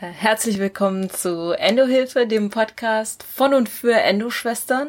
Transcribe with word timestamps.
Äh, 0.00 0.06
herzlich 0.06 0.58
willkommen 0.58 1.10
zu 1.10 1.52
Endohilfe, 1.52 2.26
dem 2.26 2.48
Podcast 2.48 3.22
von 3.22 3.52
und 3.52 3.68
für 3.68 3.92
Endoschwestern. 3.92 4.88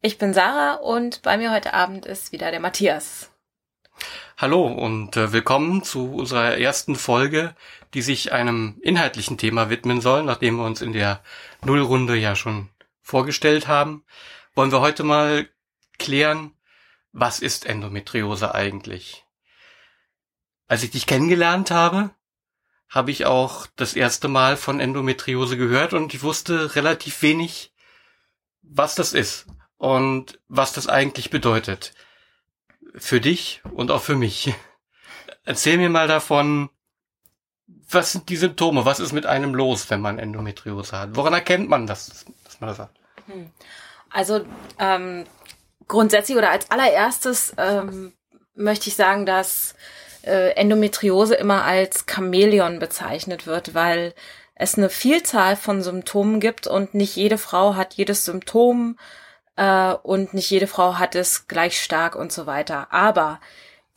Ich 0.00 0.18
bin 0.18 0.32
Sarah 0.32 0.74
und 0.74 1.22
bei 1.22 1.36
mir 1.36 1.50
heute 1.50 1.74
Abend 1.74 2.06
ist 2.06 2.30
wieder 2.30 2.52
der 2.52 2.60
Matthias. 2.60 3.32
Hallo 4.36 4.66
und 4.66 5.16
äh, 5.16 5.32
willkommen 5.32 5.82
zu 5.82 6.12
unserer 6.12 6.56
ersten 6.56 6.94
Folge, 6.94 7.56
die 7.94 8.02
sich 8.02 8.30
einem 8.30 8.78
inhaltlichen 8.82 9.38
Thema 9.38 9.70
widmen 9.70 10.00
soll, 10.00 10.22
nachdem 10.22 10.58
wir 10.58 10.66
uns 10.66 10.82
in 10.82 10.92
der 10.92 11.20
Nullrunde 11.64 12.14
ja 12.14 12.36
schon 12.36 12.68
vorgestellt 13.00 13.66
haben. 13.66 14.04
Wollen 14.54 14.70
wir 14.70 14.80
heute 14.80 15.02
mal 15.02 15.48
klären, 15.98 16.52
was 17.12 17.40
ist 17.40 17.66
Endometriose 17.66 18.54
eigentlich? 18.54 19.24
Als 20.68 20.84
ich 20.84 20.92
dich 20.92 21.06
kennengelernt 21.06 21.72
habe, 21.72 22.10
habe 22.88 23.10
ich 23.10 23.26
auch 23.26 23.66
das 23.76 23.94
erste 23.94 24.28
Mal 24.28 24.56
von 24.56 24.80
Endometriose 24.80 25.56
gehört 25.56 25.92
und 25.92 26.14
ich 26.14 26.22
wusste 26.22 26.74
relativ 26.74 27.22
wenig, 27.22 27.72
was 28.62 28.94
das 28.94 29.12
ist 29.12 29.46
und 29.76 30.40
was 30.48 30.72
das 30.72 30.88
eigentlich 30.88 31.30
bedeutet. 31.30 31.92
Für 32.94 33.20
dich 33.20 33.62
und 33.72 33.90
auch 33.90 34.02
für 34.02 34.16
mich. 34.16 34.54
Erzähl 35.44 35.76
mir 35.76 35.90
mal 35.90 36.08
davon, 36.08 36.70
was 37.90 38.12
sind 38.12 38.28
die 38.28 38.36
Symptome? 38.36 38.84
Was 38.84 39.00
ist 39.00 39.12
mit 39.12 39.26
einem 39.26 39.54
los, 39.54 39.90
wenn 39.90 40.00
man 40.00 40.18
Endometriose 40.18 40.98
hat? 40.98 41.16
Woran 41.16 41.32
erkennt 41.32 41.68
man 41.68 41.86
das, 41.86 42.26
dass 42.44 42.60
man 42.60 42.68
das 42.68 42.78
hat? 42.78 42.90
Hm. 43.26 43.50
Also 44.10 44.44
ähm, 44.78 45.24
grundsätzlich 45.86 46.36
oder 46.36 46.50
als 46.50 46.70
allererstes 46.70 47.54
ähm, 47.58 48.14
möchte 48.54 48.88
ich 48.88 48.96
sagen, 48.96 49.26
dass 49.26 49.74
äh, 50.24 50.50
Endometriose 50.50 51.34
immer 51.34 51.64
als 51.64 52.04
Chamäleon 52.10 52.78
bezeichnet 52.78 53.46
wird, 53.46 53.74
weil 53.74 54.14
es 54.54 54.76
eine 54.76 54.90
Vielzahl 54.90 55.56
von 55.56 55.82
Symptomen 55.82 56.40
gibt 56.40 56.66
und 56.66 56.94
nicht 56.94 57.16
jede 57.16 57.38
Frau 57.38 57.76
hat 57.76 57.94
jedes 57.94 58.24
Symptom 58.24 58.98
äh, 59.56 59.92
und 59.92 60.34
nicht 60.34 60.50
jede 60.50 60.66
Frau 60.66 60.98
hat 60.98 61.14
es 61.14 61.46
gleich 61.46 61.80
stark 61.80 62.16
und 62.16 62.32
so 62.32 62.46
weiter. 62.46 62.88
Aber 62.92 63.40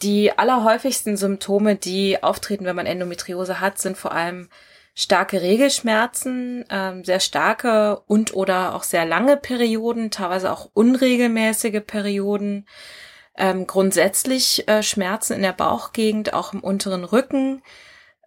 die 0.02 0.38
allerhäufigsten 0.38 1.18
Symptome, 1.18 1.76
die 1.76 2.22
auftreten, 2.24 2.66
wenn 2.66 2.76
man 2.76 2.86
Endometriose 2.86 3.60
hat, 3.60 3.80
sind 3.80 3.98
vor 3.98 4.12
allem 4.12 4.50
starke 4.94 5.42
Regelschmerzen, 5.42 6.66
ähm, 6.70 7.04
sehr 7.04 7.20
starke 7.20 8.02
und 8.08 8.34
oder 8.34 8.76
auch 8.76 8.84
sehr 8.84 9.06
lange 9.06 9.38
Perioden, 9.38 10.12
teilweise 10.12 10.52
auch 10.52 10.70
unregelmäßige 10.74 11.82
Perioden, 11.86 12.68
ähm, 13.38 13.68
grundsätzlich 13.68 14.68
äh, 14.68 14.84
Schmerzen 14.84 15.34
in 15.34 15.42
der 15.42 15.54
Bauchgegend, 15.54 16.34
auch 16.34 16.54
im 16.54 16.60
unteren 16.62 17.04
Rücken, 17.04 17.62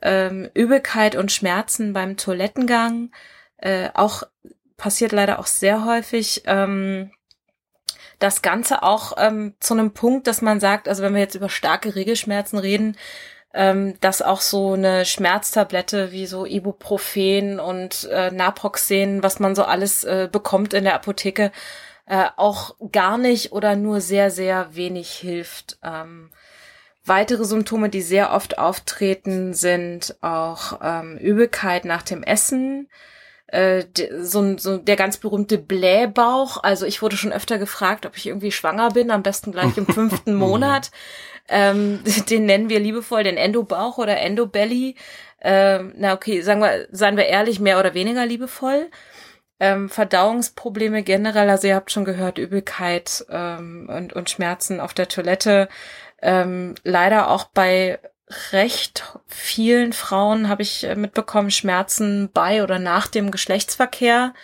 ähm, 0.02 0.50
Übelkeit 0.55 1.16
und 1.16 1.33
Schmerzen 1.33 1.92
beim 1.92 2.16
Toilettengang, 2.16 3.11
äh, 3.58 3.88
auch 3.94 4.24
passiert 4.77 5.12
leider 5.12 5.38
auch 5.38 5.46
sehr 5.46 5.84
häufig. 5.84 6.42
Ähm, 6.46 7.11
das 8.19 8.42
Ganze 8.42 8.83
auch 8.83 9.14
ähm, 9.19 9.55
zu 9.61 9.74
einem 9.74 9.92
Punkt, 9.92 10.27
dass 10.27 10.41
man 10.41 10.61
sagt, 10.61 10.88
also 10.88 11.02
wenn 11.02 11.14
wir 11.14 11.20
jetzt 11.20 11.34
über 11.34 11.48
starke 11.48 11.94
Regelschmerzen 11.94 12.58
reden, 12.58 12.96
ähm, 13.52 13.98
dass 14.00 14.22
auch 14.22 14.41
so 14.41 14.72
eine 14.72 15.05
Schmerztablette 15.05 16.12
wie 16.12 16.27
so 16.27 16.44
Ibuprofen 16.44 17.61
und 17.61 18.08
äh, 18.11 18.30
Naproxen, 18.30 19.22
was 19.22 19.41
man 19.41 19.55
so 19.55 19.64
alles 19.64 20.05
äh, 20.05 20.28
bekommt 20.30 20.74
in 20.74 20.84
der 20.84 20.94
Apotheke, 20.94 21.52
äh, 22.06 22.27
auch 22.36 22.77
gar 22.92 23.19
nicht 23.19 23.52
oder 23.52 23.77
nur 23.77 24.00
sehr, 24.00 24.30
sehr 24.30 24.74
wenig 24.74 25.10
hilft. 25.10 25.78
Ähm, 25.83 26.30
weitere 27.05 27.44
Symptome, 27.44 27.88
die 27.88 28.02
sehr 28.02 28.33
oft 28.33 28.58
auftreten, 28.58 29.55
sind 29.55 30.16
auch 30.20 30.80
ähm, 30.83 31.16
Übelkeit 31.19 31.84
nach 31.84 32.02
dem 32.02 32.22
Essen, 32.22 32.88
äh, 33.46 33.84
so, 34.20 34.56
so 34.58 34.78
der 34.78 34.96
ganz 34.96 35.16
berühmte 35.16 35.58
Blähbauch. 35.58 36.62
Also 36.62 36.86
ich 36.86 37.02
wurde 37.02 37.16
schon 37.16 37.33
öfter 37.33 37.58
gefragt, 37.58 38.06
ob 38.06 38.16
ich 38.16 38.27
irgendwie 38.27 38.52
schwanger 38.52 38.91
bin, 38.91 39.11
am 39.11 39.22
besten 39.22 39.52
gleich 39.52 39.77
im 39.77 39.86
fünften 39.86 40.34
Monat. 40.36 40.90
Ähm, 41.48 42.01
den 42.30 42.46
nennen 42.46 42.68
wir 42.68 42.80
liebevoll 42.80 43.24
den 43.24 43.36
Endobauch 43.36 43.98
oder 43.98 44.18
Endobelly. 44.18 44.96
Ähm, 45.40 45.92
na 45.96 46.14
okay, 46.14 46.40
sagen 46.40 46.61
wir, 46.61 46.89
seien 46.90 47.17
wir 47.17 47.27
ehrlich, 47.27 47.61
mehr 47.61 47.78
oder 47.78 47.92
weniger 47.95 48.24
liebevoll 48.24 48.90
ähm, 49.60 49.88
Verdauungsprobleme 49.88 51.02
generell, 51.02 51.48
also 51.48 51.68
ihr 51.68 51.76
habt 51.76 51.90
schon 51.90 52.04
gehört, 52.04 52.38
Übelkeit 52.38 53.24
ähm, 53.30 53.88
und, 53.88 54.12
und 54.12 54.30
Schmerzen 54.30 54.80
auf 54.80 54.94
der 54.94 55.08
Toilette. 55.08 55.68
Ähm, 56.20 56.74
leider 56.82 57.30
auch 57.30 57.44
bei 57.44 57.98
recht 58.52 59.04
vielen 59.26 59.92
Frauen 59.92 60.48
habe 60.48 60.62
ich 60.62 60.84
äh, 60.84 60.96
mitbekommen, 60.96 61.50
Schmerzen 61.50 62.30
bei 62.32 62.62
oder 62.62 62.78
nach 62.78 63.06
dem 63.06 63.30
Geschlechtsverkehr. 63.30 64.34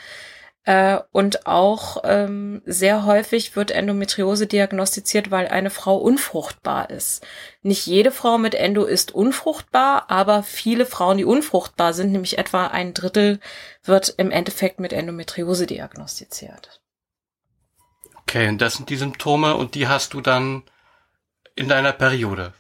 Äh, 0.64 0.98
und 1.10 1.46
auch 1.46 2.02
ähm, 2.04 2.60
sehr 2.66 3.06
häufig 3.06 3.56
wird 3.56 3.70
Endometriose 3.70 4.46
diagnostiziert, 4.46 5.30
weil 5.30 5.48
eine 5.48 5.70
Frau 5.70 5.96
unfruchtbar 5.96 6.90
ist. 6.90 7.26
Nicht 7.62 7.86
jede 7.86 8.10
Frau 8.10 8.36
mit 8.36 8.54
Endo 8.54 8.84
ist 8.84 9.12
unfruchtbar, 9.12 10.10
aber 10.10 10.42
viele 10.42 10.84
Frauen, 10.84 11.16
die 11.16 11.24
unfruchtbar 11.24 11.94
sind, 11.94 12.12
nämlich 12.12 12.36
etwa 12.36 12.66
ein 12.66 12.92
Drittel, 12.92 13.40
wird 13.84 14.14
im 14.18 14.30
Endeffekt 14.30 14.80
mit 14.80 14.92
Endometriose 14.92 15.66
diagnostiziert. 15.66 16.82
Okay, 18.22 18.48
und 18.48 18.60
das 18.60 18.74
sind 18.74 18.90
die 18.90 18.96
Symptome 18.96 19.56
und 19.56 19.74
die 19.74 19.88
hast 19.88 20.12
du 20.12 20.20
dann 20.20 20.62
in 21.56 21.68
deiner 21.68 21.92
Periode. 21.92 22.52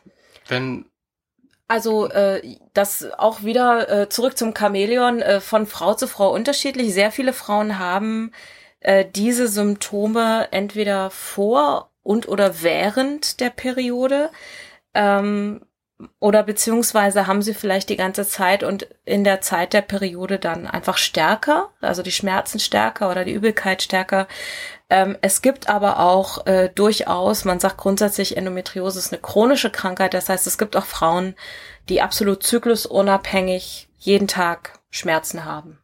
Wenn 0.48 0.89
also 1.70 2.08
äh, 2.08 2.56
das 2.74 3.08
auch 3.16 3.44
wieder 3.44 3.88
äh, 3.88 4.08
zurück 4.08 4.36
zum 4.36 4.54
Chamäleon 4.56 5.22
äh, 5.22 5.40
von 5.40 5.66
Frau 5.66 5.94
zu 5.94 6.08
Frau 6.08 6.32
unterschiedlich. 6.32 6.92
Sehr 6.92 7.12
viele 7.12 7.32
Frauen 7.32 7.78
haben 7.78 8.32
äh, 8.80 9.04
diese 9.04 9.46
Symptome 9.46 10.48
entweder 10.50 11.10
vor 11.10 11.90
und 12.02 12.26
oder 12.26 12.62
während 12.62 13.38
der 13.38 13.50
Periode 13.50 14.30
ähm, 14.94 15.64
oder 16.18 16.42
beziehungsweise 16.42 17.28
haben 17.28 17.42
sie 17.42 17.54
vielleicht 17.54 17.88
die 17.88 17.96
ganze 17.96 18.26
Zeit 18.26 18.64
und 18.64 18.88
in 19.04 19.22
der 19.22 19.40
Zeit 19.40 19.72
der 19.72 19.82
Periode 19.82 20.40
dann 20.40 20.66
einfach 20.66 20.96
stärker, 20.96 21.68
also 21.80 22.02
die 22.02 22.10
Schmerzen 22.10 22.58
stärker 22.58 23.10
oder 23.12 23.24
die 23.24 23.32
Übelkeit 23.32 23.80
stärker. 23.82 24.26
Ähm, 24.90 25.16
es 25.22 25.40
gibt 25.40 25.68
aber 25.68 26.00
auch 26.00 26.46
äh, 26.46 26.68
durchaus, 26.74 27.44
man 27.44 27.60
sagt 27.60 27.78
grundsätzlich, 27.78 28.36
Endometriose 28.36 28.98
ist 28.98 29.12
eine 29.12 29.22
chronische 29.22 29.70
Krankheit. 29.70 30.14
Das 30.14 30.28
heißt, 30.28 30.46
es 30.46 30.58
gibt 30.58 30.76
auch 30.76 30.84
Frauen, 30.84 31.36
die 31.88 32.02
absolut 32.02 32.42
zyklusunabhängig 32.42 33.88
jeden 33.98 34.28
Tag 34.28 34.80
Schmerzen 34.90 35.44
haben. 35.44 35.78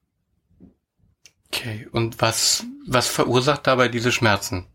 Okay, 1.46 1.86
und 1.92 2.20
was, 2.20 2.64
was 2.86 3.06
verursacht 3.06 3.66
dabei 3.66 3.88
diese 3.88 4.10
Schmerzen? 4.10 4.66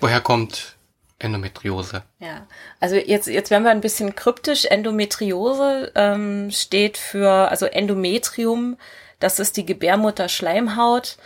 Woher 0.00 0.20
kommt 0.20 0.76
Endometriose? 1.18 2.04
Ja, 2.18 2.46
also 2.80 2.96
jetzt, 2.96 3.26
jetzt 3.26 3.50
werden 3.50 3.64
wir 3.64 3.70
ein 3.70 3.80
bisschen 3.80 4.14
kryptisch. 4.14 4.66
Endometriose 4.66 5.92
ähm, 5.94 6.50
steht 6.50 6.98
für, 6.98 7.30
also 7.48 7.66
Endometrium, 7.66 8.76
das 9.18 9.40
ist 9.40 9.56
die 9.56 9.66
Gebärmutterschleimhaut. 9.66 11.16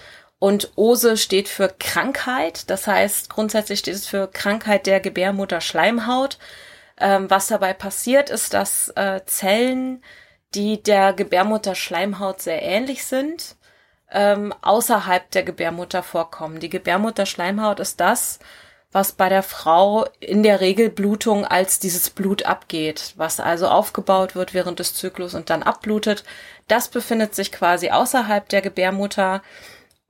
Und 0.43 0.73
Ose 0.75 1.17
steht 1.19 1.49
für 1.49 1.73
Krankheit. 1.79 2.69
Das 2.69 2.89
heißt, 2.89 3.31
grundsätzlich 3.31 3.79
steht 3.79 3.95
es 3.95 4.09
für 4.09 4.27
Krankheit 4.27 4.87
der 4.87 4.99
Gebärmutterschleimhaut. 4.99 6.37
Ähm, 6.99 7.31
was 7.31 7.47
dabei 7.47 7.75
passiert, 7.75 8.29
ist, 8.29 8.53
dass 8.53 8.89
äh, 8.97 9.21
Zellen, 9.25 10.03
die 10.53 10.83
der 10.83 11.13
Gebärmutterschleimhaut 11.13 12.43
sehr 12.43 12.61
ähnlich 12.61 13.05
sind, 13.05 13.55
ähm, 14.11 14.53
außerhalb 14.63 15.31
der 15.31 15.45
Gebärmutter 15.45 16.03
vorkommen. 16.03 16.59
Die 16.59 16.71
Gebärmutterschleimhaut 16.71 17.79
ist 17.79 18.01
das, 18.01 18.41
was 18.91 19.13
bei 19.13 19.29
der 19.29 19.45
Frau 19.45 20.07
in 20.19 20.43
der 20.43 20.61
Regelblutung 20.61 21.45
als 21.47 21.79
dieses 21.79 22.11
Blut 22.11 22.47
abgeht, 22.47 23.15
was 23.15 23.39
also 23.39 23.69
aufgebaut 23.69 24.35
wird 24.35 24.55
während 24.55 24.81
des 24.81 24.97
Zyklus 24.97 25.35
und 25.35 25.51
dann 25.51 25.63
abblutet. 25.63 26.25
Das 26.67 26.89
befindet 26.89 27.37
sich 27.37 27.53
quasi 27.53 27.91
außerhalb 27.91 28.49
der 28.49 28.61
Gebärmutter 28.61 29.41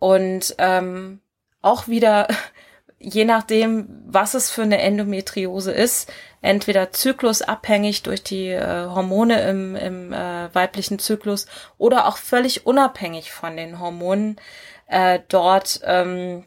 und 0.02 0.56
ähm, 0.58 1.20
auch 1.60 1.86
wieder, 1.86 2.26
je 2.98 3.24
nachdem, 3.24 4.02
was 4.04 4.34
es 4.34 4.50
für 4.50 4.62
eine 4.62 4.80
Endometriose 4.80 5.70
ist, 5.70 6.12
entweder 6.40 6.90
zyklusabhängig 6.90 8.02
durch 8.02 8.24
die 8.24 8.48
äh, 8.48 8.86
Hormone 8.86 9.48
im, 9.48 9.76
im 9.76 10.12
äh, 10.12 10.52
weiblichen 10.52 10.98
Zyklus 10.98 11.46
oder 11.78 12.08
auch 12.08 12.16
völlig 12.16 12.66
unabhängig 12.66 13.30
von 13.30 13.56
den 13.56 13.78
Hormonen 13.78 14.40
äh, 14.88 15.20
dort 15.28 15.80
ähm, 15.84 16.46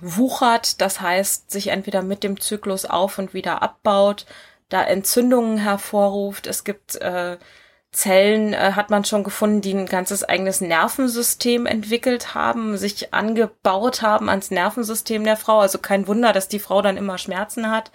wuchert, 0.00 0.80
das 0.80 1.02
heißt, 1.02 1.50
sich 1.50 1.68
entweder 1.68 2.00
mit 2.00 2.24
dem 2.24 2.40
Zyklus 2.40 2.86
auf 2.86 3.18
und 3.18 3.34
wieder 3.34 3.60
abbaut, 3.60 4.24
da 4.70 4.82
Entzündungen 4.82 5.58
hervorruft. 5.58 6.46
Es 6.46 6.64
gibt 6.64 6.96
äh, 7.02 7.36
Zellen 7.90 8.52
äh, 8.52 8.72
hat 8.72 8.90
man 8.90 9.04
schon 9.04 9.24
gefunden, 9.24 9.60
die 9.60 9.72
ein 9.72 9.86
ganzes 9.86 10.22
eigenes 10.22 10.60
Nervensystem 10.60 11.66
entwickelt 11.66 12.34
haben, 12.34 12.76
sich 12.76 13.14
angebaut 13.14 14.02
haben 14.02 14.28
ans 14.28 14.50
Nervensystem 14.50 15.24
der 15.24 15.36
Frau. 15.36 15.60
Also 15.60 15.78
kein 15.78 16.06
Wunder, 16.06 16.32
dass 16.32 16.48
die 16.48 16.58
Frau 16.58 16.82
dann 16.82 16.96
immer 16.96 17.18
Schmerzen 17.18 17.70
hat. 17.70 17.90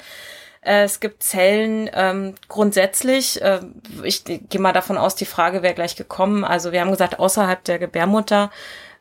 Äh, 0.62 0.84
es 0.84 1.00
gibt 1.00 1.24
Zellen 1.24 1.90
ähm, 1.94 2.36
grundsätzlich, 2.48 3.42
äh, 3.42 3.60
ich 4.04 4.24
gehe 4.24 4.60
mal 4.60 4.74
davon 4.74 4.98
aus, 4.98 5.16
die 5.16 5.26
Frage 5.26 5.62
wäre 5.62 5.76
gleich 5.76 5.96
gekommen. 5.96 6.44
Also 6.44 6.72
wir 6.72 6.82
haben 6.82 6.92
gesagt, 6.92 7.20
außerhalb 7.20 7.64
der 7.64 7.80
Gebärmutter, 7.80 8.50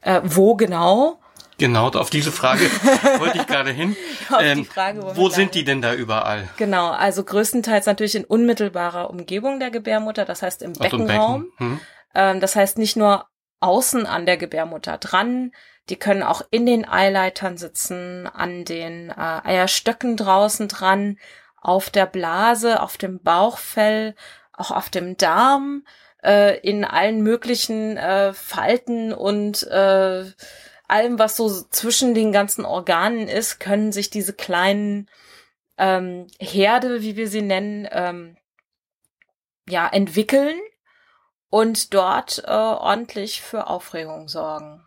äh, 0.02 0.20
wo 0.24 0.56
genau? 0.56 1.18
Genau, 1.58 1.88
auf 1.88 2.10
diese 2.10 2.32
Frage 2.32 2.64
wollte 3.18 3.38
ich 3.38 3.46
gerade 3.46 3.70
hin. 3.70 3.96
Ähm, 4.40 4.64
Frage, 4.64 5.02
wo, 5.02 5.16
wo 5.16 5.28
sind 5.28 5.54
die 5.54 5.64
denn 5.64 5.82
da 5.82 5.94
überall? 5.94 6.48
Genau, 6.56 6.90
also 6.90 7.22
größtenteils 7.24 7.86
natürlich 7.86 8.14
in 8.14 8.24
unmittelbarer 8.24 9.10
Umgebung 9.10 9.60
der 9.60 9.70
Gebärmutter, 9.70 10.24
das 10.24 10.42
heißt 10.42 10.62
im 10.62 10.72
Beckenraum. 10.72 11.50
Becken. 11.50 11.52
Hm. 11.58 11.80
Ähm, 12.14 12.40
das 12.40 12.56
heißt 12.56 12.78
nicht 12.78 12.96
nur 12.96 13.26
außen 13.60 14.06
an 14.06 14.26
der 14.26 14.36
Gebärmutter 14.36 14.98
dran, 14.98 15.52
die 15.88 15.96
können 15.96 16.22
auch 16.22 16.42
in 16.50 16.66
den 16.66 16.88
Eileitern 16.88 17.56
sitzen, 17.56 18.26
an 18.26 18.64
den 18.64 19.10
äh, 19.10 19.14
Eierstöcken 19.14 20.16
draußen 20.16 20.68
dran, 20.68 21.18
auf 21.60 21.90
der 21.90 22.06
Blase, 22.06 22.82
auf 22.82 22.96
dem 22.96 23.20
Bauchfell, 23.22 24.14
auch 24.52 24.70
auf 24.70 24.90
dem 24.90 25.16
Darm, 25.16 25.84
äh, 26.22 26.58
in 26.60 26.84
allen 26.84 27.22
möglichen 27.22 27.96
äh, 27.96 28.32
Falten 28.32 29.12
und 29.12 29.62
äh, 29.64 30.24
allem, 30.92 31.18
was 31.18 31.36
so 31.36 31.48
zwischen 31.70 32.14
den 32.14 32.32
ganzen 32.32 32.64
Organen 32.64 33.26
ist, 33.26 33.58
können 33.58 33.92
sich 33.92 34.10
diese 34.10 34.32
kleinen 34.32 35.08
ähm, 35.78 36.26
Herde, 36.38 37.02
wie 37.02 37.16
wir 37.16 37.28
sie 37.28 37.42
nennen, 37.42 37.88
ähm, 37.90 38.36
ja, 39.68 39.88
entwickeln 39.88 40.60
und 41.48 41.94
dort 41.94 42.42
äh, 42.44 42.50
ordentlich 42.50 43.40
für 43.42 43.66
Aufregung 43.66 44.28
sorgen. 44.28 44.86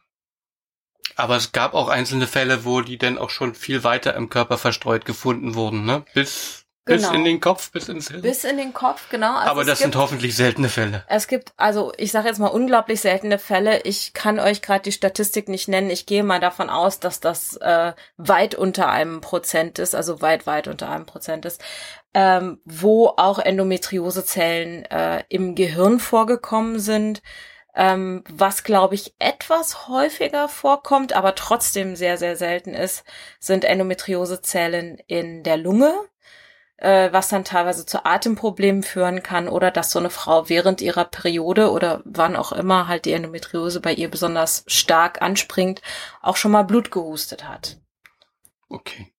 Aber 1.15 1.37
es 1.37 1.51
gab 1.51 1.73
auch 1.73 1.87
einzelne 1.87 2.27
Fälle, 2.27 2.65
wo 2.65 2.81
die 2.81 2.97
dann 2.97 3.17
auch 3.17 3.29
schon 3.29 3.55
viel 3.55 3.83
weiter 3.83 4.15
im 4.15 4.29
Körper 4.29 4.57
verstreut 4.57 5.05
gefunden 5.05 5.55
wurden, 5.55 5.85
ne? 5.85 6.05
Bis 6.13 6.64
Genau. 6.87 7.09
Bis 7.09 7.17
in 7.17 7.23
den 7.23 7.39
Kopf, 7.39 7.71
bis 7.71 7.89
ins 7.89 8.09
Hirn. 8.09 8.21
Bis 8.21 8.43
in 8.43 8.57
den 8.57 8.71
Kopf, 8.71 9.09
genau. 9.09 9.35
Also 9.35 9.49
Aber 9.49 9.65
das 9.65 9.79
gibt, 9.79 9.93
sind 9.93 9.95
hoffentlich 9.99 10.35
seltene 10.35 10.69
Fälle. 10.69 11.03
Es 11.07 11.27
gibt, 11.27 11.51
also 11.57 11.91
ich 11.97 12.11
sage 12.11 12.27
jetzt 12.27 12.37
mal 12.37 12.47
unglaublich 12.47 13.01
seltene 13.01 13.39
Fälle. 13.39 13.81
Ich 13.81 14.13
kann 14.13 14.39
euch 14.39 14.61
gerade 14.61 14.83
die 14.83 14.91
Statistik 14.91 15.49
nicht 15.49 15.67
nennen. 15.67 15.89
Ich 15.89 16.05
gehe 16.05 16.23
mal 16.23 16.39
davon 16.39 16.69
aus, 16.69 16.99
dass 16.99 17.19
das 17.19 17.57
äh, 17.57 17.93
weit 18.17 18.53
unter 18.53 18.87
einem 18.87 19.19
Prozent 19.19 19.79
ist, 19.79 19.95
also 19.95 20.21
weit, 20.21 20.45
weit 20.45 20.67
unter 20.67 20.87
einem 20.87 21.07
Prozent 21.07 21.45
ist, 21.45 21.59
ähm, 22.13 22.59
wo 22.65 23.07
auch 23.17 23.39
Endometriosezellen 23.39 24.85
äh, 24.85 25.23
im 25.29 25.55
Gehirn 25.55 25.99
vorgekommen 25.99 26.77
sind. 26.77 27.23
Ähm, 27.73 28.23
was, 28.29 28.63
glaube 28.63 28.93
ich, 28.93 29.15
etwas 29.17 29.87
häufiger 29.87 30.47
vorkommt, 30.47 31.13
aber 31.13 31.33
trotzdem 31.33 31.95
sehr, 31.95 32.17
sehr 32.17 32.37
selten 32.37 32.75
ist, 32.75 33.03
sind 33.39 33.65
Endometriosezellen 33.65 34.99
in 35.07 35.43
der 35.43 35.57
Lunge, 35.57 35.93
äh, 36.77 37.11
was 37.11 37.29
dann 37.29 37.45
teilweise 37.45 37.85
zu 37.85 38.05
Atemproblemen 38.05 38.83
führen 38.83 39.23
kann 39.23 39.47
oder 39.47 39.71
dass 39.71 39.91
so 39.91 39.99
eine 39.99 40.09
Frau 40.09 40.49
während 40.49 40.81
ihrer 40.81 41.05
Periode 41.05 41.71
oder 41.71 42.01
wann 42.05 42.35
auch 42.35 42.51
immer 42.51 42.87
halt 42.87 43.05
die 43.05 43.13
Endometriose 43.13 43.79
bei 43.79 43.93
ihr 43.93 44.09
besonders 44.09 44.63
stark 44.67 45.21
anspringt, 45.21 45.81
auch 46.21 46.35
schon 46.35 46.51
mal 46.51 46.63
Blut 46.63 46.91
gehustet 46.91 47.47
hat. 47.47 47.77
Okay. 48.67 49.13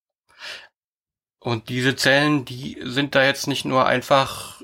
Und 1.39 1.69
diese 1.69 1.95
Zellen, 1.95 2.45
die 2.45 2.77
sind 2.83 3.15
da 3.15 3.23
jetzt 3.23 3.47
nicht 3.47 3.65
nur 3.65 3.85
einfach 3.85 4.61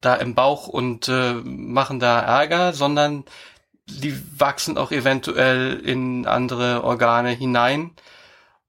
da 0.00 0.14
im 0.14 0.34
Bauch 0.34 0.68
und 0.68 1.08
äh, 1.08 1.34
machen 1.34 1.98
da 1.98 2.20
Ärger, 2.20 2.72
sondern 2.72 3.24
die 3.86 4.14
wachsen 4.38 4.78
auch 4.78 4.92
eventuell 4.92 5.80
in 5.80 6.26
andere 6.26 6.84
Organe 6.84 7.30
hinein. 7.30 7.92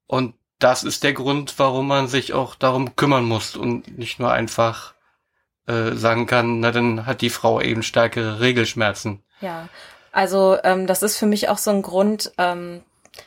Und 0.06 0.34
das 0.60 0.84
ist 0.84 1.02
der 1.02 1.12
Grund, 1.12 1.58
warum 1.58 1.88
man 1.88 2.08
sich 2.08 2.32
auch 2.32 2.54
darum 2.54 2.96
kümmern 2.96 3.24
muss 3.24 3.56
und 3.56 3.98
nicht 3.98 4.20
nur 4.20 4.32
einfach 4.32 4.94
äh, 5.66 5.92
sagen 5.92 6.26
kann, 6.26 6.60
na 6.60 6.70
dann 6.70 7.06
hat 7.06 7.20
die 7.20 7.30
Frau 7.30 7.60
eben 7.60 7.82
stärkere 7.82 8.40
Regelschmerzen. 8.40 9.22
Ja, 9.40 9.68
also 10.12 10.56
ähm, 10.62 10.86
das 10.86 11.02
ist 11.02 11.16
für 11.16 11.26
mich 11.26 11.48
auch 11.48 11.58
so 11.58 11.70
ein 11.70 11.82
Grund. 11.82 12.32
Ähm, 12.38 12.82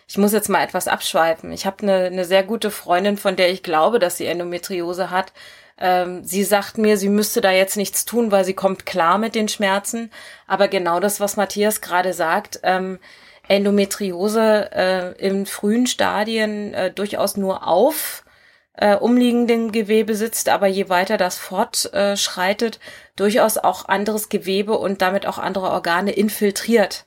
ich 0.07 0.17
muss 0.17 0.31
jetzt 0.31 0.49
mal 0.49 0.63
etwas 0.63 0.87
abschweifen. 0.87 1.51
Ich 1.51 1.65
habe 1.65 1.83
eine, 1.83 2.05
eine 2.05 2.25
sehr 2.25 2.43
gute 2.43 2.71
Freundin, 2.71 3.17
von 3.17 3.35
der 3.35 3.51
ich 3.51 3.63
glaube, 3.63 3.99
dass 3.99 4.17
sie 4.17 4.25
Endometriose 4.25 5.09
hat 5.09 5.33
ähm, 5.77 6.23
sie 6.23 6.43
sagt 6.43 6.77
mir, 6.77 6.97
sie 6.97 7.09
müsste 7.09 7.41
da 7.41 7.51
jetzt 7.51 7.77
nichts 7.77 8.05
tun, 8.05 8.31
weil 8.31 8.45
sie 8.45 8.53
kommt 8.53 8.85
klar 8.85 9.17
mit 9.17 9.35
den 9.35 9.47
Schmerzen. 9.47 10.11
Aber 10.47 10.67
genau 10.67 10.99
das, 10.99 11.19
was 11.19 11.35
Matthias 11.35 11.81
gerade 11.81 12.13
sagt, 12.13 12.59
ähm, 12.63 12.99
Endometriose 13.47 14.69
äh, 14.71 15.11
in 15.25 15.45
frühen 15.45 15.87
Stadien 15.87 16.73
äh, 16.73 16.91
durchaus 16.91 17.37
nur 17.37 17.67
auf 17.67 18.23
äh, 18.75 18.95
umliegenden 18.95 19.71
Gewebe 19.71 20.15
sitzt, 20.15 20.49
aber 20.49 20.67
je 20.67 20.89
weiter 20.89 21.17
das 21.17 21.37
fortschreitet, 21.37 22.79
durchaus 23.15 23.57
auch 23.57 23.87
anderes 23.87 24.29
Gewebe 24.29 24.77
und 24.77 25.01
damit 25.01 25.27
auch 25.27 25.37
andere 25.37 25.69
Organe 25.69 26.11
infiltriert. 26.11 27.05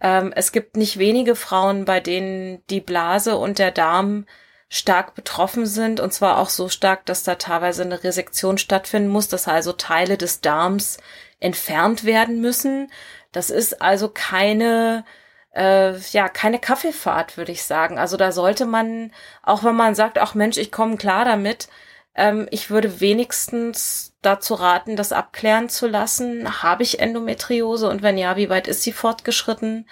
Ähm, 0.00 0.32
es 0.34 0.52
gibt 0.52 0.76
nicht 0.76 0.98
wenige 0.98 1.36
Frauen, 1.36 1.84
bei 1.84 2.00
denen 2.00 2.62
die 2.70 2.80
Blase 2.80 3.36
und 3.36 3.58
der 3.58 3.70
Darm 3.70 4.26
stark 4.68 5.14
betroffen 5.14 5.66
sind 5.66 6.00
und 6.00 6.12
zwar 6.12 6.38
auch 6.38 6.48
so 6.48 6.68
stark, 6.68 7.06
dass 7.06 7.22
da 7.22 7.34
teilweise 7.36 7.82
eine 7.82 8.02
Resektion 8.02 8.58
stattfinden 8.58 9.08
muss, 9.08 9.28
dass 9.28 9.46
also 9.46 9.72
Teile 9.72 10.16
des 10.16 10.40
Darms 10.40 10.98
entfernt 11.38 12.04
werden 12.04 12.40
müssen. 12.40 12.90
Das 13.30 13.50
ist 13.50 13.82
also 13.82 14.08
keine 14.08 15.04
äh, 15.54 15.96
ja 16.12 16.28
keine 16.28 16.58
Kaffeefahrt, 16.58 17.36
würde 17.36 17.52
ich 17.52 17.64
sagen. 17.64 17.98
Also 17.98 18.16
da 18.16 18.32
sollte 18.32 18.66
man, 18.66 19.12
auch 19.42 19.64
wenn 19.64 19.76
man 19.76 19.94
sagt, 19.94 20.18
ach 20.18 20.34
Mensch, 20.34 20.56
ich 20.58 20.72
komme 20.72 20.96
klar 20.96 21.24
damit, 21.24 21.68
ähm, 22.14 22.46
ich 22.50 22.70
würde 22.70 23.00
wenigstens 23.00 24.14
dazu 24.22 24.54
raten, 24.54 24.96
das 24.96 25.12
abklären 25.12 25.68
zu 25.68 25.86
lassen. 25.88 26.62
Habe 26.62 26.82
ich 26.82 27.00
Endometriose 27.00 27.88
und 27.88 28.02
wenn 28.02 28.18
ja, 28.18 28.36
wie 28.36 28.50
weit 28.50 28.68
ist 28.68 28.82
sie 28.82 28.92
fortgeschritten? 28.92 29.88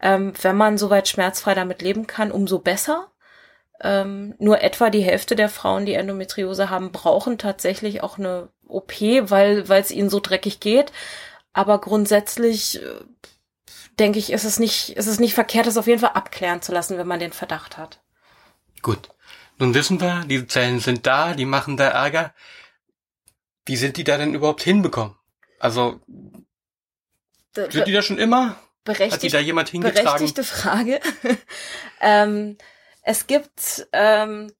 Ähm, 0.00 0.32
wenn 0.42 0.56
man 0.56 0.78
soweit 0.78 1.08
schmerzfrei 1.08 1.54
damit 1.54 1.82
leben 1.82 2.06
kann, 2.06 2.32
umso 2.32 2.58
besser. 2.58 3.08
Ähm, 3.82 4.34
nur 4.38 4.62
etwa 4.62 4.90
die 4.90 5.02
Hälfte 5.02 5.36
der 5.36 5.48
Frauen, 5.48 5.86
die 5.86 5.94
Endometriose 5.94 6.70
haben, 6.70 6.92
brauchen 6.92 7.38
tatsächlich 7.38 8.02
auch 8.02 8.18
eine 8.18 8.50
OP, 8.68 8.92
weil 9.00 9.68
weil 9.68 9.82
es 9.82 9.90
ihnen 9.90 10.10
so 10.10 10.20
dreckig 10.20 10.60
geht. 10.60 10.92
Aber 11.52 11.80
grundsätzlich 11.80 12.82
äh, 12.82 12.86
denke 13.98 14.18
ich, 14.18 14.32
ist 14.32 14.44
es 14.44 14.58
nicht 14.58 14.90
ist 14.90 15.06
es 15.06 15.20
nicht 15.20 15.34
verkehrt, 15.34 15.66
das 15.66 15.76
auf 15.76 15.86
jeden 15.86 16.00
Fall 16.00 16.12
abklären 16.14 16.62
zu 16.62 16.72
lassen, 16.72 16.98
wenn 16.98 17.06
man 17.06 17.20
den 17.20 17.32
Verdacht 17.32 17.76
hat. 17.76 18.00
Gut. 18.82 19.10
Nun 19.58 19.74
wissen 19.74 20.00
wir, 20.00 20.24
die 20.24 20.46
Zellen 20.46 20.80
sind 20.80 21.06
da, 21.06 21.34
die 21.34 21.44
machen 21.44 21.76
da 21.76 21.88
Ärger. 21.88 22.34
Wie 23.66 23.76
sind 23.76 23.98
die 23.98 24.04
da 24.04 24.16
denn 24.16 24.34
überhaupt 24.34 24.62
hinbekommen? 24.62 25.16
Also 25.58 26.00
sind 27.54 27.86
die 27.86 27.92
da 27.92 28.02
schon 28.02 28.18
immer? 28.18 28.56
Berechtigt, 28.84 29.12
Hat 29.12 29.22
die 29.22 29.28
da 29.28 29.38
jemand 29.40 29.68
hingetragen? 29.68 30.04
Berechtigte 30.04 30.44
Frage. 30.44 31.00
ähm, 32.00 32.56
es 33.02 33.26
gibt 33.26 33.86
ähm, 33.92 34.52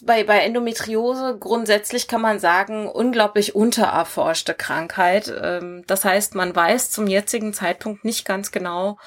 bei, 0.00 0.24
bei 0.24 0.38
Endometriose 0.40 1.36
grundsätzlich 1.38 2.08
kann 2.08 2.22
man 2.22 2.38
sagen, 2.38 2.88
unglaublich 2.88 3.54
untererforschte 3.54 4.54
Krankheit. 4.54 5.32
Ähm, 5.40 5.84
das 5.86 6.04
heißt, 6.04 6.34
man 6.34 6.54
weiß 6.54 6.90
zum 6.90 7.06
jetzigen 7.06 7.52
Zeitpunkt 7.52 8.04
nicht 8.04 8.24
ganz 8.24 8.52
genau, 8.52 8.98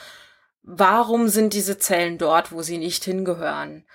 warum 0.62 1.28
sind 1.28 1.54
diese 1.54 1.78
Zellen 1.78 2.18
dort, 2.18 2.52
wo 2.52 2.62
sie 2.62 2.78
nicht 2.78 3.04
hingehören. 3.04 3.86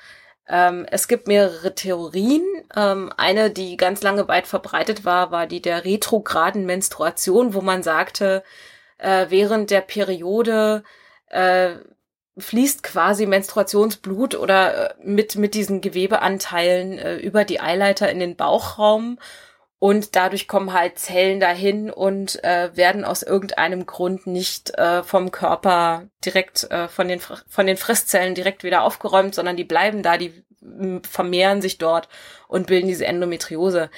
Ähm, 0.49 0.87
es 0.91 1.07
gibt 1.07 1.29
mehrere 1.29 1.75
Theorien. 1.75 2.43
Ähm, 2.77 3.13
eine, 3.17 3.51
die 3.51 3.77
ganz 3.77 4.03
lange 4.03 4.27
weit 4.29 4.49
verbreitet 4.49 5.05
war, 5.05 5.31
war 5.31 5.47
die 5.47 5.63
der 5.63 5.85
retrograden 5.85 6.67
Menstruation, 6.67 7.55
wo 7.55 7.61
man 7.61 7.85
sagte, 7.85 8.43
äh, 8.99 9.27
während 9.29 9.71
der 9.71 9.81
Periode 9.81 10.83
äh, 11.29 11.75
fließt 12.41 12.83
quasi 12.83 13.27
Menstruationsblut 13.27 14.35
oder 14.35 14.91
äh, 14.91 14.95
mit, 15.03 15.37
mit 15.37 15.55
diesen 15.55 15.81
Gewebeanteilen 15.81 16.99
äh, 16.99 17.17
über 17.17 17.45
die 17.45 17.61
Eileiter 17.61 18.11
in 18.11 18.19
den 18.19 18.37
Bauchraum 18.37 19.19
und 19.81 20.15
dadurch 20.15 20.47
kommen 20.47 20.75
halt 20.75 20.99
Zellen 20.99 21.41
dahin 21.41 21.91
und 21.91 22.45
äh, 22.45 22.77
werden 22.77 23.03
aus 23.03 23.23
irgendeinem 23.23 23.87
Grund 23.87 24.27
nicht 24.27 24.77
äh, 24.79 25.03
vom 25.03 25.31
Körper 25.31 26.07
direkt 26.23 26.71
äh, 26.71 26.87
von 26.87 27.09
den 27.09 27.19
von 27.21 27.67
den 27.67 27.79
Fresszellen 27.79 28.35
direkt 28.35 28.63
wieder 28.63 28.83
aufgeräumt, 28.83 29.35
sondern 29.35 29.57
die 29.57 29.65
bleiben 29.65 30.03
da, 30.03 30.19
die 30.19 30.45
vermehren 31.09 31.63
sich 31.63 31.79
dort 31.79 32.11
und 32.47 32.67
bilden 32.67 32.89
diese 32.89 33.07
Endometriose. 33.07 33.91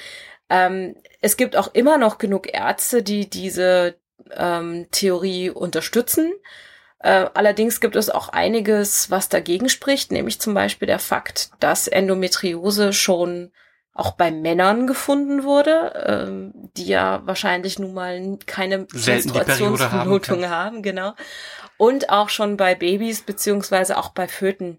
Ähm, 0.49 0.95
es 1.21 1.37
gibt 1.37 1.57
auch 1.57 1.75
immer 1.75 1.99
noch 1.99 2.19
genug 2.19 2.53
Ärzte, 2.55 3.03
die 3.03 3.29
diese 3.29 3.97
ähm, 4.37 4.87
Theorie 4.93 5.51
unterstützen. 5.51 6.33
Äh, 7.03 7.27
allerdings 7.35 7.81
gibt 7.81 7.97
es 7.97 8.11
auch 8.11 8.29
einiges, 8.29 9.11
was 9.11 9.29
dagegen 9.29 9.69
spricht, 9.69 10.13
nämlich 10.13 10.41
zum 10.41 10.55
Beispiel 10.55 10.87
der 10.87 11.01
Fakt, 11.01 11.51
dass 11.59 11.89
Endometriose 11.89 12.93
schon 12.93 13.53
auch 13.95 14.13
bei 14.13 14.31
Männern 14.31 14.87
gefunden 14.87 15.43
wurde, 15.43 15.93
ähm, 16.07 16.71
die 16.77 16.87
ja 16.87 17.21
wahrscheinlich 17.27 17.79
nun 17.79 17.93
mal 17.93 18.39
keine 18.47 18.87
Menstruationsblutung 18.93 20.45
haben, 20.45 20.51
haben, 20.51 20.83
genau. 20.83 21.13
Und 21.77 22.09
auch 22.09 22.29
schon 22.29 22.57
bei 22.57 22.75
Babys 22.75 23.23
beziehungsweise 23.23 23.99
auch 23.99 24.11
bei 24.11 24.29
Föten. 24.29 24.79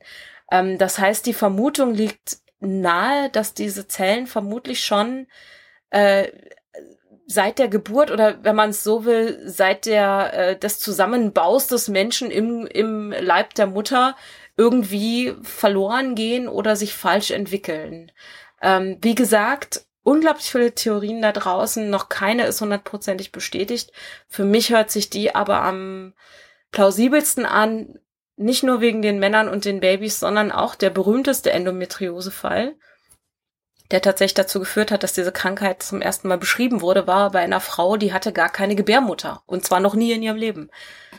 Ähm, 0.50 0.77
das 0.77 0.98
heißt, 0.98 1.25
die 1.25 1.34
Vermutung 1.34 1.94
liegt 1.94 2.38
nahe, 2.60 3.30
dass 3.30 3.53
diese 3.53 3.88
Zellen 3.88 4.25
vermutlich 4.25 4.84
schon 4.84 5.27
äh, 5.92 6.30
seit 7.25 7.60
der 7.60 7.68
Geburt 7.68 8.12
oder 8.12 8.44
wenn 8.44 8.56
man 8.56 8.72
es 8.72 8.84
so 8.84 9.06
will, 9.06 9.42
seit 9.46 9.86
der 9.86 10.34
äh, 10.34 10.60
des 10.60 10.80
Zusammenbaus 10.80 11.68
des 11.68 11.88
Menschen 11.88 12.32
im, 12.32 12.68
im 12.68 13.12
Leib 13.12 13.53
der 13.56 13.68
Mutter 13.68 14.15
irgendwie 14.58 15.34
verloren 15.42 16.15
gehen 16.15 16.48
oder 16.48 16.75
sich 16.75 16.94
falsch 16.94 17.32
entwickeln. 17.32 18.12
Ähm, 18.62 18.98
wie 19.01 19.15
gesagt, 19.15 19.86
unglaublich 20.03 20.51
viele 20.51 20.74
Theorien 20.74 21.22
da 21.22 21.32
draußen, 21.32 21.89
noch 21.89 22.10
keine 22.10 22.46
ist 22.46 22.62
hundertprozentig 22.62 23.32
bestätigt. 23.32 23.92
Für 24.27 24.46
mich 24.46 24.70
hört 24.70 24.92
sich 24.92 25.10
die 25.10 25.34
aber 25.34 25.62
am 25.62 26.13
plausibelsten 26.72 27.46
an, 27.46 28.00
nicht 28.36 28.63
nur 28.63 28.82
wegen 28.82 29.01
den 29.01 29.20
Männern 29.20 29.48
und 29.48 29.65
den 29.65 29.80
Babys, 29.80 30.20
sondern 30.20 30.51
auch 30.51 30.75
der 30.75 30.89
berühmteste 30.89 31.51
Endometriose-Fall 31.51 32.75
der 33.93 34.01
tatsächlich 34.01 34.33
dazu 34.33 34.59
geführt 34.59 34.91
hat, 34.91 35.03
dass 35.03 35.13
diese 35.13 35.31
Krankheit 35.31 35.83
zum 35.83 36.01
ersten 36.01 36.27
Mal 36.27 36.39
beschrieben 36.39 36.81
wurde, 36.81 37.05
war 37.05 37.29
bei 37.29 37.41
einer 37.41 37.59
Frau, 37.59 37.95
die 37.95 38.12
hatte 38.12 38.33
gar 38.33 38.50
keine 38.50 38.75
Gebärmutter. 38.75 39.43
Und 39.45 39.65
zwar 39.65 39.79
noch 39.79 39.93
nie 39.93 40.12
in 40.12 40.23
ihrem 40.23 40.35
Leben. 40.35 40.71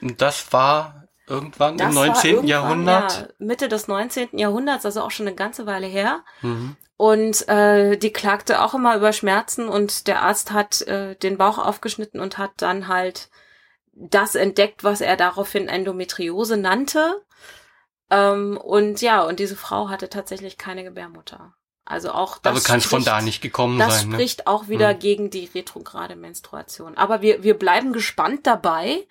Das 0.03 0.53
war 0.53 1.07
irgendwann 1.29 1.79
das 1.79 1.91
im 1.91 1.95
19. 1.95 2.31
Irgendwann, 2.31 2.49
Jahrhundert? 2.49 3.17
Ja, 3.17 3.29
Mitte 3.39 3.69
des 3.69 3.87
19. 3.87 4.37
Jahrhunderts, 4.39 4.85
also 4.85 5.03
auch 5.03 5.13
schon 5.13 5.29
eine 5.29 5.37
ganze 5.37 5.67
Weile 5.67 5.87
her. 5.87 6.25
Mhm. 6.43 6.77
Und 6.97 7.49
äh, 7.49 7.97
die 7.97 8.13
klagte 8.13 8.61
auch 8.61 8.75
immer 8.75 8.97
über 8.97 9.13
Schmerzen 9.13 9.69
und 9.69 10.09
der 10.09 10.23
Arzt 10.23 10.51
hat 10.51 10.83
äh, 10.83 11.15
den 11.15 11.39
Bauch 11.39 11.59
aufgeschnitten 11.59 12.19
und 12.19 12.39
hat 12.39 12.55
dann 12.57 12.89
halt 12.89 13.31
das 13.93 14.35
entdeckt, 14.35 14.83
was 14.83 15.01
er 15.01 15.17
daraufhin 15.17 15.69
Endometriose 15.69 16.57
nannte. 16.57 17.23
Ähm, 18.11 18.57
und 18.57 19.01
ja, 19.01 19.23
und 19.23 19.39
diese 19.39 19.55
Frau 19.55 19.91
hatte 19.91 20.09
tatsächlich 20.09 20.59
keine 20.59 20.83
Gebärmutter. 20.83 21.55
Also 21.87 22.13
auch 22.13 22.39
das. 22.39 22.55
Also 22.55 22.67
kann 22.67 22.79
es 22.79 22.87
von 22.87 23.05
da 23.05 23.21
nicht 23.21 23.43
gekommen 23.43 23.79
das 23.79 24.01
sein. 24.01 24.11
Das 24.11 24.17
spricht 24.17 24.39
ne? 24.41 24.47
auch 24.47 24.69
wieder 24.69 24.91
hm. 24.91 24.99
gegen 24.99 25.31
die 25.31 25.51
retrograde 25.55 26.17
Menstruation. 26.17 26.97
Aber 26.97 27.21
wir, 27.21 27.43
wir 27.43 27.59
bleiben 27.59 27.93
gespannt 27.93 28.47
dabei, 28.47 29.07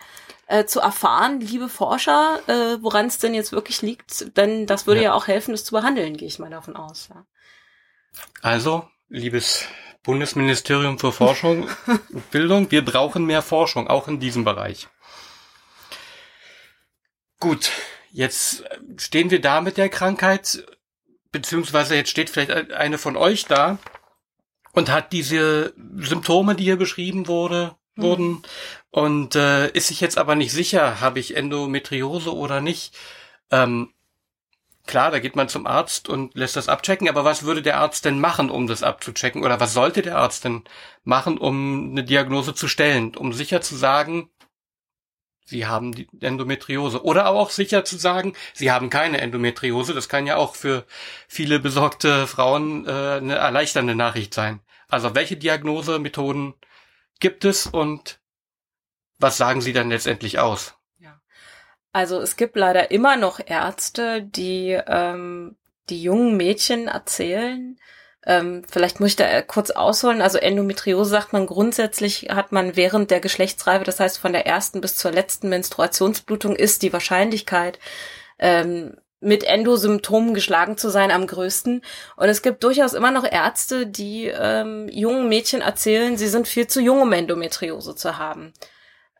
äh, 0.47 0.65
zu 0.65 0.79
erfahren, 0.79 1.39
liebe 1.39 1.69
Forscher, 1.69 2.39
äh, 2.47 2.81
woran 2.81 3.07
es 3.07 3.19
denn 3.19 3.33
jetzt 3.33 3.51
wirklich 3.51 3.81
liegt. 3.81 4.35
Denn 4.37 4.65
das 4.65 4.87
würde 4.87 5.01
ja. 5.01 5.09
ja 5.09 5.13
auch 5.13 5.27
helfen, 5.27 5.53
es 5.53 5.65
zu 5.65 5.73
behandeln, 5.73 6.17
gehe 6.17 6.27
ich 6.27 6.39
mal 6.39 6.49
davon 6.49 6.75
aus. 6.75 7.09
Ja. 7.09 7.25
Also, 8.41 8.87
liebes 9.09 9.65
Bundesministerium 10.03 10.99
für 10.99 11.11
Forschung 11.11 11.69
und 11.87 12.31
Bildung, 12.31 12.69
wir 12.71 12.83
brauchen 12.83 13.25
mehr 13.25 13.41
Forschung, 13.41 13.87
auch 13.87 14.07
in 14.07 14.19
diesem 14.19 14.43
Bereich. 14.43 14.87
Gut, 17.39 17.71
jetzt 18.11 18.63
stehen 18.97 19.29
wir 19.29 19.41
da 19.41 19.61
mit 19.61 19.77
der 19.77 19.89
Krankheit 19.89 20.65
beziehungsweise 21.33 21.95
jetzt 21.95 22.11
steht 22.11 22.29
vielleicht 22.29 22.71
eine 22.71 22.97
von 22.97 23.17
euch 23.17 23.45
da 23.45 23.79
und 24.71 24.89
hat 24.89 25.11
diese 25.11 25.73
Symptome, 25.97 26.55
die 26.55 26.63
hier 26.63 26.77
beschrieben 26.77 27.27
wurde, 27.27 27.75
mhm. 27.95 28.01
wurden 28.01 28.43
und 28.91 29.35
äh, 29.35 29.69
ist 29.71 29.87
sich 29.87 29.99
jetzt 29.99 30.17
aber 30.17 30.35
nicht 30.35 30.53
sicher, 30.53 31.01
habe 31.01 31.19
ich 31.19 31.35
Endometriose 31.35 32.33
oder 32.33 32.61
nicht. 32.61 32.95
Ähm, 33.51 33.93
klar, 34.85 35.11
da 35.11 35.19
geht 35.19 35.35
man 35.35 35.49
zum 35.49 35.65
Arzt 35.65 36.07
und 36.07 36.35
lässt 36.35 36.55
das 36.55 36.69
abchecken, 36.69 37.09
aber 37.09 37.25
was 37.25 37.43
würde 37.43 37.61
der 37.61 37.79
Arzt 37.79 38.05
denn 38.05 38.19
machen, 38.19 38.49
um 38.49 38.67
das 38.67 38.83
abzuchecken? 38.83 39.43
Oder 39.43 39.59
was 39.59 39.73
sollte 39.73 40.01
der 40.01 40.17
Arzt 40.17 40.45
denn 40.45 40.63
machen, 41.03 41.37
um 41.37 41.91
eine 41.91 42.03
Diagnose 42.03 42.53
zu 42.53 42.67
stellen, 42.67 43.15
um 43.15 43.33
sicher 43.33 43.61
zu 43.61 43.75
sagen, 43.75 44.29
Sie 45.45 45.65
haben 45.65 45.91
die 45.93 46.07
Endometriose. 46.21 47.03
Oder 47.03 47.27
auch 47.27 47.49
sicher 47.49 47.83
zu 47.85 47.97
sagen, 47.97 48.33
Sie 48.53 48.71
haben 48.71 48.89
keine 48.89 49.19
Endometriose. 49.19 49.93
Das 49.93 50.09
kann 50.09 50.25
ja 50.25 50.37
auch 50.37 50.55
für 50.55 50.85
viele 51.27 51.59
besorgte 51.59 52.27
Frauen 52.27 52.85
äh, 52.87 52.89
eine 52.89 53.35
erleichternde 53.35 53.95
Nachricht 53.95 54.33
sein. 54.33 54.61
Also 54.87 55.15
welche 55.15 55.37
Diagnosemethoden 55.37 56.53
gibt 57.19 57.45
es 57.45 57.67
und 57.67 58.19
was 59.19 59.37
sagen 59.37 59.61
Sie 59.61 59.73
dann 59.73 59.89
letztendlich 59.89 60.39
aus? 60.39 60.75
Ja. 60.99 61.21
Also 61.91 62.19
es 62.19 62.35
gibt 62.35 62.55
leider 62.55 62.91
immer 62.91 63.15
noch 63.15 63.39
Ärzte, 63.45 64.21
die 64.23 64.79
ähm, 64.85 65.55
die 65.89 66.01
jungen 66.01 66.37
Mädchen 66.37 66.87
erzählen, 66.87 67.77
ähm, 68.25 68.63
vielleicht 68.71 68.99
muss 68.99 69.11
ich 69.11 69.15
da 69.17 69.25
äh, 69.27 69.43
kurz 69.45 69.71
ausholen. 69.71 70.21
Also 70.21 70.37
Endometriose 70.37 71.09
sagt 71.09 71.33
man 71.33 71.45
grundsätzlich 71.45 72.29
hat 72.29 72.51
man 72.51 72.75
während 72.75 73.11
der 73.11 73.19
Geschlechtsreife, 73.19 73.83
das 73.83 73.99
heißt 73.99 74.17
von 74.17 74.33
der 74.33 74.47
ersten 74.47 74.81
bis 74.81 74.95
zur 74.95 75.11
letzten 75.11 75.49
Menstruationsblutung 75.49 76.55
ist 76.55 76.83
die 76.83 76.93
Wahrscheinlichkeit, 76.93 77.79
ähm, 78.39 78.95
mit 79.19 79.43
Endosymptomen 79.43 80.33
geschlagen 80.33 80.77
zu 80.77 80.89
sein 80.89 81.11
am 81.11 81.27
größten. 81.27 81.81
Und 82.17 82.29
es 82.29 82.41
gibt 82.41 82.63
durchaus 82.63 82.93
immer 82.93 83.11
noch 83.11 83.29
Ärzte, 83.29 83.87
die 83.87 84.27
ähm, 84.27 84.89
jungen 84.89 85.29
Mädchen 85.29 85.61
erzählen, 85.61 86.17
sie 86.17 86.27
sind 86.27 86.47
viel 86.47 86.67
zu 86.67 86.81
jung, 86.81 87.01
um 87.01 87.13
Endometriose 87.13 87.95
zu 87.95 88.17
haben, 88.17 88.53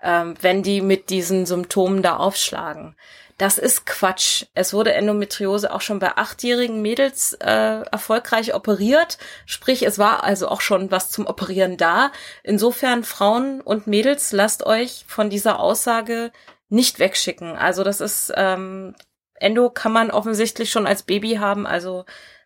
ähm, 0.02 0.36
wenn 0.42 0.64
die 0.64 0.82
mit 0.82 1.10
diesen 1.10 1.46
Symptomen 1.46 2.02
da 2.02 2.18
aufschlagen. 2.18 2.96
Das 3.38 3.58
ist 3.58 3.86
Quatsch. 3.86 4.46
Es 4.54 4.74
wurde 4.74 4.94
Endometriose 4.94 5.74
auch 5.74 5.82
schon 5.82 6.00
bei 6.00 6.18
achtjährigen 6.18 6.82
Mädels 6.82 7.34
äh, 7.34 7.82
erfolgreich 7.92 8.54
operiert. 8.54 9.18
Sprich, 9.46 9.84
es 9.84 9.98
war 9.98 10.24
also 10.24 10.48
auch 10.48 10.62
schon 10.62 10.92
was 10.92 11.10
zum 11.10 11.26
Operieren 11.26 11.78
da. 11.78 12.12
Insofern, 12.44 13.04
Frauen 13.04 13.62
und 13.62 13.88
Mädels, 13.88 14.32
lasst 14.32 14.66
euch 14.66 15.06
von 15.08 15.30
dieser 15.30 15.60
Aussage 15.60 16.32
nicht 16.70 17.00
wegschicken. 17.00 17.56
Also 17.56 17.84
das 17.84 18.02
ist, 18.02 18.32
ähm, 18.36 18.96
Endo 19.36 19.70
kann 19.70 19.92
man 19.92 20.12
offensichtlich 20.12 20.70
schon 20.70 20.86
als 20.86 21.04
Baby 21.04 21.36
haben. 21.36 21.66
Also 21.66 22.06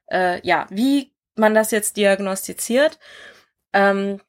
äh, 0.10 0.46
ja, 0.48 0.68
wie 0.70 1.12
man 1.36 1.54
das 1.54 1.72
jetzt 1.72 1.98
diagnostiziert. 1.98 2.98
Ähm, 3.74 4.22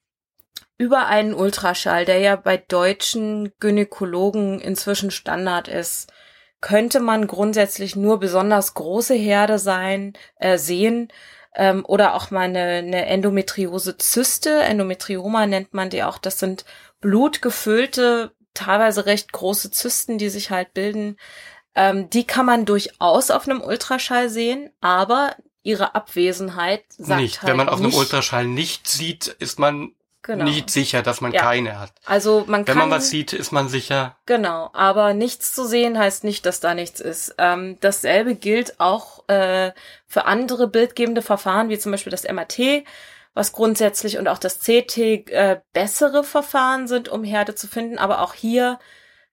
über 0.77 1.07
einen 1.07 1.35
Ultraschall, 1.35 2.05
der 2.05 2.19
ja 2.19 2.37
bei 2.37 2.57
deutschen 2.57 3.53
Gynäkologen 3.59 4.61
inzwischen 4.61 5.11
Standard 5.11 5.69
ist 5.69 6.13
könnte 6.61 7.01
man 7.01 7.27
grundsätzlich 7.27 7.97
nur 7.97 8.19
besonders 8.19 8.75
große 8.75 9.15
Herde 9.15 9.59
sein, 9.59 10.15
äh, 10.37 10.59
sehen 10.59 11.09
ähm, 11.55 11.85
oder 11.87 12.15
auch 12.15 12.31
mal 12.31 12.43
eine, 12.43 12.65
eine 12.79 13.07
Endometriose-Zyste, 13.07 14.63
Endometrioma 14.63 15.47
nennt 15.47 15.75
man 15.75 15.91
die 15.91 16.03
auch. 16.03 16.19
Das 16.19 16.39
sind 16.39 16.65
blutgefüllte, 17.01 18.33
teilweise 18.55 19.07
recht 19.07 19.33
große 19.33 19.71
Zysten, 19.71 20.19
die 20.19 20.31
sich 20.31 20.51
halt 20.51 20.75
bilden. 20.75 21.17
Ähm, 21.75 22.11
die 22.11 22.27
kann 22.27 22.47
man 22.47 22.65
durchaus 22.65 23.31
auf 23.31 23.49
einem 23.49 23.61
Ultraschall 23.61 24.31
sehen, 24.31 24.71
aber 24.81 25.37
ihre 25.63 25.95
Abwesenheit 25.95 26.85
sagt 26.97 27.21
nicht. 27.21 27.43
Halt 27.43 27.51
Wenn 27.51 27.57
man 27.57 27.69
auf 27.69 27.81
nicht, 27.81 27.93
einem 27.93 27.99
Ultraschall 27.99 28.47
nicht 28.47 28.89
sieht, 28.89 29.27
ist 29.27 29.59
man 29.59 29.93
genau. 30.29 30.45
nicht 30.45 30.71
sicher, 30.71 31.03
dass 31.03 31.21
man 31.21 31.33
ja. 31.33 31.43
keine 31.43 31.81
hat. 31.81 31.93
Also 32.07 32.45
man 32.47 32.65
kann. 32.65 32.77
Wenn 32.77 32.89
man 32.89 32.99
was 32.99 33.11
sieht, 33.11 33.33
ist 33.33 33.51
man 33.51 33.69
sicher. 33.69 34.17
Genau, 34.27 34.71
aber 34.73 35.15
nichts 35.15 35.53
zu 35.55 35.67
sehen 35.67 35.99
heißt 35.99 36.23
nicht, 36.23 36.47
dass 36.47 36.61
da 36.61 36.75
nichts 36.75 37.01
ist. 37.01 37.35
Ähm, 37.39 37.79
dasselbe 37.81 38.35
gilt 38.35 38.79
auch 38.79 39.29
äh, 39.29 39.73
für 40.07 40.27
andere 40.27 40.69
bildgebende 40.69 41.23
Verfahren, 41.23 41.69
wie 41.69 41.79
zum 41.79 41.93
Beispiel 41.93 42.11
das 42.11 42.25
MRT, 42.25 42.85
was 43.35 43.53
grundsätzlich 43.53 44.19
und 44.19 44.29
auch 44.29 44.39
das 44.39 44.61
CT 44.61 44.99
äh, 44.99 45.61
bessere 45.73 46.23
Verfahren 46.23 46.87
sind, 46.87 47.09
um 47.09 47.25
Herde 47.25 47.55
zu 47.55 47.67
finden. 47.67 47.99
Aber 47.99 48.21
auch 48.21 48.35
hier 48.35 48.79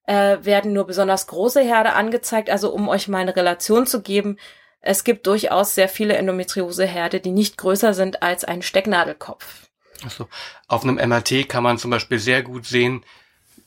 äh, 0.08 0.38
werden 0.42 0.74
nur 0.74 0.88
besonders 0.88 1.28
große 1.28 1.62
Herde 1.62 1.94
angezeigt. 1.94 2.50
Also 2.50 2.72
um 2.72 2.88
euch 2.88 3.08
mal 3.08 3.20
eine 3.20 3.36
Relation 3.36 3.86
zu 3.86 4.02
geben, 4.02 4.38
es 4.82 5.04
gibt 5.04 5.26
durchaus 5.26 5.74
sehr 5.74 5.90
viele 5.90 6.16
Endometriose-Herde, 6.16 7.20
die 7.20 7.32
nicht 7.32 7.58
größer 7.58 7.96
sind 7.96 8.22
als 8.22 8.46
ein 8.46 8.62
Stecknadelkopf. 8.62 9.65
Also 10.04 10.28
auf 10.68 10.84
einem 10.84 10.96
MRT 10.96 11.48
kann 11.48 11.64
man 11.64 11.78
zum 11.78 11.92
Beispiel 11.92 12.20
sehr 12.20 12.44
gut 12.44 12.66
sehen, 12.66 13.04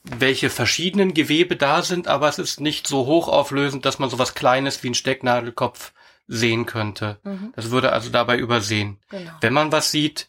welche 0.05 0.51
verschiedenen 0.51 1.15
Gewebe 1.15 1.57
da 1.57 1.83
sind, 1.83 2.09
aber 2.09 2.29
es 2.29 2.39
ist 2.39 2.61
nicht 2.61 2.87
so 2.87 3.07
hochauflösend, 3.07 3.85
dass 3.85 3.99
man 3.99 4.11
sowas 4.11 4.35
Kleines 4.35 4.83
wie 4.83 4.91
ein 4.91 4.95
Stecknadelkopf 4.95 5.93
sehen 6.27 6.67
könnte. 6.67 7.19
Mhm. 7.25 7.53
Das 7.57 7.71
würde 7.71 7.93
also 7.93 8.11
dabei 8.11 8.37
übersehen. 8.37 8.99
Genau. 9.09 9.33
Wenn 9.41 9.53
man 9.53 9.73
was 9.73 9.91
sieht, 9.91 10.29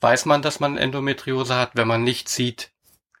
weiß 0.00 0.26
man, 0.26 0.42
dass 0.42 0.60
man 0.60 0.76
Endometriose 0.76 1.54
hat. 1.54 1.70
Wenn 1.74 1.88
man 1.88 2.02
nichts 2.02 2.34
sieht, 2.34 2.70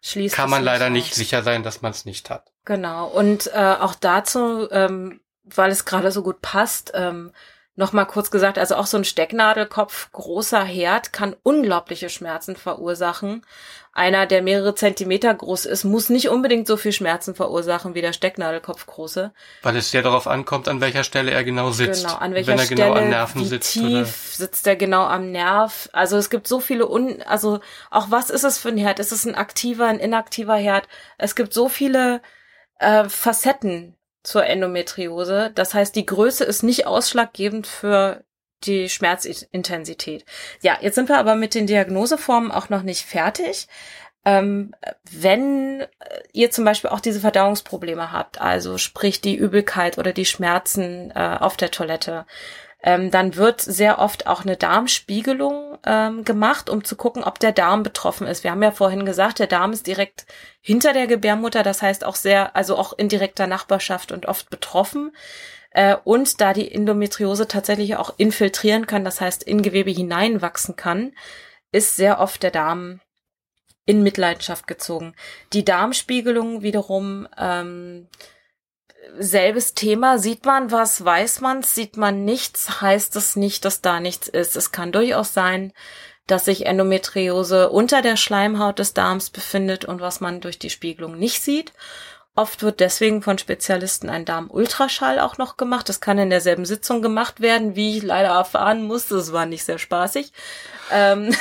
Schließt 0.02 0.34
kann 0.34 0.50
man 0.50 0.64
leider 0.64 0.90
nicht 0.90 1.14
sicher 1.14 1.42
sein, 1.42 1.62
dass 1.62 1.82
man 1.82 1.92
es 1.92 2.04
nicht 2.04 2.30
hat. 2.30 2.50
Genau. 2.64 3.06
Und 3.06 3.50
äh, 3.52 3.76
auch 3.78 3.94
dazu, 3.94 4.68
ähm, 4.70 5.20
weil 5.44 5.70
es 5.70 5.84
gerade 5.84 6.10
so 6.10 6.22
gut 6.22 6.40
passt, 6.40 6.92
ähm, 6.94 7.32
Nochmal 7.80 8.04
kurz 8.04 8.30
gesagt, 8.30 8.58
also 8.58 8.74
auch 8.74 8.84
so 8.84 8.98
ein 8.98 9.04
Stecknadelkopf, 9.04 10.12
großer 10.12 10.62
Herd, 10.62 11.14
kann 11.14 11.34
unglaubliche 11.42 12.10
Schmerzen 12.10 12.54
verursachen. 12.54 13.40
Einer, 13.94 14.26
der 14.26 14.42
mehrere 14.42 14.74
Zentimeter 14.74 15.32
groß 15.32 15.64
ist, 15.64 15.84
muss 15.84 16.10
nicht 16.10 16.28
unbedingt 16.28 16.66
so 16.66 16.76
viel 16.76 16.92
Schmerzen 16.92 17.34
verursachen 17.34 17.94
wie 17.94 18.02
der 18.02 18.12
Stecknadelkopf 18.12 18.84
große. 18.84 19.32
Weil 19.62 19.76
es 19.76 19.90
sehr 19.90 20.02
darauf 20.02 20.26
ankommt, 20.26 20.68
an 20.68 20.82
welcher 20.82 21.04
Stelle 21.04 21.30
er 21.30 21.42
genau 21.42 21.70
sitzt. 21.70 22.04
Genau, 22.04 22.16
an 22.16 22.34
welcher 22.34 22.52
Wenn 22.52 22.58
er 22.58 22.64
Stelle, 22.66 22.82
genau 22.82 22.98
am 22.98 23.08
Nerven 23.08 23.40
wie 23.40 23.46
sitzt. 23.46 23.72
Tief 23.72 23.84
oder? 23.84 24.04
sitzt 24.04 24.66
er 24.66 24.76
genau 24.76 25.04
am 25.04 25.32
Nerv. 25.32 25.88
Also 25.94 26.18
es 26.18 26.28
gibt 26.28 26.48
so 26.48 26.60
viele 26.60 26.86
Un, 26.86 27.22
also 27.22 27.60
auch 27.90 28.10
was 28.10 28.28
ist 28.28 28.44
es 28.44 28.58
für 28.58 28.68
ein 28.68 28.76
Herd? 28.76 28.98
Ist 28.98 29.12
es 29.12 29.24
ein 29.24 29.34
aktiver, 29.34 29.86
ein 29.86 30.00
inaktiver 30.00 30.56
Herd? 30.56 30.86
Es 31.16 31.34
gibt 31.34 31.54
so 31.54 31.70
viele 31.70 32.20
äh, 32.78 33.08
Facetten 33.08 33.96
zur 34.22 34.44
Endometriose. 34.46 35.50
Das 35.54 35.74
heißt, 35.74 35.94
die 35.96 36.06
Größe 36.06 36.44
ist 36.44 36.62
nicht 36.62 36.86
ausschlaggebend 36.86 37.66
für 37.66 38.24
die 38.64 38.88
Schmerzintensität. 38.88 40.24
Ja, 40.60 40.78
jetzt 40.80 40.94
sind 40.94 41.08
wir 41.08 41.18
aber 41.18 41.34
mit 41.34 41.54
den 41.54 41.66
Diagnoseformen 41.66 42.52
auch 42.52 42.68
noch 42.68 42.82
nicht 42.82 43.06
fertig. 43.06 43.68
Ähm, 44.26 44.74
wenn 45.10 45.86
ihr 46.32 46.50
zum 46.50 46.66
Beispiel 46.66 46.90
auch 46.90 47.00
diese 47.00 47.20
Verdauungsprobleme 47.20 48.12
habt, 48.12 48.38
also 48.40 48.76
sprich 48.76 49.22
die 49.22 49.34
Übelkeit 49.34 49.96
oder 49.96 50.12
die 50.12 50.26
Schmerzen 50.26 51.10
äh, 51.14 51.38
auf 51.40 51.56
der 51.56 51.70
Toilette, 51.70 52.26
ähm, 52.82 53.10
dann 53.10 53.36
wird 53.36 53.60
sehr 53.60 53.98
oft 53.98 54.26
auch 54.26 54.42
eine 54.42 54.56
Darmspiegelung 54.56 55.78
ähm, 55.84 56.24
gemacht, 56.24 56.70
um 56.70 56.82
zu 56.84 56.96
gucken, 56.96 57.22
ob 57.22 57.38
der 57.38 57.52
Darm 57.52 57.82
betroffen 57.82 58.26
ist. 58.26 58.42
Wir 58.42 58.50
haben 58.50 58.62
ja 58.62 58.70
vorhin 58.70 59.04
gesagt, 59.04 59.38
der 59.38 59.46
Darm 59.46 59.72
ist 59.72 59.86
direkt 59.86 60.26
hinter 60.60 60.92
der 60.92 61.06
Gebärmutter, 61.06 61.62
das 61.62 61.82
heißt 61.82 62.04
auch 62.04 62.16
sehr, 62.16 62.56
also 62.56 62.76
auch 62.76 62.92
in 62.96 63.08
direkter 63.08 63.46
Nachbarschaft 63.46 64.12
und 64.12 64.26
oft 64.26 64.48
betroffen. 64.48 65.12
Äh, 65.70 65.96
und 66.04 66.40
da 66.40 66.52
die 66.52 66.72
Endometriose 66.72 67.46
tatsächlich 67.46 67.96
auch 67.96 68.14
infiltrieren 68.16 68.86
kann, 68.86 69.04
das 69.04 69.20
heißt 69.20 69.42
in 69.42 69.62
Gewebe 69.62 69.90
hineinwachsen 69.90 70.76
kann, 70.76 71.12
ist 71.72 71.96
sehr 71.96 72.18
oft 72.18 72.42
der 72.42 72.50
Darm 72.50 73.00
in 73.84 74.02
Mitleidenschaft 74.02 74.66
gezogen. 74.66 75.14
Die 75.52 75.64
Darmspiegelung 75.64 76.62
wiederum 76.62 77.28
ähm, 77.38 78.08
selbes 79.18 79.74
Thema. 79.74 80.18
Sieht 80.18 80.44
man 80.44 80.70
was, 80.70 81.04
weiß 81.04 81.40
man 81.40 81.62
Sieht 81.62 81.96
man 81.96 82.24
nichts, 82.24 82.80
heißt 82.80 83.16
es 83.16 83.36
nicht, 83.36 83.64
dass 83.64 83.80
da 83.80 84.00
nichts 84.00 84.28
ist. 84.28 84.56
Es 84.56 84.72
kann 84.72 84.92
durchaus 84.92 85.34
sein, 85.34 85.72
dass 86.26 86.44
sich 86.44 86.66
Endometriose 86.66 87.70
unter 87.70 88.02
der 88.02 88.16
Schleimhaut 88.16 88.78
des 88.78 88.94
Darms 88.94 89.30
befindet 89.30 89.84
und 89.84 90.00
was 90.00 90.20
man 90.20 90.40
durch 90.40 90.58
die 90.58 90.70
Spiegelung 90.70 91.18
nicht 91.18 91.42
sieht. 91.42 91.72
Oft 92.36 92.62
wird 92.62 92.78
deswegen 92.78 93.22
von 93.22 93.38
Spezialisten 93.38 94.08
ein 94.08 94.24
Darmultraschall 94.24 95.18
auch 95.18 95.36
noch 95.36 95.56
gemacht. 95.56 95.88
Das 95.88 96.00
kann 96.00 96.16
in 96.16 96.30
derselben 96.30 96.64
Sitzung 96.64 97.02
gemacht 97.02 97.40
werden, 97.40 97.74
wie 97.74 97.98
ich 97.98 98.04
leider 98.04 98.28
erfahren 98.28 98.84
musste. 98.84 99.16
Das 99.16 99.32
war 99.32 99.46
nicht 99.46 99.64
sehr 99.64 99.78
spaßig. 99.78 100.32
Ähm 100.92 101.34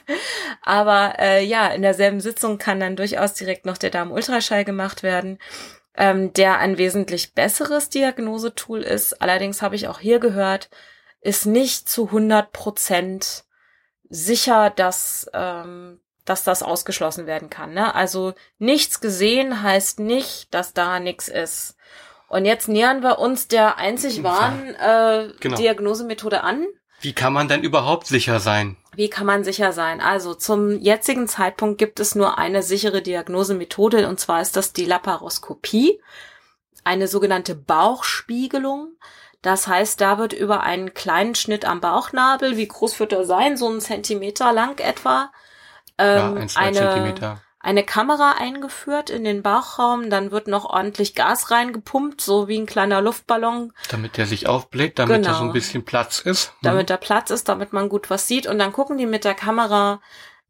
Aber 0.62 1.14
äh, 1.18 1.44
ja, 1.44 1.66
in 1.68 1.82
derselben 1.82 2.20
Sitzung 2.20 2.58
kann 2.58 2.78
dann 2.78 2.94
durchaus 2.94 3.34
direkt 3.34 3.66
noch 3.66 3.76
der 3.76 3.90
Darmultraschall 3.90 4.64
gemacht 4.64 5.02
werden, 5.02 5.38
ähm, 6.00 6.32
der 6.32 6.58
ein 6.58 6.78
wesentlich 6.78 7.34
besseres 7.34 7.90
Diagnosetool 7.90 8.80
ist. 8.80 9.20
Allerdings 9.20 9.60
habe 9.60 9.76
ich 9.76 9.86
auch 9.86 10.00
hier 10.00 10.18
gehört, 10.18 10.70
ist 11.20 11.44
nicht 11.44 11.90
zu 11.90 12.06
100 12.06 12.52
Prozent 12.52 13.44
sicher, 14.08 14.70
dass 14.70 15.30
ähm, 15.34 16.00
dass 16.24 16.44
das 16.44 16.62
ausgeschlossen 16.62 17.26
werden 17.26 17.50
kann. 17.50 17.74
Ne? 17.74 17.94
Also 17.94 18.34
nichts 18.58 19.00
gesehen 19.00 19.62
heißt 19.62 20.00
nicht, 20.00 20.54
dass 20.54 20.72
da 20.72 21.00
nichts 21.00 21.28
ist. 21.28 21.76
Und 22.28 22.44
jetzt 22.44 22.68
nähern 22.68 23.02
wir 23.02 23.18
uns 23.18 23.48
der 23.48 23.78
einzig 23.78 24.22
wahren 24.22 24.74
äh, 24.76 25.32
genau. 25.40 25.56
Diagnosemethode 25.56 26.42
an. 26.42 26.66
Wie 27.00 27.12
kann 27.14 27.32
man 27.32 27.48
denn 27.48 27.62
überhaupt 27.62 28.06
sicher 28.06 28.40
sein? 28.40 28.76
Wie 28.94 29.08
kann 29.08 29.26
man 29.26 29.44
sicher 29.44 29.72
sein? 29.72 30.00
Also 30.00 30.34
zum 30.34 30.78
jetzigen 30.78 31.28
Zeitpunkt 31.28 31.78
gibt 31.78 32.00
es 32.00 32.14
nur 32.14 32.38
eine 32.38 32.62
sichere 32.62 33.02
Diagnosemethode 33.02 34.08
und 34.08 34.20
zwar 34.20 34.42
ist 34.42 34.56
das 34.56 34.72
die 34.72 34.84
Laparoskopie, 34.84 36.00
eine 36.84 37.08
sogenannte 37.08 37.54
Bauchspiegelung. 37.54 38.96
Das 39.42 39.66
heißt, 39.66 40.00
da 40.00 40.18
wird 40.18 40.34
über 40.34 40.62
einen 40.62 40.92
kleinen 40.92 41.34
Schnitt 41.34 41.64
am 41.64 41.80
Bauchnabel, 41.80 42.58
wie 42.58 42.68
groß 42.68 43.00
wird 43.00 43.12
er 43.12 43.24
sein, 43.24 43.56
so 43.56 43.68
einen 43.68 43.80
Zentimeter 43.80 44.52
lang 44.52 44.78
etwa, 44.80 45.30
ähm, 45.96 46.16
ja, 46.16 46.32
ein, 46.32 46.50
eine, 46.56 46.76
Zentimeter. 46.76 47.40
Eine 47.62 47.84
Kamera 47.84 48.32
eingeführt 48.38 49.10
in 49.10 49.22
den 49.22 49.42
Bauchraum, 49.42 50.08
dann 50.08 50.30
wird 50.30 50.48
noch 50.48 50.64
ordentlich 50.64 51.14
Gas 51.14 51.50
reingepumpt, 51.50 52.20
so 52.22 52.48
wie 52.48 52.58
ein 52.58 52.64
kleiner 52.64 53.02
Luftballon. 53.02 53.74
Damit 53.90 54.16
der 54.16 54.24
sich 54.24 54.46
aufbläht, 54.46 54.98
damit 54.98 55.16
genau. 55.16 55.28
da 55.28 55.38
so 55.38 55.44
ein 55.44 55.52
bisschen 55.52 55.84
Platz 55.84 56.20
ist. 56.20 56.48
Hm. 56.48 56.56
Damit 56.62 56.90
da 56.90 56.96
Platz 56.96 57.30
ist, 57.30 57.48
damit 57.50 57.74
man 57.74 57.90
gut 57.90 58.08
was 58.08 58.26
sieht. 58.26 58.46
Und 58.46 58.58
dann 58.58 58.72
gucken 58.72 58.96
die 58.96 59.04
mit 59.04 59.24
der 59.24 59.34
Kamera 59.34 60.00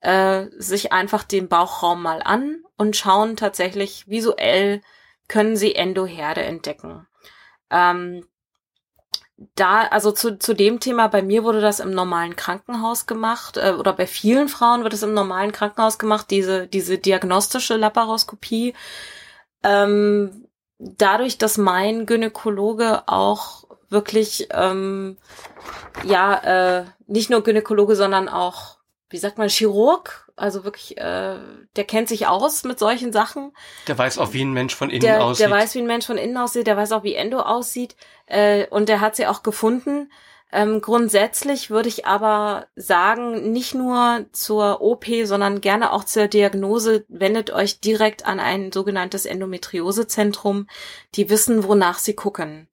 äh, 0.01 0.47
sich 0.57 0.93
einfach 0.93 1.25
den 1.25 1.49
Bauchraum 1.49 2.01
mal 2.01 2.23
an 2.23 2.63
und 2.77 2.97
schauen 2.97 3.37
tatsächlich 3.37 4.07
visuell, 4.07 4.81
können 5.27 5.57
sie 5.57 5.75
Endoherde 5.75 6.43
entdecken. 6.43 7.09
Ähm, 7.71 8.25
da, 9.55 9.83
also 9.83 10.13
zu, 10.13 10.39
zu 10.39 10.55
dem 10.55 10.81
Thema, 10.81 11.09
bei 11.09 11.23
mir 11.23 11.45
wurde 11.45 11.61
das 11.61 11.81
im 11.81 11.93
normalen 11.93 12.37
Krankenhaus 12.37 13.07
gemacht, 13.07 13.57
äh, 13.57 13.73
oder 13.73 13.93
bei 13.95 14.07
vielen 14.07 14.49
Frauen 14.49 14.83
wird 14.83 14.93
es 14.93 15.03
im 15.03 15.15
normalen 15.15 15.53
Krankenhaus 15.53 15.99
gemacht, 15.99 16.27
diese, 16.31 16.67
diese 16.67 16.99
diagnostische 16.99 17.77
Laparoskopie. 17.77 18.75
Ähm, 19.63 20.47
dadurch, 20.79 21.39
dass 21.39 21.57
mein 21.57 22.07
Gynäkologe 22.07 23.03
auch 23.07 23.65
wirklich, 23.89 24.49
ähm, 24.53 25.17
ja, 26.05 26.81
äh, 26.81 26.85
nicht 27.07 27.31
nur 27.31 27.43
Gynäkologe, 27.43 27.97
sondern 27.97 28.29
auch, 28.29 28.77
wie 29.09 29.19
sagt 29.19 29.39
man, 29.39 29.49
Chirurg 29.49 30.30
also 30.41 30.65
wirklich, 30.65 30.97
äh, 30.99 31.37
der 31.77 31.85
kennt 31.85 32.09
sich 32.09 32.27
aus 32.27 32.65
mit 32.65 32.79
solchen 32.79 33.13
Sachen. 33.13 33.53
Der 33.87 33.99
weiß 33.99 34.19
auch, 34.19 34.33
wie 34.33 34.43
ein 34.43 34.53
Mensch 34.53 34.75
von 34.75 34.91
innen 34.91 35.01
der, 35.01 35.23
aussieht. 35.23 35.47
Der 35.47 35.55
weiß, 35.55 35.75
wie 35.75 35.81
ein 35.81 35.87
Mensch 35.87 36.07
von 36.07 36.19
innen 36.19 36.37
aussieht, 36.37 36.67
der 36.67 36.77
weiß 36.77 36.93
auch, 36.93 37.03
wie 37.03 37.15
Endo 37.15 37.41
aussieht. 37.41 37.97
Äh, 38.27 38.67
und 38.69 38.89
der 38.89 39.01
hat 39.01 39.17
sie 39.17 39.27
auch 39.27 39.43
gefunden. 39.43 40.11
Ähm, 40.53 40.81
grundsätzlich 40.81 41.71
würde 41.71 41.89
ich 41.89 42.07
aber 42.07 42.67
sagen, 42.75 43.53
nicht 43.53 43.75
nur 43.75 44.27
zur 44.33 44.81
OP, 44.81 45.07
sondern 45.25 45.61
gerne 45.61 45.93
auch 45.93 46.05
zur 46.05 46.27
Diagnose, 46.27 47.05
wendet 47.09 47.51
euch 47.53 47.81
direkt 47.81 48.27
an 48.27 48.41
ein 48.41 48.73
sogenanntes 48.73 49.27
Endometriosezentrum. 49.27 50.67
Die 51.15 51.31
wissen, 51.31 51.65
wonach 51.65 51.99
sie 51.99 52.15
gucken. 52.15 52.69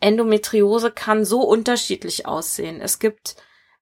Endometriose 0.00 0.92
kann 0.92 1.24
so 1.24 1.40
unterschiedlich 1.40 2.26
aussehen. 2.26 2.80
Es 2.80 2.98
gibt 2.98 3.36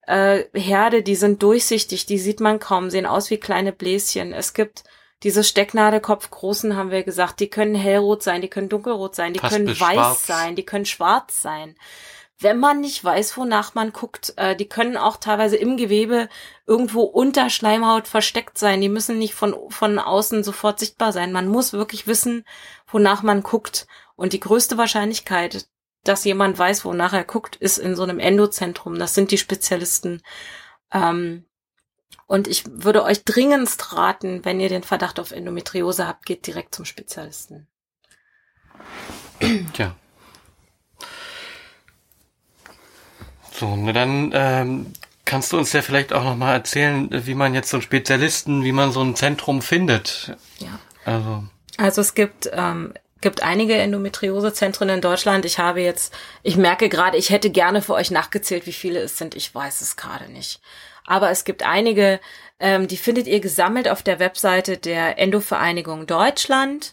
äh, 0.06 0.44
Herde, 0.54 1.02
die 1.02 1.16
sind 1.16 1.42
durchsichtig, 1.42 2.06
die 2.06 2.18
sieht 2.18 2.40
man 2.40 2.58
kaum, 2.58 2.90
sehen 2.90 3.06
aus 3.06 3.30
wie 3.30 3.38
kleine 3.38 3.72
Bläschen. 3.72 4.32
Es 4.32 4.54
gibt 4.54 4.84
diese 5.22 5.42
Stecknadelkopfgroßen, 5.42 6.76
haben 6.76 6.90
wir 6.90 7.02
gesagt, 7.02 7.40
die 7.40 7.48
können 7.48 7.74
hellrot 7.74 8.22
sein, 8.22 8.42
die 8.42 8.48
können 8.48 8.68
dunkelrot 8.68 9.14
sein, 9.14 9.32
die 9.32 9.40
Fast 9.40 9.54
können 9.54 9.68
weiß 9.68 9.94
schwarz. 9.94 10.26
sein, 10.26 10.56
die 10.56 10.64
können 10.64 10.86
schwarz 10.86 11.40
sein. 11.40 11.76
Wenn 12.38 12.58
man 12.58 12.80
nicht 12.80 13.02
weiß, 13.02 13.36
wonach 13.36 13.74
man 13.74 13.92
guckt, 13.92 14.34
äh, 14.36 14.56
die 14.56 14.68
können 14.68 14.96
auch 14.96 15.16
teilweise 15.16 15.56
im 15.56 15.76
Gewebe 15.76 16.28
irgendwo 16.66 17.02
unter 17.02 17.48
Schleimhaut 17.48 18.08
versteckt 18.08 18.58
sein. 18.58 18.80
Die 18.80 18.88
müssen 18.88 19.18
nicht 19.18 19.34
von, 19.34 19.54
von 19.70 19.98
außen 19.98 20.42
sofort 20.42 20.80
sichtbar 20.80 21.12
sein. 21.12 21.32
Man 21.32 21.48
muss 21.48 21.72
wirklich 21.72 22.06
wissen, 22.06 22.44
wonach 22.88 23.22
man 23.22 23.42
guckt. 23.42 23.86
Und 24.16 24.32
die 24.32 24.40
größte 24.40 24.76
Wahrscheinlichkeit, 24.76 25.68
dass 26.04 26.24
jemand 26.24 26.58
weiß, 26.58 26.84
wonach 26.84 27.12
er 27.12 27.24
guckt, 27.24 27.56
ist 27.56 27.78
in 27.78 27.96
so 27.96 28.02
einem 28.02 28.20
Endozentrum. 28.20 28.98
Das 28.98 29.14
sind 29.14 29.30
die 29.30 29.38
Spezialisten. 29.38 30.22
Ähm, 30.92 31.44
und 32.26 32.48
ich 32.48 32.64
würde 32.66 33.02
euch 33.02 33.24
dringendst 33.24 33.92
raten, 33.92 34.44
wenn 34.44 34.60
ihr 34.60 34.68
den 34.68 34.82
Verdacht 34.82 35.20
auf 35.20 35.32
Endometriose 35.32 36.06
habt, 36.06 36.26
geht 36.26 36.46
direkt 36.46 36.74
zum 36.74 36.84
Spezialisten. 36.84 37.66
Tja. 39.72 39.94
So, 43.52 43.76
na 43.76 43.92
dann 43.92 44.30
ähm, 44.34 44.92
kannst 45.24 45.52
du 45.52 45.58
uns 45.58 45.72
ja 45.72 45.82
vielleicht 45.82 46.12
auch 46.12 46.24
noch 46.24 46.36
mal 46.36 46.52
erzählen, 46.52 47.08
wie 47.10 47.34
man 47.34 47.54
jetzt 47.54 47.70
so 47.70 47.76
einen 47.76 47.82
Spezialisten, 47.82 48.64
wie 48.64 48.72
man 48.72 48.90
so 48.90 49.00
ein 49.00 49.14
Zentrum 49.14 49.62
findet. 49.62 50.36
Ja. 50.58 50.78
Also, 51.04 51.44
also 51.76 52.00
es 52.00 52.14
gibt 52.14 52.50
ähm, 52.52 52.94
gibt 53.24 53.42
einige 53.42 53.74
Endometriosezentren 53.74 54.88
in 54.90 55.00
Deutschland. 55.00 55.44
Ich 55.44 55.58
habe 55.58 55.80
jetzt, 55.80 56.14
ich 56.44 56.56
merke 56.56 56.88
gerade, 56.88 57.16
ich 57.16 57.30
hätte 57.30 57.50
gerne 57.50 57.82
für 57.82 57.94
euch 57.94 58.12
nachgezählt, 58.12 58.66
wie 58.66 58.72
viele 58.72 59.00
es 59.00 59.16
sind. 59.16 59.34
Ich 59.34 59.52
weiß 59.52 59.80
es 59.80 59.96
gerade 59.96 60.30
nicht. 60.30 60.60
Aber 61.06 61.30
es 61.30 61.44
gibt 61.44 61.64
einige, 61.64 62.20
ähm, 62.60 62.86
die 62.86 62.98
findet 62.98 63.26
ihr 63.26 63.40
gesammelt 63.40 63.88
auf 63.88 64.02
der 64.02 64.20
Webseite 64.20 64.76
der 64.76 65.18
Endovereinigung 65.18 66.06
Deutschland. 66.06 66.92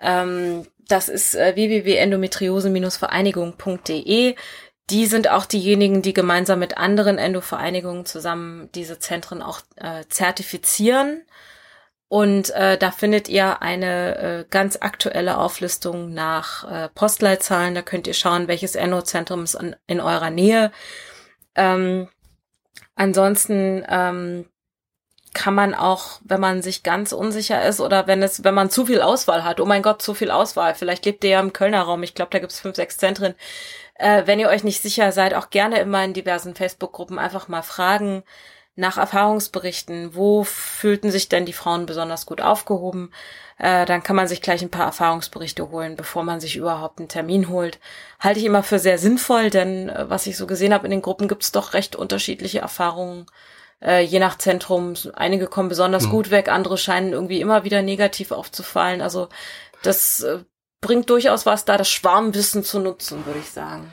Ähm, 0.00 0.66
das 0.88 1.08
ist 1.08 1.36
äh, 1.36 1.54
www.endometriose-vereinigung.de. 1.54 4.34
Die 4.90 5.06
sind 5.06 5.30
auch 5.30 5.46
diejenigen, 5.46 6.02
die 6.02 6.12
gemeinsam 6.12 6.58
mit 6.58 6.76
anderen 6.76 7.18
Endovereinigungen 7.18 8.04
zusammen 8.04 8.68
diese 8.74 8.98
Zentren 8.98 9.42
auch 9.42 9.60
äh, 9.76 10.02
zertifizieren. 10.08 11.22
Und 12.12 12.50
äh, 12.50 12.76
da 12.76 12.90
findet 12.90 13.30
ihr 13.30 13.62
eine 13.62 14.18
äh, 14.18 14.44
ganz 14.50 14.76
aktuelle 14.78 15.38
Auflistung 15.38 16.12
nach 16.12 16.70
äh, 16.70 16.90
Postleitzahlen. 16.90 17.74
Da 17.74 17.80
könnt 17.80 18.06
ihr 18.06 18.12
schauen, 18.12 18.48
welches 18.48 18.74
Enno-Zentrum 18.74 19.44
ist 19.44 19.54
in, 19.54 19.74
in 19.86 19.98
eurer 19.98 20.28
Nähe. 20.28 20.72
Ähm, 21.54 22.10
ansonsten 22.96 23.82
ähm, 23.88 24.44
kann 25.32 25.54
man 25.54 25.74
auch, 25.74 26.20
wenn 26.22 26.38
man 26.38 26.60
sich 26.60 26.82
ganz 26.82 27.12
unsicher 27.12 27.64
ist 27.64 27.80
oder 27.80 28.06
wenn 28.06 28.22
es, 28.22 28.44
wenn 28.44 28.52
man 28.52 28.68
zu 28.68 28.84
viel 28.84 29.00
Auswahl 29.00 29.42
hat, 29.42 29.58
oh 29.58 29.64
mein 29.64 29.80
Gott, 29.80 30.02
zu 30.02 30.12
viel 30.12 30.30
Auswahl, 30.30 30.74
vielleicht 30.74 31.06
lebt 31.06 31.24
ihr 31.24 31.30
ja 31.30 31.40
im 31.40 31.54
Kölner 31.54 31.80
Raum, 31.80 32.02
ich 32.02 32.14
glaube, 32.14 32.30
da 32.30 32.40
gibt 32.40 32.52
es 32.52 32.60
fünf, 32.60 32.76
sechs 32.76 32.98
Zentren. 32.98 33.34
Äh, 33.94 34.26
wenn 34.26 34.38
ihr 34.38 34.50
euch 34.50 34.64
nicht 34.64 34.82
sicher 34.82 35.12
seid, 35.12 35.32
auch 35.32 35.48
gerne 35.48 35.80
immer 35.80 36.04
in 36.04 36.12
diversen 36.12 36.54
Facebook-Gruppen 36.54 37.18
einfach 37.18 37.48
mal 37.48 37.62
fragen 37.62 38.22
nach 38.74 38.96
Erfahrungsberichten, 38.96 40.14
wo 40.14 40.44
fühlten 40.44 41.10
sich 41.10 41.28
denn 41.28 41.44
die 41.44 41.52
Frauen 41.52 41.84
besonders 41.84 42.24
gut 42.24 42.40
aufgehoben, 42.40 43.12
äh, 43.58 43.84
dann 43.84 44.02
kann 44.02 44.16
man 44.16 44.28
sich 44.28 44.40
gleich 44.40 44.62
ein 44.62 44.70
paar 44.70 44.86
Erfahrungsberichte 44.86 45.70
holen, 45.70 45.94
bevor 45.94 46.24
man 46.24 46.40
sich 46.40 46.56
überhaupt 46.56 46.98
einen 46.98 47.08
Termin 47.08 47.48
holt. 47.48 47.78
Halte 48.18 48.40
ich 48.40 48.46
immer 48.46 48.62
für 48.62 48.78
sehr 48.78 48.98
sinnvoll, 48.98 49.50
denn 49.50 49.90
äh, 49.90 50.08
was 50.08 50.26
ich 50.26 50.36
so 50.36 50.46
gesehen 50.46 50.72
habe 50.72 50.86
in 50.86 50.90
den 50.90 51.02
Gruppen, 51.02 51.28
gibt 51.28 51.42
es 51.42 51.52
doch 51.52 51.74
recht 51.74 51.96
unterschiedliche 51.96 52.60
Erfahrungen, 52.60 53.26
äh, 53.82 54.02
je 54.02 54.18
nach 54.18 54.38
Zentrum. 54.38 54.94
Einige 55.14 55.48
kommen 55.48 55.68
besonders 55.68 56.06
mhm. 56.06 56.10
gut 56.10 56.30
weg, 56.30 56.48
andere 56.48 56.78
scheinen 56.78 57.12
irgendwie 57.12 57.40
immer 57.40 57.64
wieder 57.64 57.82
negativ 57.82 58.32
aufzufallen. 58.32 59.02
Also 59.02 59.28
das 59.82 60.22
äh, 60.22 60.38
bringt 60.80 61.10
durchaus 61.10 61.44
was, 61.44 61.66
da 61.66 61.76
das 61.76 61.90
Schwarmwissen 61.90 62.64
zu 62.64 62.80
nutzen, 62.80 63.26
würde 63.26 63.40
ich 63.40 63.50
sagen. 63.50 63.92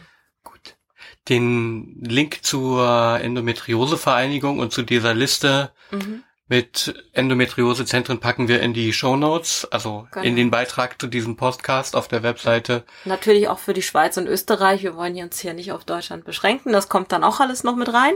Den 1.30 1.98
Link 2.02 2.40
zur 2.44 3.20
Endometriose-Vereinigung 3.22 4.60
und 4.60 4.74
zu 4.74 4.82
dieser 4.82 5.14
Liste 5.14 5.72
mhm. 5.92 6.24
mit 6.48 6.94
Endometriosezentren 7.14 8.20
packen 8.20 8.48
wir 8.48 8.62
in 8.62 8.74
die 8.74 8.94
Show 8.94 9.16
Notes, 9.16 9.68
also 9.72 10.08
genau. 10.12 10.26
in 10.26 10.36
den 10.36 10.50
Beitrag 10.50 11.00
zu 11.00 11.06
diesem 11.08 11.38
Podcast 11.38 11.96
auf 11.96 12.08
der 12.08 12.24
Webseite. 12.24 12.84
Natürlich 13.06 13.48
auch 13.48 13.60
für 13.60 13.74
die 13.74 13.84
Schweiz 13.84 14.18
und 14.18 14.28
Österreich. 14.28 14.82
Wir 14.82 14.96
wollen 14.96 15.16
uns 15.18 15.40
hier 15.40 15.54
nicht 15.54 15.72
auf 15.72 15.86
Deutschland 15.86 16.26
beschränken. 16.26 16.74
Das 16.74 16.90
kommt 16.90 17.12
dann 17.12 17.24
auch 17.24 17.40
alles 17.40 17.64
noch 17.64 17.76
mit 17.76 17.94
rein. 17.94 18.16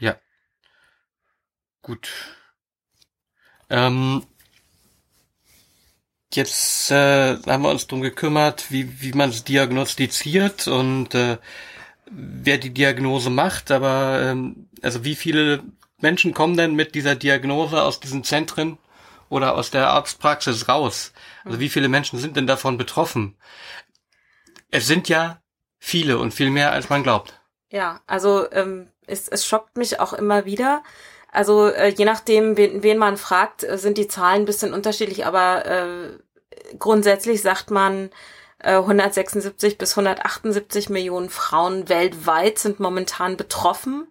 Ja. 0.00 0.16
Gut. 1.82 2.10
Ähm, 3.70 4.24
jetzt 6.32 6.90
äh, 6.90 7.36
haben 7.46 7.62
wir 7.62 7.70
uns 7.70 7.86
drum 7.86 8.00
gekümmert, 8.00 8.70
wie, 8.70 9.00
wie 9.00 9.12
man 9.12 9.30
es 9.30 9.44
diagnostiziert 9.44 10.66
und 10.66 11.14
äh, 11.14 11.38
wer 12.10 12.58
die 12.58 12.72
Diagnose 12.72 13.30
macht, 13.30 13.70
aber 13.70 14.20
ähm, 14.22 14.68
also 14.82 15.04
wie 15.04 15.16
viele 15.16 15.62
Menschen 15.98 16.34
kommen 16.34 16.56
denn 16.56 16.74
mit 16.74 16.94
dieser 16.94 17.14
Diagnose 17.14 17.82
aus 17.82 18.00
diesen 18.00 18.24
Zentren 18.24 18.78
oder 19.28 19.54
aus 19.54 19.70
der 19.70 19.88
Arztpraxis 19.88 20.68
raus? 20.68 21.12
Also 21.44 21.60
wie 21.60 21.68
viele 21.68 21.88
Menschen 21.88 22.18
sind 22.18 22.36
denn 22.36 22.46
davon 22.46 22.78
betroffen? 22.78 23.36
Es 24.70 24.86
sind 24.86 25.08
ja 25.08 25.40
viele 25.78 26.18
und 26.18 26.32
viel 26.32 26.50
mehr, 26.50 26.72
als 26.72 26.88
man 26.88 27.02
glaubt. 27.02 27.40
Ja, 27.70 28.00
also 28.06 28.50
ähm, 28.52 28.88
es, 29.06 29.28
es 29.28 29.46
schockt 29.46 29.76
mich 29.76 30.00
auch 30.00 30.12
immer 30.12 30.44
wieder. 30.44 30.82
Also 31.32 31.68
äh, 31.68 31.88
je 31.88 32.04
nachdem, 32.04 32.56
wen, 32.56 32.82
wen 32.82 32.98
man 32.98 33.16
fragt, 33.16 33.64
äh, 33.64 33.78
sind 33.78 33.98
die 33.98 34.08
Zahlen 34.08 34.42
ein 34.42 34.46
bisschen 34.46 34.72
unterschiedlich, 34.72 35.26
aber 35.26 35.66
äh, 35.66 36.18
grundsätzlich 36.78 37.42
sagt 37.42 37.70
man, 37.70 38.10
176 38.74 39.72
äh, 39.72 39.76
bis 39.76 39.92
178 39.92 40.88
Millionen 40.88 41.30
Frauen 41.30 41.88
weltweit 41.88 42.58
sind 42.58 42.80
momentan 42.80 43.36
betroffen. 43.36 44.08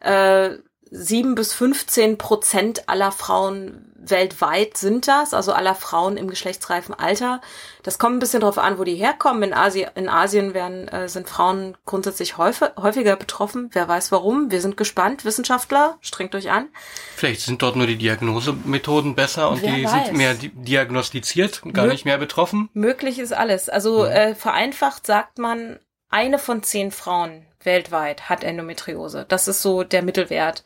Äh, 0.00 0.56
sieben 0.92 1.34
bis 1.34 1.54
15 1.54 2.18
Prozent 2.18 2.88
aller 2.88 3.12
Frauen 3.12 3.92
weltweit 4.04 4.76
sind 4.76 5.08
das, 5.08 5.32
also 5.32 5.52
aller 5.52 5.74
Frauen 5.74 6.16
im 6.16 6.28
geschlechtsreifen 6.28 6.94
Alter. 6.94 7.40
Das 7.82 7.98
kommt 7.98 8.16
ein 8.16 8.18
bisschen 8.18 8.40
darauf 8.40 8.58
an, 8.58 8.78
wo 8.78 8.84
die 8.84 8.96
herkommen. 8.96 9.42
In 9.42 9.54
Asien, 9.54 9.90
in 9.94 10.08
Asien 10.08 10.54
werden, 10.54 10.88
äh, 10.88 11.08
sind 11.08 11.28
Frauen 11.28 11.76
grundsätzlich 11.86 12.36
häufig, 12.36 12.70
häufiger 12.76 13.16
betroffen. 13.16 13.70
Wer 13.72 13.88
weiß 13.88 14.12
warum. 14.12 14.50
Wir 14.50 14.60
sind 14.60 14.76
gespannt. 14.76 15.24
Wissenschaftler, 15.24 15.98
strengt 16.00 16.34
euch 16.34 16.50
an. 16.50 16.68
Vielleicht 17.14 17.42
sind 17.42 17.62
dort 17.62 17.76
nur 17.76 17.86
die 17.86 17.96
Diagnosemethoden 17.96 19.14
besser 19.14 19.50
und 19.50 19.62
Wer 19.62 19.72
die 19.72 19.84
weiß. 19.84 20.06
sind 20.06 20.16
mehr 20.16 20.34
di 20.34 20.50
diagnostiziert 20.50 21.62
und 21.64 21.72
gar 21.72 21.86
Mö 21.86 21.92
nicht 21.92 22.04
mehr 22.04 22.18
betroffen. 22.18 22.68
Möglich 22.72 23.18
ist 23.18 23.32
alles. 23.32 23.68
Also 23.68 24.04
ja. 24.04 24.10
äh, 24.10 24.34
vereinfacht 24.34 25.06
sagt 25.06 25.38
man, 25.38 25.78
eine 26.08 26.38
von 26.38 26.62
zehn 26.62 26.90
Frauen 26.90 27.46
weltweit 27.64 28.28
hat 28.28 28.44
Endometriose. 28.44 29.26
Das 29.28 29.48
ist 29.48 29.62
so 29.62 29.84
der 29.84 30.02
Mittelwert. 30.02 30.64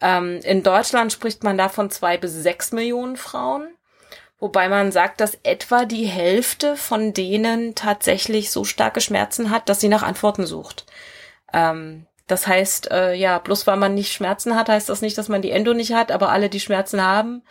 Ähm, 0.00 0.40
in 0.42 0.62
Deutschland 0.62 1.12
spricht 1.12 1.44
man 1.44 1.58
davon 1.58 1.90
zwei 1.90 2.16
bis 2.16 2.32
sechs 2.32 2.72
Millionen 2.72 3.16
Frauen. 3.16 3.68
Wobei 4.38 4.68
man 4.68 4.92
sagt, 4.92 5.20
dass 5.20 5.38
etwa 5.42 5.84
die 5.84 6.04
Hälfte 6.04 6.76
von 6.76 7.14
denen 7.14 7.74
tatsächlich 7.74 8.50
so 8.50 8.64
starke 8.64 9.00
Schmerzen 9.00 9.50
hat, 9.50 9.68
dass 9.68 9.80
sie 9.80 9.88
nach 9.88 10.02
Antworten 10.02 10.44
sucht. 10.44 10.84
Ähm, 11.52 12.06
das 12.26 12.46
heißt, 12.46 12.90
äh, 12.90 13.14
ja, 13.14 13.38
bloß 13.38 13.66
weil 13.66 13.76
man 13.76 13.94
nicht 13.94 14.12
Schmerzen 14.12 14.56
hat, 14.56 14.68
heißt 14.68 14.88
das 14.88 15.02
nicht, 15.02 15.16
dass 15.16 15.28
man 15.28 15.42
die 15.42 15.50
Endo 15.50 15.74
nicht 15.74 15.92
hat, 15.92 16.10
aber 16.10 16.30
alle, 16.30 16.48
die 16.48 16.60
Schmerzen 16.60 17.02
haben, 17.02 17.42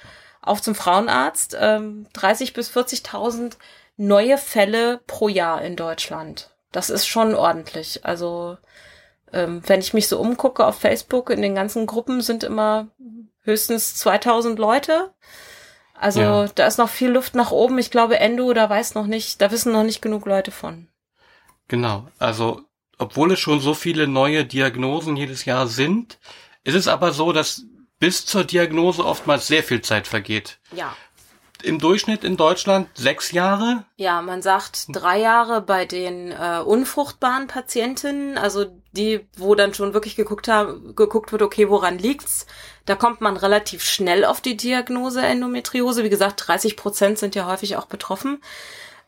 auf 0.41 0.61
zum 0.61 0.75
Frauenarzt. 0.75 1.55
Ähm, 1.59 2.07
30 2.13 2.53
bis 2.53 2.69
40.000 2.69 3.53
neue 3.97 4.37
Fälle 4.37 4.99
pro 5.07 5.29
Jahr 5.29 5.61
in 5.61 5.75
Deutschland. 5.75 6.51
Das 6.71 6.89
ist 6.89 7.07
schon 7.07 7.35
ordentlich. 7.35 8.05
Also 8.05 8.57
ähm, 9.33 9.61
wenn 9.65 9.79
ich 9.79 9.93
mich 9.93 10.07
so 10.07 10.19
umgucke 10.19 10.65
auf 10.65 10.79
Facebook, 10.79 11.29
in 11.29 11.41
den 11.41 11.55
ganzen 11.55 11.85
Gruppen 11.85 12.21
sind 12.21 12.43
immer 12.43 12.87
höchstens 13.41 13.95
2000 13.95 14.59
Leute. 14.59 15.13
Also 15.93 16.21
ja. 16.21 16.47
da 16.47 16.67
ist 16.67 16.77
noch 16.77 16.89
viel 16.89 17.11
Luft 17.11 17.35
nach 17.35 17.51
oben. 17.51 17.77
Ich 17.79 17.91
glaube, 17.91 18.19
Endo, 18.19 18.53
da 18.53 18.69
weiß 18.69 18.95
noch 18.95 19.07
nicht, 19.07 19.41
da 19.41 19.51
wissen 19.51 19.73
noch 19.73 19.83
nicht 19.83 20.01
genug 20.01 20.25
Leute 20.25 20.51
von. 20.51 20.87
Genau. 21.67 22.07
Also, 22.19 22.61
obwohl 22.97 23.31
es 23.33 23.39
schon 23.39 23.59
so 23.59 23.73
viele 23.73 24.07
neue 24.07 24.45
Diagnosen 24.45 25.15
jedes 25.15 25.45
Jahr 25.45 25.67
sind, 25.67 26.19
ist 26.63 26.75
es 26.75 26.87
aber 26.87 27.11
so, 27.11 27.31
dass 27.31 27.63
bis 27.99 28.25
zur 28.25 28.43
Diagnose 28.43 29.05
oftmals 29.05 29.47
sehr 29.47 29.63
viel 29.63 29.81
Zeit 29.81 30.07
vergeht. 30.07 30.59
Ja 30.73 30.95
im 31.63 31.79
Durchschnitt 31.79 32.23
in 32.23 32.37
Deutschland 32.37 32.89
sechs 32.93 33.31
Jahre? 33.31 33.85
Ja, 33.95 34.21
man 34.21 34.41
sagt 34.41 34.87
drei 34.89 35.19
Jahre 35.19 35.61
bei 35.61 35.85
den 35.85 36.31
äh, 36.31 36.59
unfruchtbaren 36.63 37.47
Patientinnen, 37.47 38.37
also 38.37 38.65
die, 38.91 39.27
wo 39.37 39.55
dann 39.55 39.73
schon 39.73 39.93
wirklich 39.93 40.15
geguckt 40.15 40.47
haben, 40.47 40.95
geguckt 40.95 41.31
wird, 41.31 41.41
okay, 41.41 41.69
woran 41.69 41.97
liegt's? 41.97 42.45
Da 42.85 42.95
kommt 42.95 43.21
man 43.21 43.37
relativ 43.37 43.83
schnell 43.83 44.25
auf 44.25 44.41
die 44.41 44.57
Diagnose 44.57 45.21
Endometriose. 45.21 46.03
Wie 46.03 46.09
gesagt, 46.09 46.43
30 46.47 46.75
Prozent 46.77 47.17
sind 47.17 47.35
ja 47.35 47.47
häufig 47.47 47.77
auch 47.77 47.85
betroffen. 47.85 48.41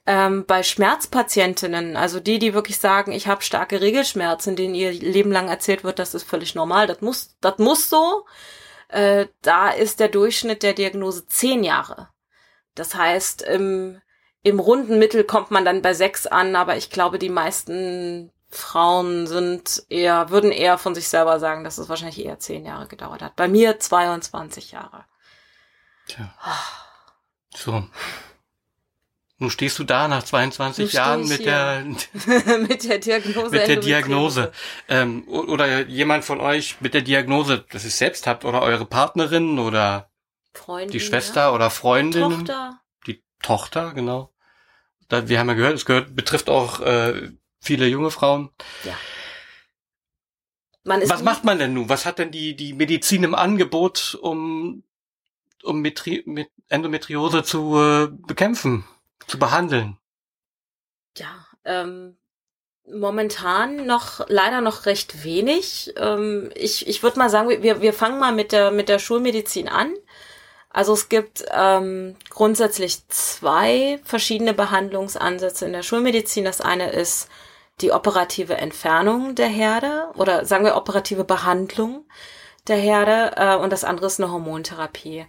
Ähm, 0.07 0.45
bei 0.45 0.63
Schmerzpatientinnen, 0.63 1.97
also 1.97 2.19
die, 2.19 2.39
die 2.39 2.53
wirklich 2.53 2.77
sagen, 2.77 3.11
ich 3.11 3.27
habe 3.27 3.41
starke 3.41 3.81
Regelschmerzen, 3.81 4.55
denen 4.55 4.75
ihr 4.75 4.91
Leben 4.91 5.31
lang 5.31 5.49
erzählt 5.49 5.83
wird, 5.83 5.99
das 5.99 6.13
ist 6.13 6.27
völlig 6.27 6.53
normal, 6.55 6.87
das 6.87 7.01
muss, 7.01 7.35
das 7.41 7.57
muss 7.57 7.89
so. 7.89 8.25
Äh, 8.87 9.27
da 9.41 9.69
ist 9.69 9.99
der 9.99 10.09
Durchschnitt 10.09 10.61
der 10.61 10.73
Diagnose 10.73 11.27
zehn 11.27 11.63
Jahre. 11.63 12.09
Das 12.75 12.95
heißt, 12.95 13.41
im, 13.41 14.01
im 14.43 14.59
runden 14.59 14.99
Mittel 14.99 15.23
kommt 15.23 15.51
man 15.51 15.65
dann 15.65 15.81
bei 15.81 15.93
sechs 15.93 16.27
an, 16.27 16.55
aber 16.55 16.77
ich 16.77 16.89
glaube, 16.89 17.17
die 17.17 17.29
meisten 17.29 18.31
Frauen 18.49 19.27
sind 19.27 19.83
eher, 19.89 20.29
würden 20.29 20.51
eher 20.51 20.77
von 20.77 20.95
sich 20.95 21.09
selber 21.09 21.39
sagen, 21.39 21.63
dass 21.63 21.77
es 21.77 21.89
wahrscheinlich 21.89 22.23
eher 22.23 22.39
zehn 22.39 22.65
Jahre 22.65 22.87
gedauert 22.87 23.21
hat. 23.21 23.35
Bei 23.35 23.47
mir 23.47 23.79
22 23.79 24.71
Jahre. 24.71 25.05
Tja. 26.07 26.33
So. 27.55 27.83
Nun 29.37 29.49
stehst 29.49 29.77
du 29.79 29.83
da 29.83 30.07
nach 30.07 30.23
22 30.23 30.93
Jahren 30.93 31.27
mit 31.27 31.45
der 31.45 31.83
mit 32.59 32.83
der 32.85 32.99
Diagnose. 32.99 33.49
Mit 33.49 33.67
der 33.67 33.75
Diagnose. 33.77 34.51
Ähm, 34.87 35.27
oder 35.27 35.85
jemand 35.87 36.23
von 36.23 36.39
euch 36.39 36.79
mit 36.79 36.93
der 36.93 37.01
Diagnose, 37.01 37.65
dass 37.69 37.83
ihr 37.83 37.89
es 37.89 37.97
selbst 37.97 38.27
habt, 38.27 38.45
oder 38.45 38.61
eure 38.61 38.85
Partnerin 38.85 39.59
oder 39.59 40.09
Freundin, 40.55 40.91
die 40.91 40.99
Schwester 40.99 41.41
ja. 41.41 41.51
oder 41.53 41.69
Freundin. 41.69 42.31
Tochter. 42.31 42.81
Die 43.07 43.23
Tochter, 43.41 43.93
genau. 43.93 44.33
Da, 45.07 45.27
wir 45.29 45.39
haben 45.39 45.49
ja 45.49 45.53
gehört, 45.53 45.75
es 45.75 45.85
gehört, 45.85 46.15
betrifft 46.15 46.49
auch 46.49 46.79
äh, 46.81 47.31
viele 47.59 47.87
junge 47.87 48.11
Frauen. 48.11 48.49
Ja. 48.83 48.95
Was 50.85 51.23
macht 51.23 51.43
man 51.43 51.57
denn 51.57 51.73
nun? 51.73 51.89
Was 51.89 52.05
hat 52.05 52.19
denn 52.19 52.29
die, 52.29 52.55
die 52.55 52.73
Medizin 52.73 53.23
im 53.23 53.33
Angebot, 53.33 54.17
um, 54.21 54.83
um 55.63 55.81
Metri 55.81 56.21
mit 56.27 56.49
Endometriose 56.69 57.43
zu 57.43 57.79
äh, 57.79 58.07
bekämpfen, 58.07 58.85
zu 59.25 59.39
behandeln? 59.39 59.97
Ja, 61.17 61.47
ähm, 61.63 62.17
momentan 62.87 63.87
noch 63.87 64.27
leider 64.27 64.61
noch 64.61 64.85
recht 64.85 65.23
wenig. 65.23 65.93
Ähm, 65.97 66.51
ich 66.53 66.87
ich 66.87 67.01
würde 67.01 67.17
mal 67.17 67.31
sagen, 67.31 67.49
wir, 67.63 67.81
wir 67.81 67.93
fangen 67.93 68.19
mal 68.19 68.33
mit 68.33 68.51
der, 68.51 68.69
mit 68.69 68.87
der 68.87 68.99
Schulmedizin 68.99 69.67
an. 69.67 69.91
Also 70.75 70.91
es 70.91 71.07
gibt 71.07 71.45
ähm, 71.53 72.17
grundsätzlich 72.29 73.07
zwei 73.07 73.97
verschiedene 74.03 74.53
Behandlungsansätze 74.53 75.65
in 75.65 75.71
der 75.71 75.83
Schulmedizin. 75.83 76.43
Das 76.43 76.59
eine 76.59 76.89
ist 76.89 77.29
die 77.79 77.93
operative 77.93 78.57
Entfernung 78.57 79.35
der 79.35 79.47
Herde 79.47 80.09
oder 80.15 80.43
sagen 80.43 80.65
wir 80.65 80.75
operative 80.75 81.23
Behandlung 81.23 82.05
der 82.67 82.75
Herde 82.75 83.31
äh, 83.37 83.55
und 83.55 83.71
das 83.71 83.85
andere 83.85 84.07
ist 84.07 84.19
eine 84.19 84.33
Hormontherapie. 84.33 85.25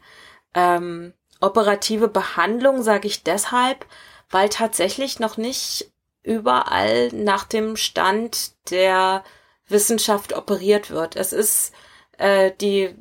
Ähm, 0.52 1.14
operative 1.40 2.09
Behandlung 2.09 2.82
sage 2.82 3.06
ich 3.06 3.22
deshalb, 3.22 3.87
weil 4.28 4.48
tatsächlich 4.48 5.20
noch 5.20 5.37
nicht 5.37 5.92
überall 6.24 7.11
nach 7.12 7.44
dem 7.44 7.76
Stand 7.76 8.50
der 8.72 9.22
Wissenschaft 9.68 10.37
operiert 10.37 10.90
wird. 10.90 11.14
Es 11.14 11.32
ist 11.32 11.72
äh, 12.18 12.50
die 12.61 12.96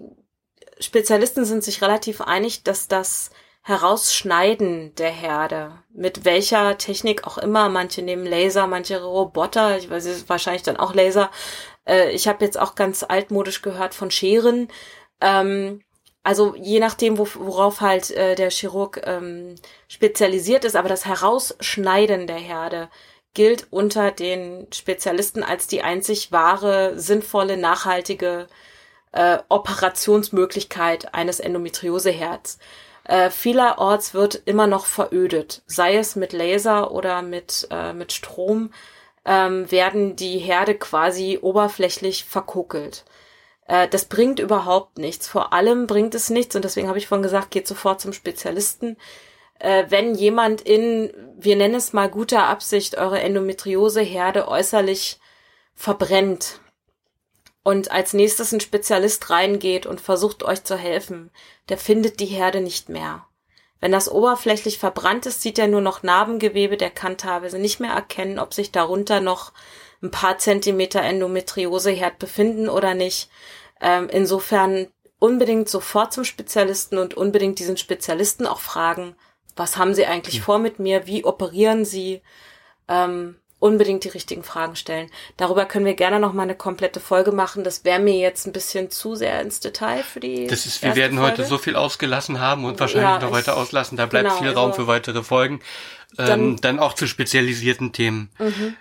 Spezialisten 0.80 1.46
sind 1.46 1.64
sich 1.64 1.82
relativ 1.82 2.22
einig, 2.22 2.64
dass 2.64 2.88
das 2.88 3.32
Herausschneiden 3.62 4.94
der 4.96 5.10
Herde, 5.10 5.80
mit 5.94 6.24
welcher 6.26 6.78
Technik 6.78 7.26
auch 7.26 7.38
immer, 7.38 7.70
manche 7.70 8.02
nehmen 8.02 8.26
Laser, 8.26 8.68
manche 8.68 9.02
Roboter, 9.02 9.78
ich 9.78 9.90
weiß 9.90 10.30
wahrscheinlich 10.30 10.64
dann 10.64 10.78
auch 10.78 10.94
Laser, 10.94 11.32
Äh, 11.86 12.12
ich 12.12 12.28
habe 12.28 12.44
jetzt 12.44 12.60
auch 12.60 12.76
ganz 12.76 13.04
altmodisch 13.04 13.62
gehört 13.62 13.94
von 13.94 14.12
Scheren. 14.12 14.70
Ähm, 15.22 15.82
also 16.24 16.56
je 16.56 16.80
nachdem, 16.80 17.18
wo, 17.18 17.28
worauf 17.36 17.82
halt 17.82 18.12
äh, 18.12 18.36
der 18.36 18.50
Chirurg 18.50 19.02
ähm, 19.06 19.56
spezialisiert 19.88 20.66
ist, 20.66 20.76
aber 20.76 20.90
das 20.90 21.06
Herausschneiden 21.06 22.28
der 22.28 22.38
Herde 22.38 22.90
gilt 23.34 23.68
unter 23.72 24.12
den 24.12 24.68
Spezialisten 24.74 25.44
als 25.44 25.68
die 25.68 25.84
einzig 25.84 26.32
wahre, 26.32 26.98
sinnvolle, 27.00 27.58
nachhaltige 27.58 28.48
äh, 29.16 29.40
Operationsmöglichkeit 29.50 31.14
eines 31.16 31.40
Endometrioseherz. 31.40 32.60
Äh, 33.06 33.30
vielerorts 33.30 34.14
wird 34.14 34.42
immer 34.46 34.68
noch 34.68 34.86
verödet, 34.86 35.64
sei 35.68 35.96
es 35.98 36.16
mit 36.16 36.34
Laser 36.34 36.92
oder 36.92 37.22
mit, 37.22 37.68
äh, 37.72 37.94
mit 37.94 38.12
Strom, 38.12 38.72
ähm, 39.26 39.72
werden 39.72 40.16
die 40.16 40.38
Herde 40.40 40.76
quasi 40.76 41.40
oberflächlich 41.42 42.26
verkokelt. 42.26 43.06
Äh, 43.68 43.88
das 43.88 44.06
bringt 44.06 44.40
überhaupt 44.40 44.98
nichts. 44.98 45.28
Vor 45.28 45.54
allem 45.54 45.88
bringt 45.88 46.14
es 46.16 46.30
nichts, 46.30 46.56
und 46.56 46.66
deswegen 46.66 46.88
habe 46.88 46.98
ich 46.98 47.08
vorhin 47.08 47.24
gesagt, 47.24 47.52
geht 47.52 47.68
sofort 47.68 48.02
zum 48.02 48.14
Spezialisten. 48.14 48.98
Äh, 49.60 49.86
wenn 49.90 50.16
jemand 50.16 50.62
in, 50.62 51.14
wir 51.38 51.56
nennen 51.56 51.76
es 51.76 51.94
mal 51.94 52.10
guter 52.10 52.48
Absicht, 52.48 52.98
eure 52.98 53.22
Endometrioseherde 53.22 54.48
äußerlich 54.48 55.20
verbrennt, 55.76 56.60
und 57.66 57.90
als 57.90 58.14
nächstes 58.14 58.52
ein 58.52 58.60
Spezialist 58.60 59.32
reingeht 59.32 59.88
und 59.88 60.00
versucht 60.00 60.44
euch 60.44 60.64
zu 60.64 60.78
helfen, 60.78 61.32
der 61.68 61.80
findet 61.80 62.20
die 62.20 62.28
Herde 62.28 62.62
nicht 62.62 62.90
mehr. 62.90 63.26
Wenn 63.82 63.92
das 63.92 64.08
oberflächlich 64.08 64.78
verbrannt 64.78 65.26
ist, 65.26 65.42
sieht 65.42 65.58
er 65.58 65.68
nur 65.68 65.82
noch 65.82 66.04
Narbengewebe, 66.04 66.78
der 66.78 66.92
kann 66.92 67.18
teilweise 67.18 67.58
nicht 67.58 67.80
mehr 67.80 67.90
erkennen, 67.90 68.38
ob 68.38 68.54
sich 68.54 68.72
darunter 68.72 69.20
noch 69.20 69.52
ein 70.04 70.12
paar 70.12 70.38
Zentimeter 70.38 71.02
Endometrioseherd 71.02 72.20
befinden 72.20 72.70
oder 72.70 72.94
nicht. 72.94 73.32
Ähm, 73.82 74.10
insofern 74.12 74.88
unbedingt 75.18 75.68
sofort 75.68 76.14
zum 76.14 76.24
Spezialisten 76.24 77.00
und 77.00 77.16
unbedingt 77.16 77.58
diesen 77.58 77.78
Spezialisten 77.78 78.46
auch 78.46 78.60
fragen, 78.60 79.16
was 79.56 79.76
haben 79.78 79.96
Sie 79.96 80.06
eigentlich 80.06 80.40
vor 80.40 80.60
mit 80.60 80.78
mir? 80.78 81.08
Wie 81.08 81.26
operieren 81.26 81.84
Sie? 81.84 82.22
Ähm, 82.88 83.38
unbedingt 83.66 84.04
die 84.04 84.10
richtigen 84.10 84.44
Fragen 84.44 84.76
stellen. 84.76 85.10
Darüber 85.38 85.66
können 85.66 85.86
wir 85.86 85.96
gerne 85.96 86.20
noch 86.20 86.34
mal 86.34 86.44
eine 86.44 86.54
komplette 86.54 87.00
Folge 87.00 87.32
machen. 87.32 87.64
Das 87.64 87.84
wäre 87.84 88.00
mir 88.00 88.16
jetzt 88.16 88.46
ein 88.46 88.54
bisschen 88.54 88.92
zu 88.92 89.16
sehr 89.16 89.42
ins 89.42 89.60
Detail 89.60 90.04
für 90.04 90.20
die. 90.20 90.46
Das 90.46 90.68
ist, 90.68 90.84
wir 90.84 90.96
werden 90.96 91.18
Folge. 91.18 91.32
heute 91.32 91.46
so 91.46 91.58
viel 91.58 91.76
ausgelassen 91.76 92.40
haben 92.40 92.64
und 92.64 92.80
wahrscheinlich 92.80 93.10
ja, 93.10 93.20
noch 93.20 93.32
weiter 93.32 93.58
auslassen. 93.58 93.98
Da 93.98 94.06
bleibt 94.06 94.30
genau, 94.30 94.40
viel 94.40 94.52
Raum 94.52 94.72
also, 94.72 94.84
für 94.84 94.88
weitere 94.88 95.24
Folgen. 95.24 95.62
Ähm, 96.20 96.28
dann, 96.28 96.56
dann, 96.58 96.80
auch 96.80 96.94
zu 96.94 97.08
spezialisierten 97.08 97.92
Themen. 97.92 98.30
Mhm. 98.38 98.76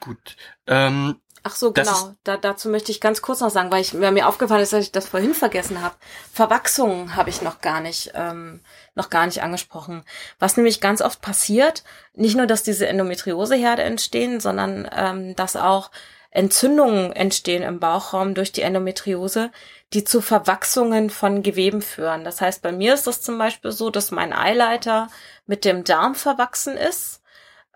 Gut. 0.00 0.36
Ähm, 0.66 1.16
Ach 1.50 1.56
so, 1.56 1.72
genau. 1.72 2.14
Da, 2.24 2.36
dazu 2.36 2.68
möchte 2.68 2.92
ich 2.92 3.00
ganz 3.00 3.22
kurz 3.22 3.40
noch 3.40 3.48
sagen, 3.48 3.70
weil, 3.70 3.80
ich, 3.80 3.98
weil 3.98 4.12
mir 4.12 4.28
aufgefallen 4.28 4.62
ist, 4.62 4.74
dass 4.74 4.84
ich 4.84 4.92
das 4.92 5.08
vorhin 5.08 5.32
vergessen 5.32 5.80
habe. 5.80 5.94
Verwachsungen 6.30 7.16
habe 7.16 7.30
ich 7.30 7.40
noch 7.40 7.62
gar 7.62 7.80
nicht, 7.80 8.12
ähm, 8.14 8.60
noch 8.94 9.08
gar 9.08 9.24
nicht 9.24 9.42
angesprochen. 9.42 10.04
Was 10.38 10.58
nämlich 10.58 10.82
ganz 10.82 11.00
oft 11.00 11.22
passiert, 11.22 11.84
nicht 12.12 12.36
nur, 12.36 12.46
dass 12.46 12.64
diese 12.64 12.86
Endometrioseherde 12.86 13.82
entstehen, 13.82 14.40
sondern 14.40 14.90
ähm, 14.94 15.36
dass 15.36 15.56
auch 15.56 15.90
Entzündungen 16.30 17.12
entstehen 17.12 17.62
im 17.62 17.80
Bauchraum 17.80 18.34
durch 18.34 18.52
die 18.52 18.60
Endometriose, 18.60 19.50
die 19.94 20.04
zu 20.04 20.20
Verwachsungen 20.20 21.08
von 21.08 21.42
Geweben 21.42 21.80
führen. 21.80 22.24
Das 22.24 22.42
heißt, 22.42 22.60
bei 22.60 22.72
mir 22.72 22.92
ist 22.92 23.06
das 23.06 23.22
zum 23.22 23.38
Beispiel 23.38 23.72
so, 23.72 23.88
dass 23.88 24.10
mein 24.10 24.34
Eileiter 24.34 25.08
mit 25.46 25.64
dem 25.64 25.84
Darm 25.84 26.14
verwachsen 26.14 26.76
ist 26.76 27.17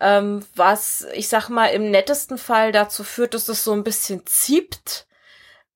ähm, 0.03 0.45
was 0.57 1.07
ich 1.15 1.29
sag 1.29 1.49
mal 1.49 1.69
im 1.69 1.91
nettesten 1.91 2.37
Fall 2.37 2.73
dazu 2.73 3.05
führt, 3.05 3.35
dass 3.35 3.49
es 3.49 3.65
so 3.65 3.73
ein 3.73 3.85
bisschen 3.85 4.27
zieht. 4.27 5.07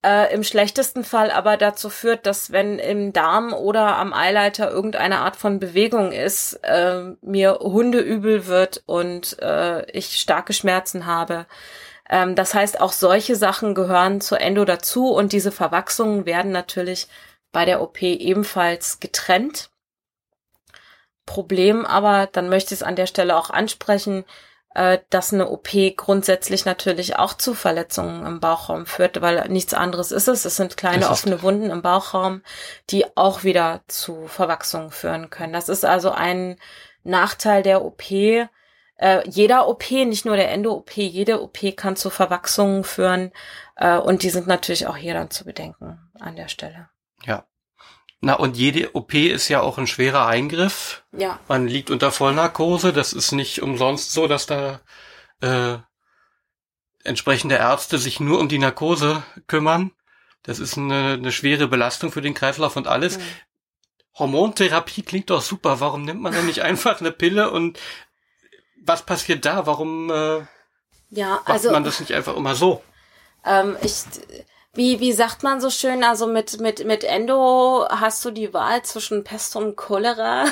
Äh, 0.04 0.32
Im 0.34 0.44
schlechtesten 0.44 1.04
Fall 1.04 1.30
aber 1.30 1.56
dazu 1.56 1.90
führt, 1.90 2.26
dass 2.26 2.52
wenn 2.52 2.78
im 2.78 3.12
Darm 3.12 3.52
oder 3.52 3.96
am 3.96 4.12
Eileiter 4.12 4.70
irgendeine 4.70 5.18
Art 5.18 5.36
von 5.36 5.58
Bewegung 5.58 6.12
ist, 6.12 6.54
äh, 6.62 7.14
mir 7.22 7.58
Hundeübel 7.60 8.46
wird 8.46 8.82
und 8.86 9.40
äh, 9.40 9.90
ich 9.90 10.18
starke 10.18 10.52
Schmerzen 10.52 11.06
habe. 11.06 11.46
Ähm, 12.08 12.34
das 12.34 12.54
heißt, 12.54 12.80
auch 12.80 12.92
solche 12.92 13.36
Sachen 13.36 13.74
gehören 13.74 14.20
zur 14.20 14.40
Endo 14.40 14.64
dazu 14.64 15.12
und 15.12 15.32
diese 15.32 15.52
Verwachsungen 15.52 16.26
werden 16.26 16.52
natürlich 16.52 17.08
bei 17.52 17.64
der 17.64 17.80
OP 17.80 18.02
ebenfalls 18.02 19.00
getrennt. 19.00 19.70
Problem, 21.26 21.84
aber 21.84 22.28
dann 22.30 22.48
möchte 22.48 22.74
ich 22.74 22.80
es 22.80 22.86
an 22.86 22.96
der 22.96 23.06
Stelle 23.06 23.36
auch 23.36 23.50
ansprechen, 23.50 24.24
äh, 24.76 24.98
dass 25.10 25.32
eine 25.32 25.48
OP 25.48 25.70
grundsätzlich 25.96 26.64
natürlich 26.64 27.18
auch 27.18 27.34
zu 27.34 27.54
Verletzungen 27.54 28.26
im 28.26 28.40
Bauchraum 28.40 28.86
führt, 28.86 29.20
weil 29.22 29.48
nichts 29.48 29.74
anderes 29.74 30.12
ist 30.12 30.28
es. 30.28 30.44
Es 30.44 30.56
sind 30.56 30.76
kleine 30.76 31.08
offene 31.10 31.42
Wunden 31.42 31.70
im 31.70 31.82
Bauchraum, 31.82 32.42
die 32.90 33.04
auch 33.16 33.42
wieder 33.42 33.80
zu 33.88 34.26
Verwachsungen 34.26 34.90
führen 34.90 35.30
können. 35.30 35.52
Das 35.52 35.68
ist 35.68 35.84
also 35.84 36.10
ein 36.10 36.58
Nachteil 37.04 37.62
der 37.62 37.84
OP. 37.84 38.10
Äh, 38.10 38.48
jeder 39.24 39.68
OP, 39.68 39.90
nicht 39.90 40.24
nur 40.24 40.36
der 40.36 40.50
Endo-OP, 40.52 40.96
jede 40.96 41.42
OP 41.42 41.58
kann 41.74 41.96
zu 41.96 42.10
Verwachsungen 42.10 42.84
führen 42.84 43.32
äh, 43.76 43.96
und 43.96 44.22
die 44.22 44.30
sind 44.30 44.46
natürlich 44.46 44.86
auch 44.86 44.96
hier 44.96 45.14
dann 45.14 45.30
zu 45.30 45.44
bedenken 45.44 46.10
an 46.20 46.36
der 46.36 46.48
Stelle. 46.48 46.88
Ja, 47.24 47.44
na, 48.20 48.34
und 48.34 48.56
jede 48.56 48.94
OP 48.94 49.14
ist 49.14 49.48
ja 49.48 49.60
auch 49.60 49.78
ein 49.78 49.86
schwerer 49.86 50.26
Eingriff. 50.26 51.04
Ja. 51.12 51.38
Man 51.48 51.68
liegt 51.68 51.90
unter 51.90 52.10
Vollnarkose. 52.10 52.92
Das 52.92 53.12
ist 53.12 53.32
nicht 53.32 53.62
umsonst 53.62 54.12
so, 54.12 54.26
dass 54.26 54.46
da 54.46 54.80
äh, 55.40 55.78
entsprechende 57.04 57.56
Ärzte 57.56 57.98
sich 57.98 58.18
nur 58.20 58.40
um 58.40 58.48
die 58.48 58.58
Narkose 58.58 59.22
kümmern. 59.46 59.92
Das 60.42 60.58
ist 60.58 60.78
eine, 60.78 61.14
eine 61.14 61.32
schwere 61.32 61.68
Belastung 61.68 62.10
für 62.10 62.22
den 62.22 62.34
Kreislauf 62.34 62.76
und 62.76 62.86
alles. 62.86 63.18
Mhm. 63.18 63.22
Hormontherapie 64.18 65.02
klingt 65.02 65.30
doch 65.30 65.42
super. 65.42 65.80
Warum 65.80 66.02
nimmt 66.02 66.22
man 66.22 66.32
denn 66.32 66.46
nicht 66.46 66.62
einfach 66.62 67.00
eine 67.00 67.12
Pille 67.12 67.50
und 67.50 67.78
was 68.82 69.04
passiert 69.04 69.44
da? 69.44 69.66
Warum 69.66 70.10
äh, 70.10 70.46
ja, 71.10 71.36
macht 71.36 71.50
also, 71.50 71.70
man 71.70 71.84
das 71.84 72.00
nicht 72.00 72.12
einfach 72.12 72.34
immer 72.34 72.54
so? 72.54 72.82
Ähm, 73.44 73.76
ich 73.82 74.04
wie, 74.76 75.00
wie 75.00 75.12
sagt 75.12 75.42
man 75.42 75.60
so 75.60 75.70
schön, 75.70 76.04
also 76.04 76.26
mit, 76.26 76.60
mit, 76.60 76.84
mit 76.84 77.04
Endo 77.04 77.86
hast 77.88 78.24
du 78.24 78.30
die 78.30 78.52
Wahl 78.54 78.82
zwischen 78.82 79.24
Pest 79.24 79.56
und 79.56 79.76
Cholera. 79.76 80.44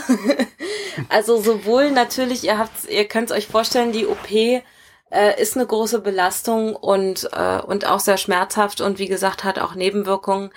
also 1.08 1.40
sowohl 1.40 1.90
natürlich, 1.90 2.44
ihr 2.44 2.58
habt, 2.58 2.88
ihr 2.88 3.06
könnt 3.06 3.32
euch 3.32 3.46
vorstellen, 3.46 3.92
die 3.92 4.06
OP 4.06 4.30
äh, 4.30 4.62
ist 5.40 5.56
eine 5.56 5.66
große 5.66 6.00
Belastung 6.00 6.74
und, 6.76 7.28
äh, 7.32 7.60
und 7.60 7.86
auch 7.86 8.00
sehr 8.00 8.16
schmerzhaft 8.16 8.80
und 8.80 8.98
wie 8.98 9.08
gesagt 9.08 9.44
hat 9.44 9.58
auch 9.58 9.74
Nebenwirkungen. 9.74 10.50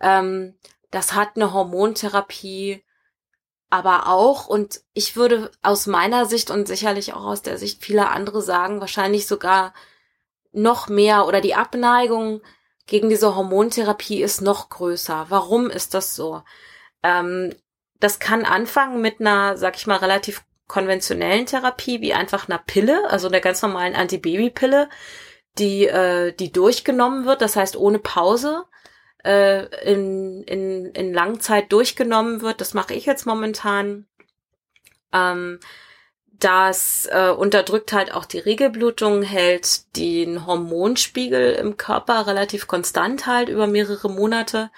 Ähm, 0.00 0.54
das 0.90 1.14
hat 1.14 1.30
eine 1.36 1.52
Hormontherapie 1.52 2.84
aber 3.74 4.06
auch, 4.06 4.46
und 4.46 4.82
ich 4.92 5.16
würde 5.16 5.50
aus 5.60 5.88
meiner 5.88 6.26
Sicht 6.26 6.48
und 6.52 6.68
sicherlich 6.68 7.12
auch 7.12 7.24
aus 7.24 7.42
der 7.42 7.58
Sicht 7.58 7.82
vieler 7.82 8.12
andere 8.12 8.40
sagen, 8.40 8.78
wahrscheinlich 8.78 9.26
sogar 9.26 9.74
noch 10.52 10.88
mehr 10.88 11.26
oder 11.26 11.40
die 11.40 11.56
Abneigung 11.56 12.40
gegen 12.86 13.08
diese 13.08 13.34
Hormontherapie 13.34 14.22
ist 14.22 14.40
noch 14.40 14.68
größer. 14.68 15.26
Warum 15.28 15.70
ist 15.70 15.94
das 15.94 16.14
so? 16.14 16.42
Ähm, 17.02 17.54
das 18.00 18.18
kann 18.18 18.44
anfangen 18.44 19.00
mit 19.00 19.20
einer, 19.20 19.56
sag 19.56 19.76
ich 19.76 19.86
mal, 19.86 19.96
relativ 19.96 20.44
konventionellen 20.66 21.46
Therapie, 21.46 22.00
wie 22.00 22.14
einfach 22.14 22.48
einer 22.48 22.58
Pille, 22.58 23.08
also 23.10 23.28
der 23.28 23.40
ganz 23.40 23.62
normalen 23.62 23.94
Antibabypille, 23.94 24.88
die, 25.58 25.86
äh, 25.86 26.32
die 26.32 26.52
durchgenommen 26.52 27.24
wird, 27.26 27.40
das 27.42 27.56
heißt 27.56 27.76
ohne 27.76 27.98
Pause 27.98 28.64
äh, 29.24 29.66
in, 29.90 30.42
in, 30.44 30.86
in 30.86 31.12
Langzeit 31.12 31.72
durchgenommen 31.72 32.40
wird. 32.40 32.60
Das 32.60 32.74
mache 32.74 32.94
ich 32.94 33.06
jetzt 33.06 33.26
momentan. 33.26 34.06
Ähm, 35.12 35.60
das 36.44 37.08
äh, 37.10 37.30
unterdrückt 37.30 37.94
halt 37.94 38.12
auch 38.12 38.26
die 38.26 38.38
Regelblutung, 38.38 39.22
hält 39.22 39.96
den 39.96 40.44
Hormonspiegel 40.46 41.54
im 41.54 41.78
Körper 41.78 42.26
relativ 42.26 42.66
konstant 42.66 43.26
halt 43.26 43.48
über 43.48 43.66
mehrere 43.66 44.10
Monate, 44.10 44.70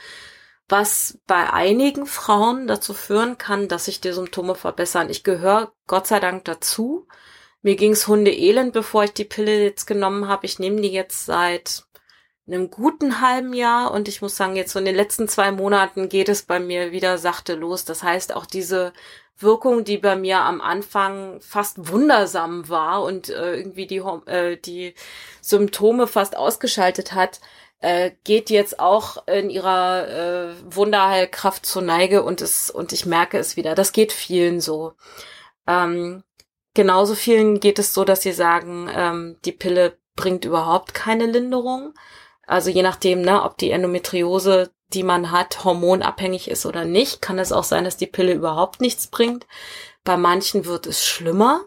was 0.68 1.18
bei 1.26 1.52
einigen 1.52 2.06
Frauen 2.06 2.68
dazu 2.68 2.94
führen 2.94 3.36
kann, 3.36 3.66
dass 3.66 3.86
sich 3.86 4.00
die 4.00 4.12
Symptome 4.12 4.54
verbessern. 4.54 5.10
Ich 5.10 5.24
gehöre 5.24 5.72
Gott 5.88 6.06
sei 6.06 6.20
Dank 6.20 6.44
dazu. 6.44 7.08
Mir 7.62 7.74
ging's 7.74 8.06
Hundeelend, 8.06 8.72
bevor 8.72 9.02
ich 9.04 9.12
die 9.12 9.24
Pille 9.24 9.64
jetzt 9.64 9.86
genommen 9.86 10.28
habe. 10.28 10.46
Ich 10.46 10.60
nehme 10.60 10.80
die 10.80 10.92
jetzt 10.92 11.26
seit 11.26 11.84
einem 12.46 12.70
guten 12.70 13.20
halben 13.20 13.52
Jahr 13.52 13.90
und 13.90 14.06
ich 14.06 14.22
muss 14.22 14.36
sagen, 14.36 14.54
jetzt 14.54 14.72
so 14.72 14.78
in 14.78 14.84
den 14.84 14.94
letzten 14.94 15.26
zwei 15.26 15.50
Monaten 15.50 16.08
geht 16.08 16.28
es 16.28 16.42
bei 16.42 16.60
mir 16.60 16.92
wieder 16.92 17.18
sachte 17.18 17.56
los. 17.56 17.84
Das 17.84 18.04
heißt, 18.04 18.36
auch 18.36 18.46
diese 18.46 18.92
Wirkung, 19.38 19.84
die 19.84 19.98
bei 19.98 20.16
mir 20.16 20.40
am 20.40 20.60
Anfang 20.60 21.40
fast 21.40 21.90
wundersam 21.90 22.68
war 22.68 23.02
und 23.02 23.28
äh, 23.28 23.56
irgendwie 23.56 23.86
die, 23.86 23.98
äh, 23.98 24.56
die 24.56 24.94
Symptome 25.40 26.06
fast 26.06 26.36
ausgeschaltet 26.36 27.12
hat, 27.12 27.40
äh, 27.80 28.12
geht 28.24 28.50
jetzt 28.50 28.80
auch 28.80 29.26
in 29.26 29.50
ihrer 29.50 30.08
äh, 30.08 30.54
Wunderheilkraft 30.74 31.66
zur 31.66 31.82
Neige 31.82 32.22
und 32.22 32.40
es 32.40 32.70
und 32.70 32.92
ich 32.92 33.04
merke 33.04 33.38
es 33.38 33.56
wieder. 33.56 33.74
Das 33.74 33.92
geht 33.92 34.12
vielen 34.12 34.60
so. 34.60 34.94
Ähm, 35.66 36.22
genauso 36.74 37.14
vielen 37.14 37.60
geht 37.60 37.78
es 37.78 37.92
so, 37.92 38.04
dass 38.04 38.22
sie 38.22 38.32
sagen, 38.32 38.88
ähm, 38.94 39.36
die 39.44 39.52
Pille 39.52 39.98
bringt 40.16 40.44
überhaupt 40.44 40.94
keine 40.94 41.26
Linderung. 41.26 41.94
Also 42.46 42.70
je 42.70 42.82
nachdem, 42.82 43.20
ne, 43.22 43.42
ob 43.42 43.58
die 43.58 43.70
Endometriose, 43.70 44.70
die 44.92 45.02
man 45.02 45.30
hat, 45.30 45.64
hormonabhängig 45.64 46.48
ist 46.48 46.66
oder 46.66 46.84
nicht, 46.84 47.20
kann 47.20 47.38
es 47.38 47.52
auch 47.52 47.64
sein, 47.64 47.84
dass 47.84 47.96
die 47.96 48.06
Pille 48.06 48.32
überhaupt 48.32 48.80
nichts 48.80 49.08
bringt. 49.08 49.46
Bei 50.04 50.16
manchen 50.16 50.64
wird 50.64 50.86
es 50.86 51.04
schlimmer. 51.04 51.64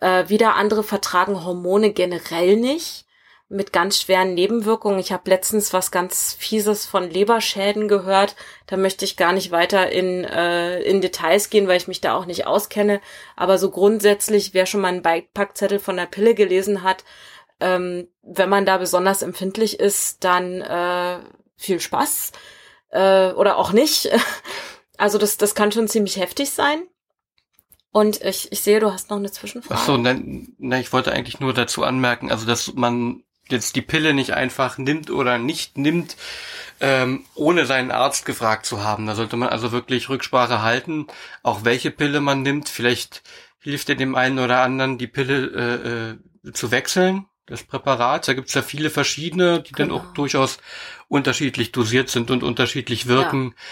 Äh, 0.00 0.28
wieder 0.28 0.56
andere 0.56 0.82
vertragen 0.82 1.44
Hormone 1.44 1.92
generell 1.92 2.56
nicht 2.56 3.04
mit 3.48 3.72
ganz 3.72 4.00
schweren 4.00 4.34
Nebenwirkungen. 4.34 4.98
Ich 4.98 5.12
habe 5.12 5.30
letztens 5.30 5.72
was 5.72 5.90
ganz 5.90 6.34
Fieses 6.38 6.86
von 6.86 7.08
Leberschäden 7.08 7.88
gehört. 7.88 8.36
Da 8.66 8.76
möchte 8.76 9.04
ich 9.04 9.16
gar 9.16 9.32
nicht 9.32 9.50
weiter 9.50 9.90
in, 9.90 10.24
äh, 10.24 10.80
in 10.80 11.00
Details 11.00 11.50
gehen, 11.50 11.68
weil 11.68 11.76
ich 11.76 11.88
mich 11.88 12.00
da 12.00 12.16
auch 12.16 12.26
nicht 12.26 12.46
auskenne. 12.46 13.00
Aber 13.36 13.58
so 13.58 13.70
grundsätzlich, 13.70 14.54
wer 14.54 14.66
schon 14.66 14.80
mal 14.80 14.88
einen 14.88 15.02
Beipackzettel 15.02 15.78
von 15.78 15.96
der 15.96 16.06
Pille 16.06 16.34
gelesen 16.34 16.82
hat, 16.82 17.04
ähm, 17.60 18.08
wenn 18.22 18.48
man 18.48 18.66
da 18.66 18.78
besonders 18.78 19.22
empfindlich 19.22 19.78
ist, 19.78 20.24
dann 20.24 20.60
äh, 20.60 21.18
viel 21.56 21.80
Spaß 21.80 22.32
äh, 22.90 23.32
oder 23.32 23.56
auch 23.58 23.72
nicht. 23.72 24.10
Also 24.96 25.18
das, 25.18 25.36
das 25.36 25.56
kann 25.56 25.72
schon 25.72 25.88
ziemlich 25.88 26.18
heftig 26.18 26.50
sein. 26.50 26.84
Und 27.90 28.22
ich, 28.22 28.52
ich 28.52 28.60
sehe, 28.60 28.78
du 28.78 28.92
hast 28.92 29.10
noch 29.10 29.16
eine 29.16 29.32
Zwischenfrage. 29.32 29.80
Ach 29.80 29.84
so, 29.84 29.96
ne, 29.96 30.46
ne, 30.58 30.80
ich 30.80 30.92
wollte 30.92 31.10
eigentlich 31.10 31.40
nur 31.40 31.52
dazu 31.52 31.82
anmerken, 31.82 32.30
also 32.30 32.46
dass 32.46 32.74
man 32.74 33.24
jetzt 33.48 33.76
die 33.76 33.82
Pille 33.82 34.14
nicht 34.14 34.34
einfach 34.34 34.78
nimmt 34.78 35.10
oder 35.10 35.38
nicht 35.38 35.78
nimmt, 35.78 36.16
ähm, 36.80 37.24
ohne 37.34 37.66
seinen 37.66 37.90
Arzt 37.90 38.24
gefragt 38.24 38.66
zu 38.66 38.82
haben. 38.82 39.06
Da 39.06 39.14
sollte 39.14 39.36
man 39.36 39.48
also 39.48 39.72
wirklich 39.72 40.08
Rücksprache 40.08 40.62
halten, 40.62 41.06
auch 41.42 41.64
welche 41.64 41.90
Pille 41.90 42.20
man 42.20 42.42
nimmt. 42.42 42.68
Vielleicht 42.68 43.22
hilft 43.60 43.88
er 43.88 43.94
dem 43.94 44.14
einen 44.14 44.38
oder 44.38 44.60
anderen, 44.60 44.98
die 44.98 45.06
Pille 45.06 46.16
äh, 46.44 46.48
äh, 46.48 46.52
zu 46.52 46.70
wechseln, 46.70 47.26
das 47.46 47.62
Präparat. 47.62 48.28
Da 48.28 48.34
gibt's 48.34 48.54
ja 48.54 48.62
viele 48.62 48.90
verschiedene, 48.90 49.60
die 49.62 49.72
genau. 49.72 49.98
dann 49.98 50.06
auch 50.06 50.12
durchaus 50.14 50.58
unterschiedlich 51.08 51.72
dosiert 51.72 52.08
sind 52.08 52.30
und 52.30 52.42
unterschiedlich 52.42 53.06
wirken. 53.06 53.54
Ja 53.56 53.62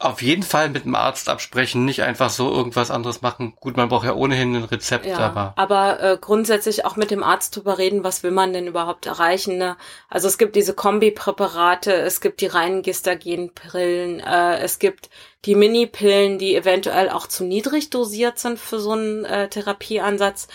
auf 0.00 0.22
jeden 0.22 0.44
Fall 0.44 0.68
mit 0.68 0.84
dem 0.84 0.94
Arzt 0.94 1.28
absprechen, 1.28 1.84
nicht 1.84 2.02
einfach 2.02 2.30
so 2.30 2.52
irgendwas 2.52 2.92
anderes 2.92 3.20
machen. 3.20 3.54
Gut, 3.56 3.76
man 3.76 3.88
braucht 3.88 4.06
ja 4.06 4.14
ohnehin 4.14 4.54
ein 4.54 4.64
Rezept, 4.64 5.06
ja, 5.06 5.18
aber. 5.18 5.54
Aber 5.56 6.00
äh, 6.00 6.18
grundsätzlich 6.20 6.84
auch 6.84 6.94
mit 6.94 7.10
dem 7.10 7.24
Arzt 7.24 7.56
drüber 7.56 7.78
reden, 7.78 8.04
was 8.04 8.22
will 8.22 8.30
man 8.30 8.52
denn 8.52 8.68
überhaupt 8.68 9.06
erreichen. 9.06 9.58
Ne? 9.58 9.76
Also 10.08 10.28
es 10.28 10.38
gibt 10.38 10.54
diese 10.54 10.72
Kombipräparate, 10.72 11.92
es 11.92 12.20
gibt 12.20 12.40
die 12.42 12.46
reinen 12.46 12.82
Gestagenpillen, 12.82 14.20
äh, 14.20 14.58
es 14.58 14.78
gibt 14.78 15.10
die 15.44 15.56
Mini-Pillen, 15.56 16.38
die 16.38 16.54
eventuell 16.54 17.10
auch 17.10 17.26
zu 17.26 17.42
niedrig 17.42 17.90
dosiert 17.90 18.38
sind 18.38 18.60
für 18.60 18.78
so 18.78 18.92
einen 18.92 19.24
äh, 19.24 19.48
Therapieansatz. 19.48 20.46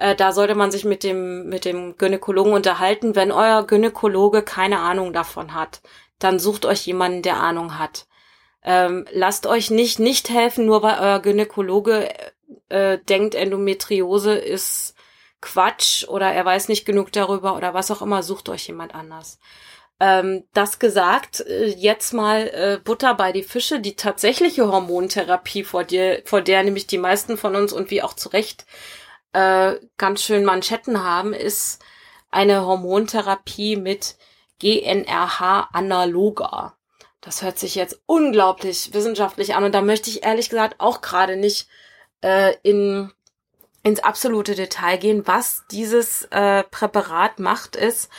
Äh, 0.00 0.16
da 0.16 0.32
sollte 0.32 0.54
man 0.54 0.70
sich 0.70 0.84
mit 0.84 1.04
dem, 1.04 1.48
mit 1.48 1.66
dem 1.66 1.96
Gynäkologen 1.98 2.54
unterhalten. 2.54 3.14
Wenn 3.14 3.30
euer 3.30 3.66
Gynäkologe 3.66 4.42
keine 4.42 4.80
Ahnung 4.80 5.12
davon 5.12 5.54
hat, 5.54 5.82
dann 6.18 6.38
sucht 6.38 6.64
euch 6.64 6.86
jemanden, 6.86 7.22
der 7.22 7.36
Ahnung 7.36 7.78
hat. 7.78 8.06
Ähm, 8.64 9.06
lasst 9.12 9.46
euch 9.46 9.70
nicht 9.70 9.98
nicht 9.98 10.30
helfen, 10.30 10.66
nur 10.66 10.82
weil 10.82 10.98
euer 10.98 11.20
Gynäkologe 11.20 12.08
äh, 12.70 12.98
denkt, 12.98 13.34
Endometriose 13.34 14.34
ist 14.34 14.94
Quatsch 15.42 16.08
oder 16.08 16.32
er 16.32 16.44
weiß 16.46 16.68
nicht 16.68 16.86
genug 16.86 17.12
darüber 17.12 17.56
oder 17.56 17.74
was 17.74 17.90
auch 17.90 18.00
immer, 18.02 18.22
sucht 18.22 18.48
euch 18.48 18.66
jemand 18.66 18.94
anders. 18.94 19.38
Ähm, 20.00 20.44
das 20.54 20.78
gesagt, 20.78 21.40
äh, 21.40 21.66
jetzt 21.66 22.14
mal 22.14 22.48
äh, 22.48 22.80
Butter 22.82 23.14
bei 23.14 23.32
die 23.32 23.42
Fische, 23.42 23.80
die 23.80 23.96
tatsächliche 23.96 24.66
Hormontherapie, 24.66 25.62
vor 25.62 25.84
der, 25.84 26.22
vor 26.24 26.40
der 26.40 26.62
nämlich 26.62 26.86
die 26.86 26.98
meisten 26.98 27.36
von 27.36 27.54
uns 27.54 27.74
und 27.74 27.90
wie 27.90 28.02
auch 28.02 28.14
zu 28.14 28.30
Recht 28.30 28.64
äh, 29.32 29.76
ganz 29.96 30.22
schön 30.22 30.44
Manschetten 30.44 31.02
haben, 31.02 31.32
ist 31.32 31.82
eine 32.30 32.66
Hormontherapie 32.66 33.76
mit 33.76 34.16
GNRH-Analoga. 34.60 36.74
Das 37.20 37.42
hört 37.42 37.58
sich 37.58 37.74
jetzt 37.74 38.00
unglaublich 38.06 38.94
wissenschaftlich 38.94 39.54
an 39.54 39.64
und 39.64 39.74
da 39.74 39.82
möchte 39.82 40.10
ich 40.10 40.24
ehrlich 40.24 40.48
gesagt 40.48 40.76
auch 40.78 41.00
gerade 41.00 41.36
nicht 41.36 41.66
äh, 42.22 42.54
in 42.62 43.12
ins 43.82 44.00
absolute 44.00 44.54
Detail 44.54 44.98
gehen. 44.98 45.26
Was 45.26 45.64
dieses 45.70 46.24
äh, 46.30 46.64
Präparat 46.64 47.38
macht, 47.38 47.76
ist, 47.76 48.10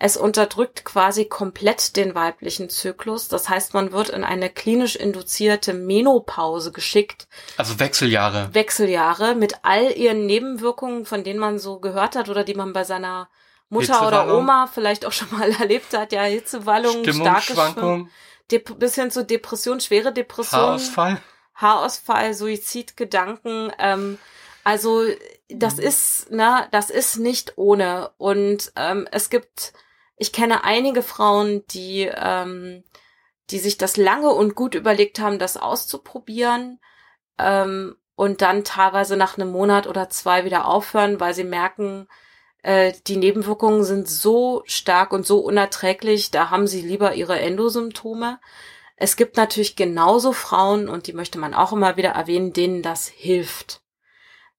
es 0.00 0.16
unterdrückt 0.16 0.84
quasi 0.84 1.26
komplett 1.26 1.96
den 1.96 2.14
weiblichen 2.14 2.68
Zyklus. 2.68 3.28
Das 3.28 3.48
heißt, 3.48 3.74
man 3.74 3.92
wird 3.92 4.08
in 4.08 4.24
eine 4.24 4.50
klinisch 4.50 4.96
induzierte 4.96 5.74
Menopause 5.74 6.72
geschickt. 6.72 7.28
Also 7.56 7.78
Wechseljahre. 7.78 8.48
Wechseljahre 8.52 9.34
mit 9.36 9.60
all 9.62 9.92
ihren 9.92 10.26
Nebenwirkungen, 10.26 11.06
von 11.06 11.22
denen 11.22 11.38
man 11.38 11.58
so 11.58 11.78
gehört 11.78 12.16
hat 12.16 12.28
oder 12.28 12.42
die 12.42 12.54
man 12.54 12.72
bei 12.72 12.84
seiner 12.84 13.28
Mutter 13.68 14.04
oder 14.06 14.36
Oma 14.36 14.66
vielleicht 14.66 15.06
auch 15.06 15.12
schon 15.12 15.28
mal 15.30 15.50
erlebt 15.60 15.96
hat. 15.96 16.12
Ja, 16.12 16.22
Hitzewallungen, 16.24 17.12
starke 17.12 17.52
Schwankungen 17.52 18.10
Dep 18.50 18.78
bis 18.78 18.94
hin 18.94 19.10
zu 19.10 19.24
Depression, 19.24 19.80
schwere 19.80 20.12
Depression. 20.12 20.60
Haarausfall. 20.60 21.20
Haarausfall, 21.54 22.34
Suizidgedanken. 22.34 23.72
Ähm, 23.78 24.18
also 24.64 25.04
das 25.48 25.76
mhm. 25.76 25.82
ist, 25.82 26.30
ne, 26.30 26.66
das 26.70 26.90
ist 26.90 27.18
nicht 27.18 27.54
ohne. 27.56 28.10
Und 28.18 28.72
ähm, 28.76 29.06
es 29.10 29.30
gibt, 29.30 29.72
ich 30.20 30.34
kenne 30.34 30.64
einige 30.64 31.02
Frauen, 31.02 31.66
die, 31.68 32.02
ähm, 32.14 32.84
die 33.48 33.58
sich 33.58 33.78
das 33.78 33.96
lange 33.96 34.28
und 34.28 34.54
gut 34.54 34.74
überlegt 34.74 35.18
haben, 35.18 35.38
das 35.38 35.56
auszuprobieren. 35.56 36.78
Ähm, 37.38 37.96
und 38.16 38.42
dann 38.42 38.62
teilweise 38.62 39.16
nach 39.16 39.38
einem 39.38 39.50
Monat 39.50 39.86
oder 39.86 40.10
zwei 40.10 40.44
wieder 40.44 40.66
aufhören, 40.66 41.20
weil 41.20 41.32
sie 41.32 41.44
merken, 41.44 42.06
äh, 42.62 42.92
die 43.06 43.16
Nebenwirkungen 43.16 43.82
sind 43.82 44.08
so 44.10 44.62
stark 44.66 45.14
und 45.14 45.26
so 45.26 45.38
unerträglich, 45.38 46.30
da 46.30 46.50
haben 46.50 46.66
sie 46.66 46.82
lieber 46.82 47.14
ihre 47.14 47.40
Endosymptome. 47.40 48.40
Es 48.96 49.16
gibt 49.16 49.38
natürlich 49.38 49.74
genauso 49.74 50.34
Frauen, 50.34 50.90
und 50.90 51.06
die 51.06 51.14
möchte 51.14 51.38
man 51.38 51.54
auch 51.54 51.72
immer 51.72 51.96
wieder 51.96 52.10
erwähnen, 52.10 52.52
denen 52.52 52.82
das 52.82 53.08
hilft. 53.08 53.80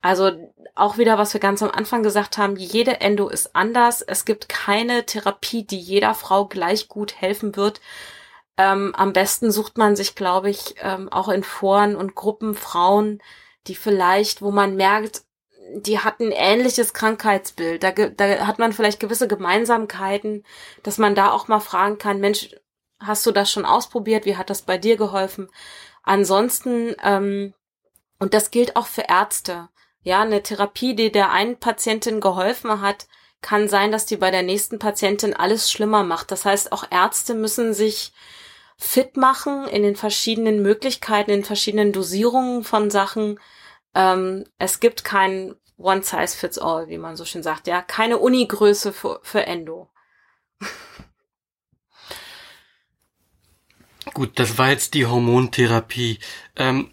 Also 0.02 0.52
auch 0.76 0.98
wieder, 0.98 1.18
was 1.18 1.34
wir 1.34 1.40
ganz 1.40 1.62
am 1.62 1.70
Anfang 1.70 2.02
gesagt 2.02 2.38
haben, 2.38 2.56
jede 2.56 3.02
Endo 3.02 3.30
ist 3.30 3.56
anders. 3.56 4.02
Es 4.02 4.26
gibt 4.26 4.50
keine 4.50 5.06
Therapie, 5.06 5.64
die 5.64 5.78
jeder 5.80 6.16
Frau 6.16 6.46
gleich 6.46 6.88
gut 6.88 7.16
helfen 7.22 7.56
wird. 7.56 7.82
Ähm, 8.58 8.94
am 8.96 9.14
besten 9.14 9.52
sucht 9.52 9.78
man 9.78 9.96
sich, 9.96 10.16
glaube 10.16 10.50
ich, 10.50 10.76
ähm, 10.82 11.10
auch 11.10 11.30
in 11.30 11.44
Foren 11.44 11.96
und 11.96 12.16
Gruppen 12.16 12.56
Frauen, 12.56 13.22
die 13.68 13.76
vielleicht, 13.76 14.42
wo 14.42 14.52
man 14.52 14.76
merkt, 14.76 15.24
die 15.74 16.00
hatten 16.00 16.32
ähnliches 16.32 16.94
Krankheitsbild. 16.94 17.84
Da, 17.84 17.92
da 17.92 18.48
hat 18.48 18.60
man 18.60 18.74
vielleicht 18.74 19.00
gewisse 19.00 19.28
Gemeinsamkeiten, 19.28 20.44
dass 20.84 20.98
man 20.98 21.16
da 21.16 21.32
auch 21.32 21.48
mal 21.48 21.60
fragen 21.60 21.98
kann, 21.98 22.20
Mensch, 22.20 22.50
hast 23.00 23.26
du 23.26 23.32
das 23.32 23.52
schon 23.52 23.66
ausprobiert? 23.66 24.26
Wie 24.26 24.38
hat 24.38 24.50
das 24.50 24.64
bei 24.64 24.78
dir 24.78 24.98
geholfen? 24.98 25.50
Ansonsten, 26.04 26.96
ähm, 27.04 27.54
und 28.20 28.34
das 28.34 28.52
gilt 28.52 28.76
auch 28.76 28.88
für 28.88 29.06
Ärzte. 29.08 29.70
Ja, 30.04 30.22
eine 30.22 30.42
Therapie, 30.42 30.96
die 30.96 31.12
der 31.12 31.32
einen 31.32 31.58
Patientin 31.58 32.22
geholfen 32.22 32.82
hat, 32.82 33.08
kann 33.42 33.68
sein, 33.68 33.92
dass 33.92 34.06
die 34.06 34.18
bei 34.18 34.32
der 34.32 34.44
nächsten 34.44 34.80
Patientin 34.80 35.34
alles 35.34 35.72
schlimmer 35.72 36.04
macht. 36.04 36.32
Das 36.32 36.46
heißt, 36.46 36.72
auch 36.72 36.86
Ärzte 36.90 37.34
müssen 37.34 37.74
sich 37.74 38.14
fit 38.78 39.18
machen 39.18 39.68
in 39.68 39.84
den 39.84 39.96
verschiedenen 39.96 40.62
Möglichkeiten, 40.62 41.32
in 41.32 41.44
verschiedenen 41.44 41.92
Dosierungen 41.92 42.64
von 42.64 42.90
Sachen. 42.90 43.40
Ähm, 43.94 44.46
es 44.58 44.80
gibt 44.80 45.04
kein 45.04 45.56
One 45.78 46.02
Size 46.04 46.36
Fits 46.38 46.58
All, 46.58 46.88
wie 46.88 46.98
man 46.98 47.16
so 47.16 47.26
schön 47.26 47.44
sagt. 47.44 47.68
Ja, 47.68 47.82
keine 47.82 48.18
Unigröße 48.18 48.94
für, 48.94 49.20
für 49.24 49.46
Endo. 49.46 49.90
Gut, 54.14 54.40
das 54.40 54.58
war 54.58 54.70
jetzt 54.70 54.94
die 54.94 55.06
Hormontherapie. 55.06 56.20
Ähm, 56.56 56.92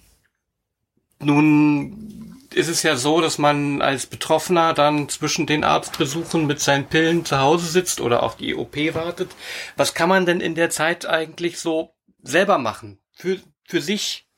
nun 1.20 2.37
ist 2.54 2.68
es 2.68 2.82
ja 2.82 2.96
so, 2.96 3.20
dass 3.20 3.38
man 3.38 3.82
als 3.82 4.06
Betroffener 4.06 4.74
dann 4.74 5.08
zwischen 5.08 5.46
den 5.46 5.64
Arztbesuchen 5.64 6.46
mit 6.46 6.60
seinen 6.60 6.86
Pillen 6.86 7.24
zu 7.24 7.38
Hause 7.40 7.66
sitzt 7.66 8.00
oder 8.00 8.22
auf 8.22 8.36
die 8.36 8.54
OP 8.54 8.76
wartet. 8.94 9.30
Was 9.76 9.94
kann 9.94 10.08
man 10.08 10.26
denn 10.26 10.40
in 10.40 10.54
der 10.54 10.70
Zeit 10.70 11.06
eigentlich 11.06 11.58
so 11.58 11.94
selber 12.22 12.58
machen? 12.58 12.98
Für, 13.12 13.38
für 13.64 13.80
sich? 13.80 14.28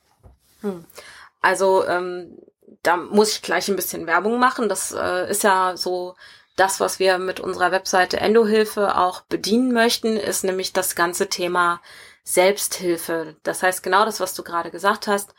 Hm. 0.61 0.85
Also 1.41 1.87
ähm, 1.87 2.39
da 2.83 2.97
muss 2.97 3.33
ich 3.33 3.43
gleich 3.43 3.69
ein 3.69 3.77
bisschen 3.77 4.07
Werbung 4.07 4.39
machen. 4.39 4.69
Das 4.69 4.93
äh, 4.93 5.31
ist 5.31 5.45
ja 5.45 5.77
so 5.77 6.17
das, 6.57 6.81
was 6.81 6.99
wir 6.99 7.19
mit 7.19 7.41
unserer 7.41 7.73
Webseite 7.73 8.19
Endohilfe 8.19 8.97
auch 8.97 9.23
bedienen 9.23 9.73
möchten, 9.73 10.17
ist 10.17 10.45
nämlich 10.45 10.73
das 10.73 10.95
ganze 10.95 11.29
Thema 11.29 11.81
Selbsthilfe. 12.23 13.37
Das 13.43 13.63
heißt 13.63 13.83
genau 13.83 14.05
das, 14.05 14.21
was 14.21 14.35
du 14.35 14.43
gerade 14.43 14.71
gesagt 14.71 15.07
hast. 15.07 15.35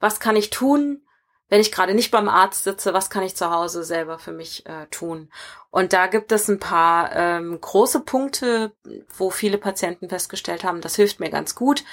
Was 0.00 0.20
kann 0.20 0.36
ich 0.36 0.50
tun, 0.50 1.02
wenn 1.48 1.60
ich 1.60 1.72
gerade 1.72 1.94
nicht 1.94 2.10
beim 2.10 2.28
Arzt 2.28 2.64
sitze? 2.64 2.94
Was 2.94 3.10
kann 3.10 3.22
ich 3.22 3.36
zu 3.36 3.50
Hause 3.50 3.84
selber 3.84 4.18
für 4.18 4.32
mich 4.32 4.66
äh, 4.66 4.86
tun? 4.90 5.30
Und 5.70 5.92
da 5.92 6.06
gibt 6.06 6.32
es 6.32 6.48
ein 6.48 6.58
paar 6.58 7.14
ähm, 7.14 7.60
große 7.60 8.00
Punkte, 8.00 8.72
wo 9.16 9.30
viele 9.30 9.58
Patienten 9.58 10.08
festgestellt 10.08 10.64
haben, 10.64 10.80
das 10.80 10.96
hilft 10.96 11.20
mir 11.20 11.30
ganz 11.30 11.54
gut. 11.54 11.84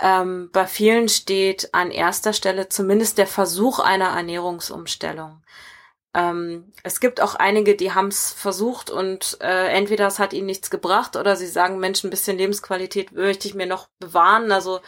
Ähm, 0.00 0.50
bei 0.52 0.66
vielen 0.66 1.08
steht 1.08 1.72
an 1.74 1.90
erster 1.90 2.32
Stelle 2.32 2.68
zumindest 2.68 3.18
der 3.18 3.26
Versuch 3.26 3.78
einer 3.78 4.08
Ernährungsumstellung. 4.08 5.42
Ähm, 6.14 6.72
es 6.82 7.00
gibt 7.00 7.20
auch 7.20 7.34
einige, 7.36 7.74
die 7.74 7.92
haben 7.92 8.08
es 8.08 8.32
versucht 8.32 8.90
und 8.90 9.38
äh, 9.40 9.68
entweder 9.68 10.06
es 10.06 10.18
hat 10.18 10.32
ihnen 10.34 10.46
nichts 10.46 10.70
gebracht 10.70 11.16
oder 11.16 11.36
sie 11.36 11.46
sagen, 11.46 11.78
Mensch, 11.78 12.04
ein 12.04 12.10
bisschen 12.10 12.36
Lebensqualität 12.36 13.12
möchte 13.12 13.48
ich 13.48 13.54
mir 13.54 13.66
noch 13.66 13.88
bewahren. 13.98 14.52
Also 14.52 14.80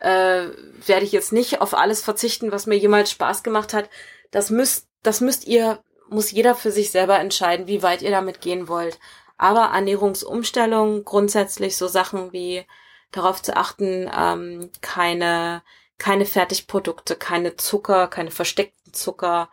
äh, 0.00 0.48
werde 0.86 1.04
ich 1.04 1.12
jetzt 1.12 1.32
nicht 1.32 1.60
auf 1.60 1.74
alles 1.74 2.02
verzichten, 2.02 2.52
was 2.52 2.66
mir 2.66 2.76
jemals 2.76 3.10
Spaß 3.10 3.42
gemacht 3.42 3.72
hat. 3.72 3.88
Das 4.30 4.50
müsst, 4.50 4.88
das 5.02 5.20
müsst 5.20 5.46
ihr, 5.46 5.82
muss 6.08 6.30
jeder 6.30 6.54
für 6.54 6.70
sich 6.70 6.90
selber 6.90 7.18
entscheiden, 7.18 7.66
wie 7.66 7.82
weit 7.82 8.02
ihr 8.02 8.10
damit 8.10 8.40
gehen 8.40 8.68
wollt. 8.68 8.98
Aber 9.38 9.72
Ernährungsumstellung, 9.74 11.04
grundsätzlich 11.04 11.76
so 11.76 11.88
Sachen 11.88 12.32
wie 12.32 12.64
darauf 13.12 13.42
zu 13.42 13.56
achten, 13.56 14.10
ähm, 14.16 14.70
keine, 14.80 15.62
keine 15.98 16.26
Fertigprodukte, 16.26 17.16
keine 17.16 17.56
Zucker, 17.56 18.08
keine 18.08 18.30
versteckten 18.30 18.92
Zucker, 18.92 19.50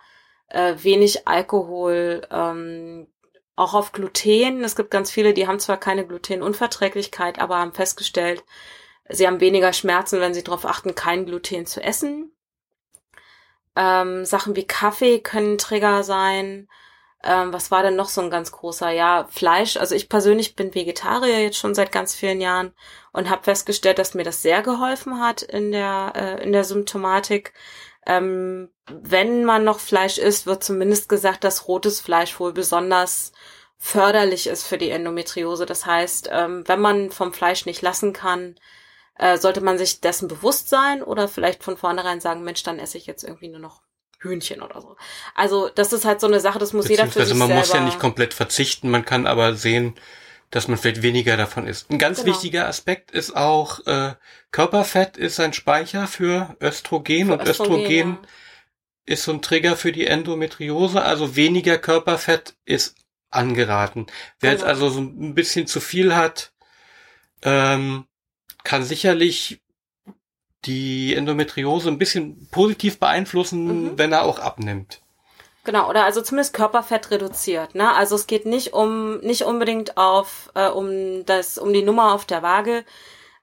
äh, 0.49 0.75
wenig 0.77 1.27
Alkohol, 1.27 2.27
ähm, 2.31 3.07
auch 3.55 3.73
auf 3.73 3.91
Gluten. 3.91 4.63
Es 4.63 4.75
gibt 4.75 4.91
ganz 4.91 5.11
viele, 5.11 5.33
die 5.33 5.47
haben 5.47 5.59
zwar 5.59 5.77
keine 5.77 6.05
Glutenunverträglichkeit, 6.05 7.39
aber 7.39 7.57
haben 7.57 7.73
festgestellt, 7.73 8.43
sie 9.09 9.27
haben 9.27 9.39
weniger 9.39 9.73
Schmerzen, 9.73 10.19
wenn 10.19 10.33
sie 10.33 10.43
darauf 10.43 10.65
achten, 10.65 10.95
kein 10.95 11.25
Gluten 11.25 11.65
zu 11.65 11.81
essen. 11.81 12.31
Ähm, 13.75 14.25
Sachen 14.25 14.55
wie 14.55 14.67
Kaffee 14.67 15.19
können 15.19 15.57
Trigger 15.57 16.03
sein. 16.03 16.67
Ähm, 17.23 17.53
was 17.53 17.71
war 17.71 17.83
denn 17.83 17.95
noch 17.95 18.09
so 18.09 18.21
ein 18.21 18.29
ganz 18.29 18.51
großer? 18.51 18.91
Ja, 18.91 19.27
Fleisch. 19.29 19.77
Also 19.77 19.95
ich 19.95 20.09
persönlich 20.09 20.55
bin 20.55 20.75
Vegetarier 20.75 21.41
jetzt 21.41 21.57
schon 21.57 21.73
seit 21.73 21.91
ganz 21.91 22.13
vielen 22.13 22.41
Jahren 22.41 22.73
und 23.13 23.29
habe 23.29 23.43
festgestellt, 23.43 23.97
dass 23.97 24.13
mir 24.13 24.23
das 24.23 24.41
sehr 24.41 24.61
geholfen 24.61 25.19
hat 25.21 25.41
in 25.41 25.71
der 25.71 26.13
äh, 26.15 26.43
in 26.43 26.51
der 26.51 26.65
Symptomatik. 26.65 27.53
Ähm, 28.05 28.69
wenn 28.87 29.45
man 29.45 29.63
noch 29.63 29.79
Fleisch 29.79 30.17
isst, 30.17 30.45
wird 30.45 30.63
zumindest 30.63 31.07
gesagt, 31.09 31.43
dass 31.43 31.67
rotes 31.67 32.01
Fleisch 32.01 32.39
wohl 32.39 32.53
besonders 32.53 33.31
förderlich 33.77 34.47
ist 34.47 34.65
für 34.65 34.77
die 34.77 34.89
Endometriose. 34.89 35.65
Das 35.65 35.85
heißt, 35.85 36.29
ähm, 36.31 36.63
wenn 36.67 36.81
man 36.81 37.11
vom 37.11 37.33
Fleisch 37.33 37.65
nicht 37.65 37.81
lassen 37.81 38.13
kann, 38.13 38.55
äh, 39.15 39.37
sollte 39.37 39.61
man 39.61 39.77
sich 39.77 40.01
dessen 40.01 40.27
bewusst 40.27 40.69
sein 40.69 41.03
oder 41.03 41.27
vielleicht 41.27 41.63
von 41.63 41.77
vornherein 41.77 42.19
sagen, 42.19 42.43
Mensch, 42.43 42.63
dann 42.63 42.79
esse 42.79 42.97
ich 42.97 43.05
jetzt 43.05 43.23
irgendwie 43.23 43.49
nur 43.49 43.59
noch 43.59 43.81
Hühnchen 44.19 44.61
oder 44.61 44.81
so. 44.81 44.95
Also 45.35 45.69
das 45.69 45.93
ist 45.93 46.05
halt 46.05 46.21
so 46.21 46.27
eine 46.27 46.39
Sache, 46.39 46.59
das 46.59 46.73
muss 46.73 46.87
jeder 46.87 47.07
für 47.07 47.25
sich 47.25 47.35
man 47.35 47.47
selber. 47.47 47.59
muss 47.59 47.73
ja 47.73 47.81
nicht 47.81 47.99
komplett 47.99 48.33
verzichten, 48.33 48.89
man 48.89 49.05
kann 49.05 49.27
aber 49.27 49.53
sehen, 49.55 49.95
dass 50.49 50.67
man 50.67 50.77
vielleicht 50.77 51.01
weniger 51.01 51.35
davon 51.35 51.67
isst. 51.67 51.89
Ein 51.89 51.97
ganz 51.97 52.19
genau. 52.19 52.33
wichtiger 52.33 52.67
Aspekt 52.67 53.11
ist 53.11 53.35
auch, 53.35 53.85
äh, 53.85 54.13
Körperfett 54.51 55.17
ist 55.17 55.39
ein 55.39 55.53
Speicher 55.53 56.07
für 56.07 56.55
Östrogen 56.61 57.27
für 57.27 57.33
und 57.33 57.47
Östrogen, 57.47 57.81
Östrogen 57.81 58.17
ja. 58.21 58.27
ist 59.05 59.23
so 59.23 59.33
ein 59.33 59.41
Trigger 59.41 59.75
für 59.75 59.91
die 59.91 60.07
Endometriose, 60.07 61.01
also 61.01 61.35
weniger 61.35 61.77
Körperfett 61.77 62.55
ist 62.65 62.95
angeraten. 63.31 64.05
Wer 64.39 64.51
genau. 64.51 64.61
jetzt 64.61 64.69
also 64.69 64.89
so 64.89 65.01
ein 65.01 65.33
bisschen 65.33 65.67
zu 65.67 65.79
viel 65.79 66.15
hat, 66.15 66.53
ähm, 67.41 68.05
kann 68.63 68.83
sicherlich 68.83 69.61
die 70.65 71.13
Endometriose 71.15 71.89
ein 71.89 71.97
bisschen 71.97 72.47
positiv 72.49 72.99
beeinflussen, 72.99 73.65
mhm. 73.65 73.97
wenn 73.97 74.11
er 74.13 74.23
auch 74.23 74.39
abnimmt. 74.39 75.01
Genau, 75.65 75.89
oder 75.89 76.03
also 76.03 76.21
zumindest 76.21 76.53
Körperfett 76.53 77.11
reduziert. 77.11 77.73
Ne? 77.73 77.93
Also 77.93 78.15
es 78.15 78.27
geht 78.27 78.45
nicht 78.45 78.73
um 78.73 79.19
nicht 79.19 79.43
unbedingt 79.43 79.97
auf 79.97 80.51
äh, 80.55 80.67
um 80.67 81.25
das 81.25 81.57
um 81.57 81.71
die 81.71 81.83
Nummer 81.83 82.13
auf 82.13 82.25
der 82.25 82.41
Waage. 82.41 82.83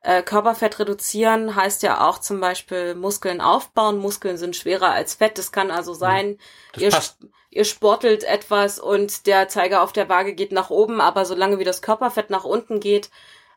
Äh, 0.03 0.23
Körperfett 0.23 0.79
reduzieren 0.79 1.55
heißt 1.57 1.83
ja 1.83 2.07
auch 2.07 2.19
zum 2.19 2.41
Beispiel 2.41 2.95
Muskeln 2.95 3.41
aufbauen. 3.41 3.99
Muskeln 3.99 4.37
sind 4.37 4.57
schwerer 4.57 4.91
als 4.91 5.15
Fett. 5.15 5.39
Das 5.39 5.51
kann 5.51 5.71
also 5.71 5.95
sein, 5.95 6.39
das 6.75 6.83
ihr, 6.83 6.91
passt. 6.91 7.19
ihr 7.51 7.65
sportelt 7.65 8.25
etwas 8.25 8.79
und 8.79 9.27
der 9.27 9.49
Zeiger 9.49 9.83
auf 9.83 9.93
der 9.93 10.11
Waage 10.11 10.35
geht 10.35 10.53
nach 10.53 10.69
oben, 10.69 11.01
aber 11.01 11.25
solange 11.25 11.59
wie 11.59 11.65
das 11.65 11.81
Körperfett 11.81 12.29
nach 12.29 12.45
unten 12.45 12.81
geht, 12.81 13.11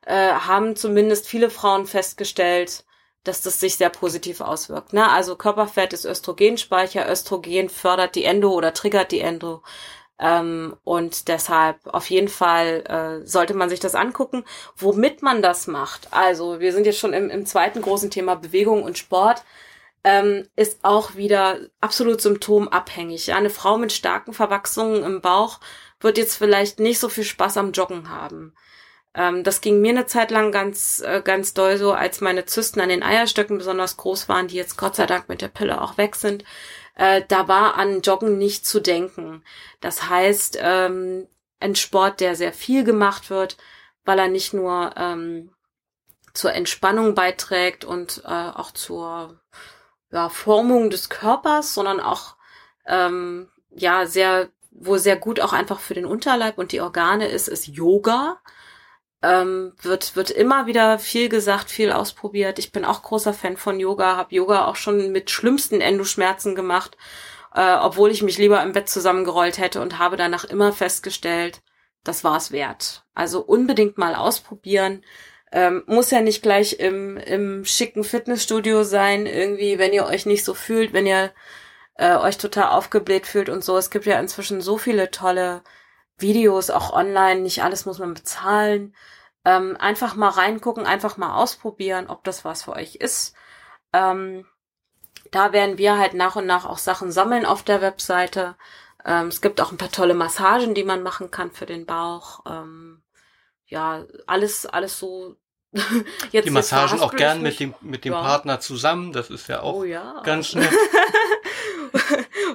äh, 0.06 0.34
haben 0.34 0.76
zumindest 0.76 1.28
viele 1.28 1.49
Frauen 1.49 1.86
festgestellt, 1.86 2.86
dass 3.24 3.41
das 3.41 3.60
sich 3.60 3.78
sehr 3.78 3.89
positiv 3.89 4.41
auswirkt. 4.41 4.93
Ne? 4.93 5.10
Also 5.10 5.36
Körperfett 5.36 5.93
ist 5.93 6.06
Östrogenspeicher, 6.06 7.10
Östrogen 7.10 7.70
fördert 7.70 8.16
die 8.16 8.26
Endo 8.26 8.51
oder 8.51 8.74
triggert 8.74 9.12
die 9.12 9.22
Endo. 9.22 9.64
Ähm, 10.20 10.76
und 10.84 11.28
deshalb 11.28 11.88
auf 11.88 12.10
jeden 12.10 12.28
Fall 12.28 12.84
äh, 13.24 13.28
sollte 13.28 13.54
man 13.54 13.70
sich 13.70 13.80
das 13.80 13.95
angucken, 13.95 14.43
womit 14.76 15.22
man 15.22 15.41
das 15.41 15.68
macht. 15.68 16.08
Also 16.12 16.60
wir 16.60 16.74
sind 16.74 16.86
jetzt 16.86 16.99
schon 16.99 17.14
im, 17.14 17.30
im 17.30 17.45
zweiten 17.45 17.82
großen 17.82 18.12
Thema 18.12 18.36
Bewegung 18.36 18.84
und 18.84 18.97
Sport. 18.97 19.43
Ähm, 20.06 20.47
ist 20.58 20.80
auch 20.84 21.16
wieder 21.16 21.60
absolut 21.80 22.22
symptomabhängig. 22.22 23.34
Eine 23.34 23.49
Frau 23.49 23.78
mit 23.78 23.93
starken 23.93 24.34
Verwachsungen 24.34 25.04
im 25.04 25.22
Bauch 25.22 25.62
wird 26.01 26.18
jetzt 26.18 26.36
vielleicht 26.36 26.80
nicht 26.80 26.99
so 26.99 27.08
viel 27.08 27.24
Spaß 27.24 27.58
am 27.58 27.72
Joggen 27.72 28.10
haben. 28.10 28.54
Ähm, 29.16 29.43
das 29.43 29.61
ging 29.61 29.82
mir 29.82 29.91
eine 29.91 30.05
Zeit 30.05 30.32
lang 30.32 30.51
ganz, 30.51 31.01
äh, 31.05 31.22
ganz 31.24 31.53
doll 31.53 31.78
so, 31.78 31.93
als 31.93 32.22
meine 32.22 32.45
Zysten 32.45 32.82
an 32.82 32.89
den 32.89 33.03
Eierstöcken 33.03 33.57
besonders 33.57 33.97
groß 33.97 34.28
waren, 34.30 34.47
die 34.47 34.55
jetzt 34.55 34.78
Gott 34.78 34.95
sei 34.95 35.05
Dank 35.05 35.30
mit 35.30 35.41
der 35.41 35.49
Pille 35.49 35.82
auch 35.82 35.97
weg 35.97 36.16
sind. 36.16 36.43
Äh, 36.95 37.24
da 37.28 37.47
war 37.47 37.76
an 37.76 38.01
Joggen 38.01 38.38
nicht 38.38 38.66
zu 38.66 38.80
denken. 38.80 39.43
Das 39.82 40.09
heißt, 40.09 40.57
ähm, 40.61 41.28
ein 41.59 41.76
Sport, 41.76 42.20
der 42.20 42.36
sehr 42.36 42.53
viel 42.53 42.84
gemacht 42.84 43.30
wird, 43.30 43.57
weil 44.05 44.20
er 44.20 44.28
nicht 44.28 44.53
nur 44.53 44.91
ähm, 44.97 45.51
zur 46.34 46.53
Entspannung 46.53 47.16
beiträgt 47.16 47.86
und 47.86 48.24
äh, 48.26 48.30
auch 48.30 48.72
zur 48.72 49.39
ja, 50.11 50.30
Formung 50.30 50.89
des 50.89 51.09
Körpers, 51.09 51.74
sondern 51.74 51.99
auch 51.99 52.36
ähm, 52.86 53.49
ja 53.70 54.05
sehr, 54.05 54.49
wo 54.72 54.97
sehr 54.97 55.16
gut 55.16 55.39
auch 55.39 55.53
einfach 55.53 55.80
für 55.80 55.93
den 55.93 56.05
Unterleib 56.05 56.57
und 56.57 56.72
die 56.72 56.82
Organe 56.82 57.28
ist, 57.28 57.47
ist 57.47 57.68
Yoga 57.68 58.39
ähm, 59.24 59.74
wird, 59.82 60.15
wird 60.15 60.30
immer 60.30 60.67
wieder 60.67 60.99
viel 60.99 61.30
gesagt, 61.30 61.71
viel 61.71 61.91
ausprobiert. 61.91 62.59
Ich 62.59 62.71
bin 62.71 62.84
auch 62.84 63.01
großer 63.01 63.34
Fan 63.34 63.57
von 63.57 63.80
Yoga, 63.80 64.17
habe 64.17 64.36
Yoga 64.36 64.65
auch 64.65 64.76
schon 64.76 65.11
mit 65.11 65.32
schlimmsten 65.32 65.82
Endoschmerzen 65.82 66.55
gemacht, 66.55 66.97
äh, 67.55 67.76
obwohl 67.76 68.11
ich 68.11 68.21
mich 68.21 68.38
lieber 68.38 68.61
im 68.61 68.74
Bett 68.74 68.89
zusammengerollt 68.89 69.57
hätte 69.57 69.82
und 69.82 69.97
habe 69.97 70.17
danach 70.17 70.43
immer 70.43 70.74
festgestellt, 70.74 71.61
das 72.03 72.26
war's 72.26 72.51
wert. 72.51 73.05
Also 73.15 73.41
unbedingt 73.41 73.97
mal 73.97 74.13
ausprobieren. 74.13 75.03
Ähm, 75.53 75.84
muss 75.86 76.11
ja 76.11 76.19
nicht 76.19 76.43
gleich 76.43 76.80
im, 76.80 77.15
im 77.17 77.63
schicken 77.63 78.03
Fitnessstudio 78.03 78.84
sein, 78.84 79.26
irgendwie, 79.26 79.78
wenn 79.80 79.93
ihr 79.93 80.05
euch 80.05 80.26
nicht 80.26 80.43
so 80.43 80.53
fühlt, 80.53 80.93
wenn 80.93 81.05
ihr 81.05 81.32
äh, 81.95 82.15
euch 82.17 82.38
total 82.38 82.69
aufgebläht 82.69 83.28
fühlt 83.28 83.49
und 83.49 83.63
so. 83.63 83.78
Es 83.78 83.89
gibt 83.89 84.05
ja 84.05 84.19
inzwischen 84.19 84.61
so 84.61 84.78
viele 84.78 85.11
tolle 85.11 85.61
Videos 86.18 86.70
auch 86.70 86.93
online, 86.93 87.41
nicht 87.41 87.64
alles 87.64 87.86
muss 87.86 87.99
man 87.99 88.14
bezahlen. 88.14 88.95
Ähm, 89.45 89.76
einfach 89.78 90.16
mal 90.16 90.30
reingucken, 90.30 90.86
einfach 90.86 91.18
mal 91.18 91.36
ausprobieren, 91.36 92.07
ob 92.07 92.24
das 92.24 92.45
was 92.45 92.64
für 92.64 92.74
euch 92.74 92.95
ist. 92.95 93.36
Ähm, 93.91 94.45
da 95.32 95.53
werden 95.53 95.78
wir 95.78 95.97
halt 95.97 96.14
nach 96.14 96.36
und 96.36 96.45
nach 96.45 96.66
auch 96.66 96.78
Sachen 96.78 97.11
sammeln 97.11 97.45
auf 97.45 97.64
der 97.64 97.82
Webseite. 97.82 98.55
Ähm, 99.05 99.28
es 99.28 99.41
gibt 99.41 99.59
auch 99.61 99.72
ein 99.72 99.78
paar 99.78 99.91
tolle 99.91 100.14
Massagen, 100.14 100.74
die 100.76 100.84
man 100.84 101.03
machen 101.03 101.32
kann 101.32 101.51
für 101.51 101.66
den 101.66 101.86
Bauch. 101.86 102.41
Ähm, 102.47 103.03
ja, 103.66 104.05
alles, 104.28 104.66
alles 104.66 104.99
so. 104.99 105.36
Jetzt 106.32 106.45
die 106.45 106.51
Massagen 106.51 106.99
auch 106.99 107.15
gern 107.15 107.41
mit 107.41 107.59
dem, 107.59 107.74
mit 107.82 108.05
dem 108.05 108.13
ja. 108.13 108.21
Partner 108.21 108.59
zusammen. 108.59 109.11
Das 109.11 109.30
ist 109.30 109.47
ja 109.47 109.61
auch 109.61 109.76
oh, 109.76 109.84
ja. 109.84 110.21
ganz 110.24 110.53
nett. 110.55 110.69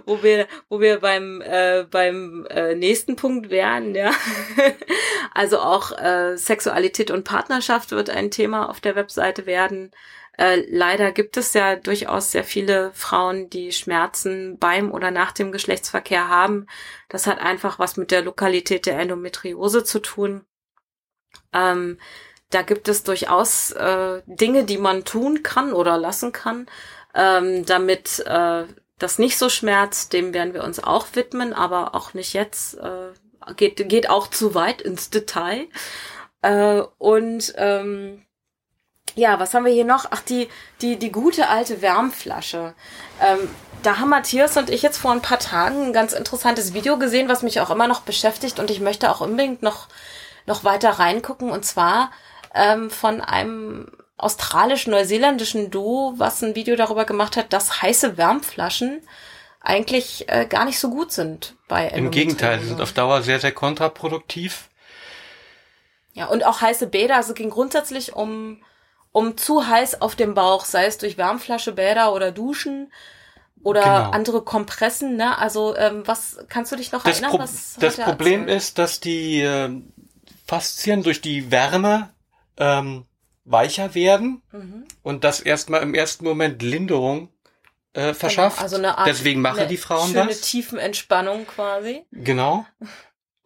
wo 0.06 0.22
wir, 0.22 0.46
wo 0.68 0.80
wir 0.80 1.00
beim, 1.00 1.40
äh, 1.42 1.84
beim 1.90 2.46
äh, 2.50 2.74
nächsten 2.74 3.16
Punkt 3.16 3.50
wären, 3.50 3.94
ja. 3.94 4.12
also 5.34 5.58
auch 5.60 5.92
äh, 5.98 6.36
Sexualität 6.36 7.10
und 7.10 7.24
Partnerschaft 7.24 7.90
wird 7.90 8.10
ein 8.10 8.30
Thema 8.30 8.68
auf 8.68 8.80
der 8.80 8.96
Webseite 8.96 9.46
werden. 9.46 9.92
Äh, 10.38 10.64
leider 10.70 11.10
gibt 11.10 11.36
es 11.36 11.52
ja 11.52 11.74
durchaus 11.74 12.30
sehr 12.30 12.44
viele 12.44 12.92
Frauen, 12.94 13.50
die 13.50 13.72
Schmerzen 13.72 14.56
beim 14.58 14.92
oder 14.92 15.10
nach 15.10 15.32
dem 15.32 15.50
Geschlechtsverkehr 15.50 16.28
haben. 16.28 16.66
Das 17.08 17.26
hat 17.26 17.40
einfach 17.40 17.80
was 17.80 17.96
mit 17.96 18.12
der 18.12 18.22
Lokalität 18.22 18.86
der 18.86 19.00
Endometriose 19.00 19.82
zu 19.82 19.98
tun. 19.98 20.44
Ähm, 21.52 21.98
da 22.50 22.62
gibt 22.62 22.88
es 22.88 23.02
durchaus 23.02 23.72
äh, 23.72 24.22
Dinge, 24.26 24.64
die 24.64 24.78
man 24.78 25.04
tun 25.04 25.42
kann 25.42 25.72
oder 25.72 25.98
lassen 25.98 26.32
kann, 26.32 26.66
ähm, 27.14 27.66
damit 27.66 28.20
äh, 28.20 28.64
das 28.98 29.18
nicht 29.18 29.38
so 29.38 29.48
schmerzt, 29.48 30.12
dem 30.12 30.34
werden 30.34 30.54
wir 30.54 30.64
uns 30.64 30.82
auch 30.82 31.06
widmen, 31.12 31.52
aber 31.52 31.94
auch 31.94 32.14
nicht 32.14 32.32
jetzt. 32.32 32.74
Äh, 32.78 33.12
geht, 33.56 33.88
geht 33.88 34.10
auch 34.10 34.28
zu 34.28 34.54
weit 34.54 34.82
ins 34.82 35.10
Detail. 35.10 35.66
Äh, 36.42 36.82
und 36.98 37.54
ähm, 37.56 38.24
ja, 39.14 39.40
was 39.40 39.54
haben 39.54 39.64
wir 39.64 39.72
hier 39.72 39.84
noch? 39.84 40.06
Ach, 40.10 40.20
die, 40.20 40.48
die, 40.80 40.96
die 40.96 41.12
gute 41.12 41.48
alte 41.48 41.82
Wärmflasche. 41.82 42.74
Ähm, 43.20 43.48
da 43.82 43.98
haben 43.98 44.10
Matthias 44.10 44.56
und 44.56 44.70
ich 44.70 44.82
jetzt 44.82 44.98
vor 44.98 45.12
ein 45.12 45.22
paar 45.22 45.38
Tagen 45.38 45.86
ein 45.86 45.92
ganz 45.92 46.12
interessantes 46.12 46.74
Video 46.74 46.98
gesehen, 46.98 47.28
was 47.28 47.42
mich 47.42 47.60
auch 47.60 47.70
immer 47.70 47.86
noch 47.86 48.00
beschäftigt 48.00 48.58
und 48.58 48.70
ich 48.70 48.80
möchte 48.80 49.10
auch 49.10 49.20
unbedingt 49.20 49.62
noch, 49.62 49.88
noch 50.46 50.64
weiter 50.64 50.90
reingucken 50.90 51.50
und 51.50 51.64
zwar 51.64 52.10
ähm, 52.54 52.90
von 52.90 53.20
einem 53.20 53.90
australisch-neuseeländischen 54.16 55.70
Duo, 55.70 56.14
was 56.16 56.42
ein 56.42 56.54
Video 56.54 56.76
darüber 56.76 57.04
gemacht 57.04 57.36
hat, 57.36 57.52
dass 57.52 57.82
heiße 57.82 58.18
Wärmflaschen 58.18 59.00
eigentlich 59.60 60.28
äh, 60.28 60.46
gar 60.46 60.64
nicht 60.64 60.78
so 60.78 60.90
gut 60.90 61.12
sind 61.12 61.54
bei 61.68 61.88
Im 61.88 62.10
Gegenteil, 62.10 62.60
sie 62.60 62.68
sind 62.68 62.80
auf 62.80 62.92
Dauer 62.92 63.22
sehr, 63.22 63.38
sehr 63.38 63.52
kontraproduktiv. 63.52 64.68
Ja, 66.14 66.26
und 66.26 66.44
auch 66.44 66.60
heiße 66.60 66.88
Bäder, 66.88 67.16
also 67.16 67.34
ging 67.34 67.50
grundsätzlich 67.50 68.14
um, 68.14 68.62
um 69.12 69.36
zu 69.36 69.68
heiß 69.68 70.00
auf 70.00 70.16
dem 70.16 70.34
Bauch, 70.34 70.64
sei 70.64 70.86
es 70.86 70.98
durch 70.98 71.16
Wärmflasche, 71.16 71.72
Bäder 71.72 72.12
oder 72.12 72.32
Duschen 72.32 72.92
oder 73.62 73.82
genau. 73.82 74.10
andere 74.10 74.42
Kompressen, 74.42 75.16
ne? 75.16 75.38
Also 75.38 75.76
ähm, 75.76 76.02
was 76.06 76.38
kannst 76.48 76.72
du 76.72 76.76
dich 76.76 76.90
noch 76.90 77.04
das 77.04 77.20
erinnern? 77.20 77.30
Pro 77.32 77.38
was 77.40 77.76
das 77.78 77.96
Problem 77.96 78.42
erzählt? 78.42 78.58
ist, 78.58 78.78
dass 78.78 79.00
die 79.00 79.42
äh, 79.42 79.70
Faszien 80.46 81.02
durch 81.02 81.20
die 81.20 81.50
Wärme 81.50 82.10
ähm, 82.58 83.06
weicher 83.44 83.94
werden 83.94 84.42
mhm. 84.52 84.84
und 85.02 85.24
das 85.24 85.40
erstmal 85.40 85.82
im 85.82 85.94
ersten 85.94 86.24
Moment 86.24 86.62
Linderung 86.62 87.30
äh, 87.94 88.00
genau, 88.00 88.14
verschafft. 88.14 88.56
Genau, 88.56 88.64
also 88.64 88.76
eine 88.76 88.98
Art, 88.98 89.06
Deswegen 89.06 89.40
machen 89.40 89.68
die 89.68 89.76
Frauen 89.76 90.10
schöne 90.10 90.26
das. 90.26 90.42
Tiefenentspannung 90.42 91.46
quasi. 91.46 92.04
Genau. 92.12 92.66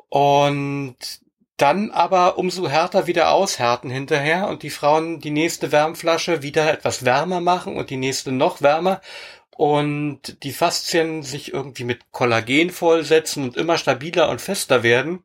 Und 0.08 0.96
dann 1.56 1.90
aber 1.92 2.38
umso 2.38 2.68
härter 2.68 3.06
wieder 3.06 3.30
aushärten 3.30 3.88
hinterher 3.88 4.48
und 4.48 4.64
die 4.64 4.70
Frauen 4.70 5.20
die 5.20 5.30
nächste 5.30 5.70
Wärmflasche 5.70 6.42
wieder 6.42 6.72
etwas 6.72 7.04
wärmer 7.04 7.40
machen 7.40 7.76
und 7.76 7.90
die 7.90 7.96
nächste 7.96 8.32
noch 8.32 8.62
wärmer 8.62 9.00
und 9.56 10.42
die 10.42 10.52
Faszien 10.52 11.22
sich 11.22 11.52
irgendwie 11.52 11.84
mit 11.84 12.10
Kollagen 12.10 12.70
vollsetzen 12.70 13.44
und 13.44 13.56
immer 13.56 13.78
stabiler 13.78 14.28
und 14.28 14.40
fester 14.40 14.82
werden 14.82 15.22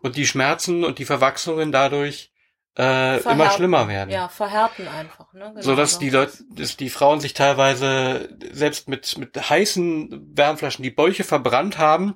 und 0.00 0.16
die 0.16 0.26
Schmerzen 0.26 0.84
und 0.84 0.98
die 0.98 1.04
Verwachsungen 1.04 1.70
dadurch 1.70 2.30
äh, 2.78 3.18
immer 3.20 3.50
schlimmer 3.50 3.88
werden. 3.88 4.10
Ja, 4.10 4.28
verhärten 4.28 4.88
einfach. 4.88 5.32
Ne? 5.32 5.50
Genau 5.50 5.60
so 5.60 5.76
dass 5.76 5.98
die 5.98 6.10
Leute, 6.10 6.32
dass 6.50 6.76
die 6.76 6.90
Frauen 6.90 7.20
sich 7.20 7.34
teilweise 7.34 8.28
selbst 8.52 8.88
mit 8.88 9.16
mit 9.18 9.50
heißen 9.50 10.32
Wärmflaschen 10.34 10.82
die 10.82 10.90
Bäuche 10.90 11.24
verbrannt 11.24 11.78
haben, 11.78 12.14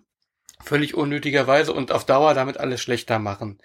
völlig 0.61 0.95
unnötigerweise 0.95 1.73
und 1.73 1.93
auf 1.93 2.05
Dauer 2.05 2.35
damit 2.35 2.59
alles 2.59 2.81
schlechter 2.81 3.19
machen. 3.19 3.59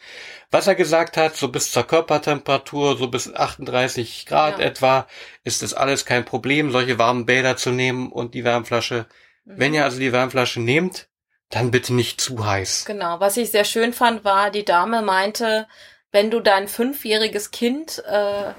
Was 0.51 0.67
er 0.67 0.75
gesagt 0.75 1.17
hat, 1.17 1.35
so 1.35 1.47
bis 1.47 1.71
zur 1.71 1.83
Körpertemperatur, 1.83 2.97
so 2.97 3.07
bis 3.07 3.33
38 3.33 4.25
Grad 4.25 4.59
ja. 4.59 4.65
etwa, 4.65 5.07
ist 5.43 5.63
es 5.63 5.73
alles 5.73 6.05
kein 6.05 6.25
Problem, 6.25 6.71
solche 6.71 6.99
warmen 6.99 7.25
Bäder 7.25 7.57
zu 7.57 7.71
nehmen 7.71 8.11
und 8.11 8.35
die 8.35 8.43
Wärmflasche. 8.43 9.07
Mhm. 9.45 9.53
Wenn 9.57 9.73
ihr 9.73 9.83
also 9.83 9.99
die 9.99 10.11
Wärmflasche 10.11 10.61
nehmt, 10.61 11.07
dann 11.49 11.71
bitte 11.71 11.93
nicht 11.93 12.21
zu 12.21 12.45
heiß. 12.45 12.85
Genau. 12.85 13.19
Was 13.19 13.37
ich 13.37 13.51
sehr 13.51 13.65
schön 13.65 13.93
fand, 13.93 14.23
war, 14.23 14.49
die 14.49 14.65
Dame 14.65 15.01
meinte, 15.01 15.67
wenn 16.13 16.31
du 16.31 16.39
dein 16.39 16.69
fünfjähriges 16.69 17.51
Kind 17.51 18.01
äh, 18.07 18.53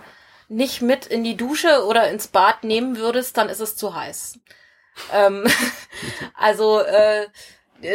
nicht 0.49 0.83
mit 0.83 1.07
in 1.07 1.25
die 1.25 1.37
Dusche 1.37 1.87
oder 1.87 2.11
ins 2.11 2.29
Bad 2.29 2.65
nehmen 2.65 2.99
würdest, 2.99 3.39
dann 3.39 3.49
ist 3.49 3.61
es 3.61 3.77
zu 3.77 3.95
heiß. 3.95 4.39
ähm, 5.13 5.47
also 6.35 6.81
äh, 6.81 7.29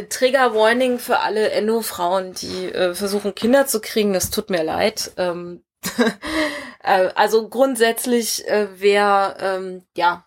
Trigger 0.09 0.55
Warning 0.55 0.97
für 0.99 1.19
alle 1.19 1.51
Endo-Frauen, 1.51 2.33
die 2.33 2.65
äh, 2.65 2.95
versuchen 2.95 3.35
Kinder 3.35 3.67
zu 3.67 3.81
kriegen. 3.81 4.13
Das 4.13 4.29
tut 4.29 4.49
mir 4.49 4.63
leid. 4.63 5.11
Ähm, 5.17 5.63
äh, 6.83 7.09
also 7.15 7.49
grundsätzlich, 7.49 8.47
äh, 8.47 8.67
wer 8.79 9.37
ähm, 9.39 9.83
ja, 9.95 10.25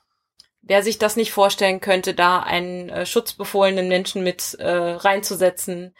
wer 0.62 0.82
sich 0.82 0.98
das 0.98 1.16
nicht 1.16 1.32
vorstellen 1.32 1.80
könnte, 1.80 2.14
da 2.14 2.40
einen 2.40 2.88
äh, 2.88 3.06
schutzbefohlenen 3.06 3.88
Menschen 3.88 4.22
mit 4.22 4.54
äh, 4.58 4.70
reinzusetzen, 4.70 5.94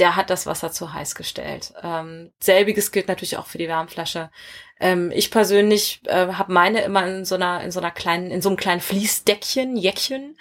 der 0.00 0.16
hat 0.16 0.30
das 0.30 0.46
Wasser 0.46 0.72
zu 0.72 0.92
heiß 0.92 1.14
gestellt. 1.14 1.72
Ähm, 1.82 2.32
selbiges 2.40 2.90
gilt 2.90 3.08
natürlich 3.08 3.36
auch 3.36 3.46
für 3.46 3.58
die 3.58 3.68
Wärmflasche. 3.68 4.30
Ähm, 4.80 5.12
ich 5.14 5.30
persönlich 5.30 6.00
äh, 6.06 6.32
habe 6.32 6.52
meine 6.52 6.80
immer 6.80 7.06
in 7.06 7.24
so 7.24 7.34
einer 7.34 7.62
in 7.62 7.70
so 7.70 7.80
einer 7.80 7.90
kleinen 7.90 8.30
in 8.30 8.42
so 8.42 8.48
einem 8.48 8.56
kleinen 8.56 8.80
Fließdeckchen, 8.80 9.76
Jäckchen. 9.76 10.38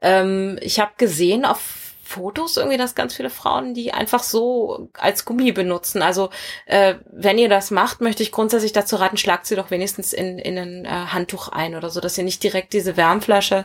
Ähm, 0.00 0.58
ich 0.62 0.80
habe 0.80 0.92
gesehen 0.96 1.44
auf 1.44 1.60
Fotos 2.04 2.58
irgendwie, 2.58 2.76
dass 2.76 2.94
ganz 2.94 3.16
viele 3.16 3.30
Frauen 3.30 3.74
die 3.74 3.92
einfach 3.92 4.22
so 4.22 4.90
als 4.98 5.24
Gummi 5.24 5.50
benutzen. 5.50 6.02
Also 6.02 6.30
äh, 6.66 6.96
wenn 7.10 7.38
ihr 7.38 7.48
das 7.48 7.70
macht, 7.70 8.00
möchte 8.00 8.22
ich 8.22 8.32
grundsätzlich 8.32 8.72
dazu 8.72 8.96
raten, 8.96 9.16
schlagt 9.16 9.46
sie 9.46 9.56
doch 9.56 9.70
wenigstens 9.70 10.12
in, 10.12 10.38
in 10.38 10.58
ein 10.58 10.84
äh, 10.84 10.88
Handtuch 10.88 11.48
ein 11.48 11.74
oder 11.74 11.90
so, 11.90 12.00
dass 12.00 12.18
ihr 12.18 12.24
nicht 12.24 12.42
direkt 12.42 12.74
diese 12.74 12.96
Wärmflasche 12.96 13.64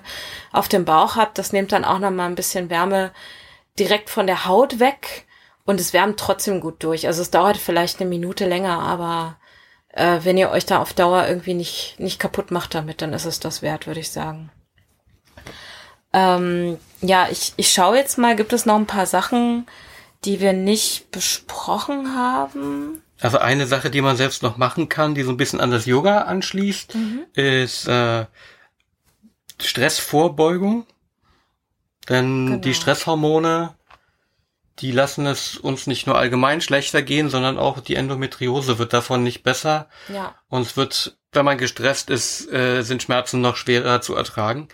auf 0.53 0.69
dem 0.69 0.85
Bauch 0.85 1.15
habt. 1.15 1.37
Das 1.37 1.51
nimmt 1.51 1.73
dann 1.73 1.85
auch 1.85 1.99
noch 1.99 2.11
mal 2.11 2.25
ein 2.25 2.35
bisschen 2.35 2.69
Wärme 2.69 3.11
direkt 3.77 4.09
von 4.09 4.27
der 4.27 4.45
Haut 4.45 4.79
weg 4.79 5.26
und 5.67 5.79
es 5.79 5.93
wärmt 5.93 6.19
trotzdem 6.19 6.61
gut 6.61 6.81
durch. 6.83 7.05
Also 7.05 7.21
es 7.21 7.29
dauert 7.29 7.57
vielleicht 7.57 7.99
eine 7.99 8.09
Minute 8.09 8.47
länger, 8.47 8.79
aber 8.79 9.37
äh, 9.89 10.21
wenn 10.23 10.37
ihr 10.37 10.49
euch 10.49 10.65
da 10.65 10.79
auf 10.79 10.93
Dauer 10.93 11.27
irgendwie 11.27 11.53
nicht, 11.53 11.99
nicht 11.99 12.19
kaputt 12.19 12.51
macht 12.51 12.73
damit, 12.73 13.01
dann 13.01 13.13
ist 13.13 13.25
es 13.25 13.39
das 13.39 13.61
wert, 13.61 13.85
würde 13.85 13.99
ich 13.99 14.09
sagen. 14.09 14.49
Ähm, 16.13 16.77
ja, 17.01 17.27
ich, 17.29 17.53
ich 17.57 17.71
schaue 17.71 17.97
jetzt 17.97 18.17
mal, 18.17 18.35
gibt 18.35 18.53
es 18.53 18.65
noch 18.65 18.77
ein 18.77 18.87
paar 18.87 19.05
Sachen, 19.05 19.67
die 20.23 20.39
wir 20.39 20.53
nicht 20.53 21.11
besprochen 21.11 22.15
haben? 22.15 23.01
Also 23.19 23.37
eine 23.37 23.67
Sache, 23.67 23.89
die 23.89 24.01
man 24.01 24.15
selbst 24.15 24.43
noch 24.43 24.55
machen 24.55 24.87
kann, 24.87 25.15
die 25.15 25.23
so 25.23 25.31
ein 25.31 25.37
bisschen 25.37 25.59
an 25.59 25.71
das 25.71 25.85
Yoga 25.85 26.21
anschließt, 26.21 26.95
mhm. 26.95 27.25
ist 27.33 27.89
äh, 27.89 28.25
Stressvorbeugung. 29.59 30.85
Denn 32.07 32.45
genau. 32.45 32.57
die 32.59 32.73
Stresshormone, 32.73 33.76
die 34.79 34.91
lassen 34.91 35.25
es 35.25 35.57
uns 35.57 35.87
nicht 35.87 36.07
nur 36.07 36.17
allgemein 36.17 36.61
schlechter 36.61 37.01
gehen, 37.01 37.29
sondern 37.29 37.57
auch 37.57 37.79
die 37.79 37.95
Endometriose 37.95 38.77
wird 38.77 38.93
davon 38.93 39.23
nicht 39.23 39.43
besser. 39.43 39.89
Ja. 40.07 40.35
Und 40.49 40.61
es 40.61 40.77
wird, 40.77 41.17
wenn 41.31 41.45
man 41.45 41.57
gestresst 41.57 42.09
ist, 42.09 42.51
äh, 42.51 42.83
sind 42.83 43.01
Schmerzen 43.01 43.41
noch 43.41 43.55
schwerer 43.55 44.01
zu 44.01 44.15
ertragen. 44.15 44.67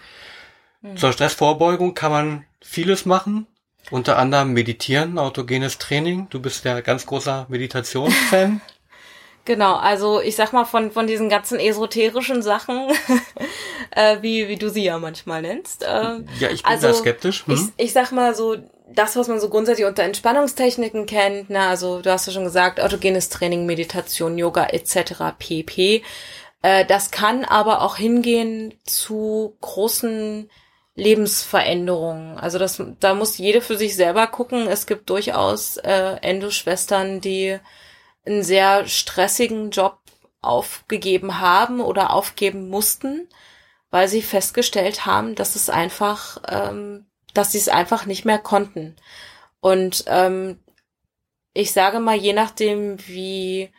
Mhm. 0.81 0.97
Zur 0.97 1.13
Stressvorbeugung 1.13 1.93
kann 1.93 2.11
man 2.11 2.45
vieles 2.61 3.05
machen. 3.05 3.47
Unter 3.91 4.17
anderem 4.17 4.53
meditieren, 4.53 5.19
autogenes 5.19 5.77
Training. 5.77 6.27
Du 6.29 6.39
bist 6.39 6.63
ja 6.65 6.79
ganz 6.81 7.05
großer 7.05 7.45
Meditationsfan. 7.49 8.61
Genau, 9.45 9.75
also 9.75 10.21
ich 10.21 10.37
sag 10.37 10.53
mal 10.53 10.63
von, 10.63 10.91
von 10.91 11.05
diesen 11.05 11.27
ganzen 11.27 11.59
esoterischen 11.59 12.41
Sachen, 12.41 12.87
äh, 13.91 14.21
wie, 14.21 14.47
wie 14.47 14.55
du 14.55 14.69
sie 14.69 14.85
ja 14.85 14.97
manchmal 14.99 15.41
nennst. 15.41 15.83
Äh, 15.83 16.21
ja, 16.39 16.49
ich 16.49 16.63
bin 16.63 16.71
also, 16.71 16.87
da 16.87 16.93
skeptisch. 16.93 17.45
Hm? 17.45 17.73
Ich, 17.75 17.85
ich 17.87 17.93
sag 17.93 18.13
mal 18.13 18.35
so, 18.35 18.55
das, 18.93 19.15
was 19.15 19.27
man 19.27 19.39
so 19.39 19.49
grundsätzlich 19.49 19.87
unter 19.87 20.03
Entspannungstechniken 20.03 21.05
kennt, 21.05 21.49
na, 21.49 21.69
also 21.69 22.01
du 22.01 22.11
hast 22.11 22.27
ja 22.27 22.33
schon 22.33 22.43
gesagt, 22.43 22.79
autogenes 22.79 23.29
Training, 23.29 23.65
Meditation, 23.65 24.37
Yoga 24.37 24.65
etc. 24.67 25.35
pp. 25.37 26.03
Äh, 26.61 26.85
das 26.85 27.11
kann 27.11 27.45
aber 27.45 27.81
auch 27.81 27.97
hingehen 27.97 28.73
zu 28.85 29.57
großen 29.61 30.49
Lebensveränderungen. 30.95 32.37
Also 32.37 32.59
das, 32.59 32.81
da 32.99 33.13
muss 33.13 33.37
jede 33.37 33.61
für 33.61 33.77
sich 33.77 33.95
selber 33.95 34.27
gucken. 34.27 34.67
Es 34.67 34.85
gibt 34.85 35.09
durchaus 35.09 35.77
äh, 35.77 36.17
Endoschwestern, 36.21 37.19
die 37.19 37.59
einen 38.25 38.43
sehr 38.43 38.87
stressigen 38.87 39.71
Job 39.71 39.99
aufgegeben 40.41 41.39
haben 41.39 41.81
oder 41.81 42.11
aufgeben 42.11 42.69
mussten, 42.69 43.27
weil 43.89 44.07
sie 44.07 44.21
festgestellt 44.21 45.05
haben, 45.05 45.35
dass 45.35 45.55
es 45.55 45.69
einfach, 45.69 46.41
ähm, 46.47 47.05
dass 47.33 47.51
sie 47.51 47.57
es 47.57 47.69
einfach 47.69 48.05
nicht 48.05 48.25
mehr 48.25 48.39
konnten. 48.39 48.95
Und 49.59 50.05
ähm, 50.07 50.59
ich 51.53 51.71
sage 51.71 51.99
mal, 51.99 52.15
je 52.15 52.33
nachdem, 52.33 52.97
wie 53.07 53.71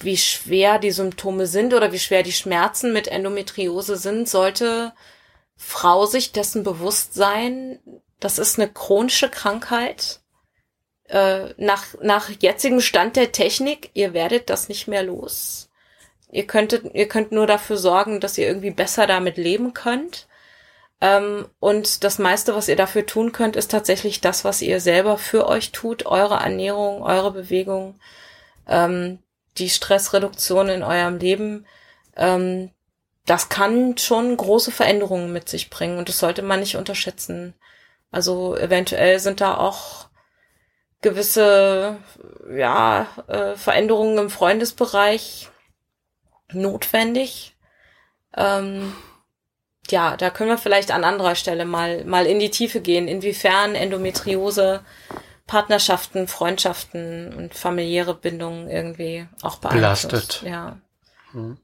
wie 0.00 0.16
schwer 0.16 0.78
die 0.78 0.90
Symptome 0.90 1.46
sind 1.46 1.74
oder 1.74 1.92
wie 1.92 1.98
schwer 1.98 2.22
die 2.22 2.32
Schmerzen 2.32 2.92
mit 2.92 3.08
Endometriose 3.08 3.96
sind, 3.96 4.28
sollte 4.28 4.92
Frau 5.56 6.06
sich 6.06 6.32
dessen 6.32 6.62
bewusst 6.62 7.14
sein, 7.14 7.80
das 8.20 8.38
ist 8.38 8.58
eine 8.58 8.72
chronische 8.72 9.28
Krankheit. 9.28 10.20
Äh, 11.08 11.54
nach, 11.56 11.86
nach 12.00 12.30
jetzigem 12.30 12.80
Stand 12.80 13.16
der 13.16 13.32
Technik, 13.32 13.90
ihr 13.94 14.12
werdet 14.12 14.50
das 14.50 14.68
nicht 14.68 14.86
mehr 14.88 15.02
los. 15.02 15.70
Ihr 16.30 16.46
könntet, 16.46 16.94
ihr 16.94 17.08
könnt 17.08 17.32
nur 17.32 17.46
dafür 17.46 17.78
sorgen, 17.78 18.20
dass 18.20 18.38
ihr 18.38 18.46
irgendwie 18.46 18.70
besser 18.70 19.06
damit 19.06 19.36
leben 19.36 19.72
könnt. 19.72 20.27
Ähm, 21.00 21.46
und 21.60 22.02
das 22.04 22.18
meiste, 22.18 22.54
was 22.54 22.68
ihr 22.68 22.76
dafür 22.76 23.06
tun 23.06 23.32
könnt, 23.32 23.56
ist 23.56 23.70
tatsächlich 23.70 24.20
das, 24.20 24.44
was 24.44 24.62
ihr 24.62 24.80
selber 24.80 25.16
für 25.16 25.46
euch 25.46 25.72
tut, 25.72 26.06
eure 26.06 26.36
Ernährung, 26.36 27.02
eure 27.02 27.32
Bewegung, 27.32 28.00
ähm, 28.66 29.20
die 29.58 29.70
Stressreduktion 29.70 30.68
in 30.68 30.82
eurem 30.82 31.18
Leben. 31.18 31.66
Ähm, 32.16 32.70
das 33.26 33.48
kann 33.48 33.96
schon 33.98 34.36
große 34.36 34.72
Veränderungen 34.72 35.32
mit 35.32 35.48
sich 35.48 35.70
bringen 35.70 35.98
und 35.98 36.08
das 36.08 36.18
sollte 36.18 36.42
man 36.42 36.60
nicht 36.60 36.76
unterschätzen. 36.76 37.54
Also 38.10 38.56
eventuell 38.56 39.18
sind 39.20 39.40
da 39.40 39.56
auch 39.56 40.08
gewisse 41.02 41.98
ja, 42.56 43.06
äh, 43.28 43.54
Veränderungen 43.54 44.18
im 44.18 44.30
Freundesbereich 44.30 45.50
notwendig. 46.52 47.56
Ähm, 48.36 48.94
ja, 49.92 50.16
da 50.16 50.30
können 50.30 50.50
wir 50.50 50.58
vielleicht 50.58 50.90
an 50.90 51.04
anderer 51.04 51.34
Stelle 51.34 51.64
mal, 51.64 52.04
mal 52.04 52.26
in 52.26 52.38
die 52.38 52.50
Tiefe 52.50 52.80
gehen, 52.80 53.08
inwiefern 53.08 53.74
Endometriose 53.74 54.80
Partnerschaften, 55.46 56.28
Freundschaften 56.28 57.34
und 57.34 57.54
familiäre 57.54 58.14
Bindungen 58.14 58.68
irgendwie 58.68 59.26
auch 59.42 59.56
beeinflusst. 59.56 60.08
Belastet. 60.08 60.42
Ja. 60.42 60.76
Hm. 61.32 61.56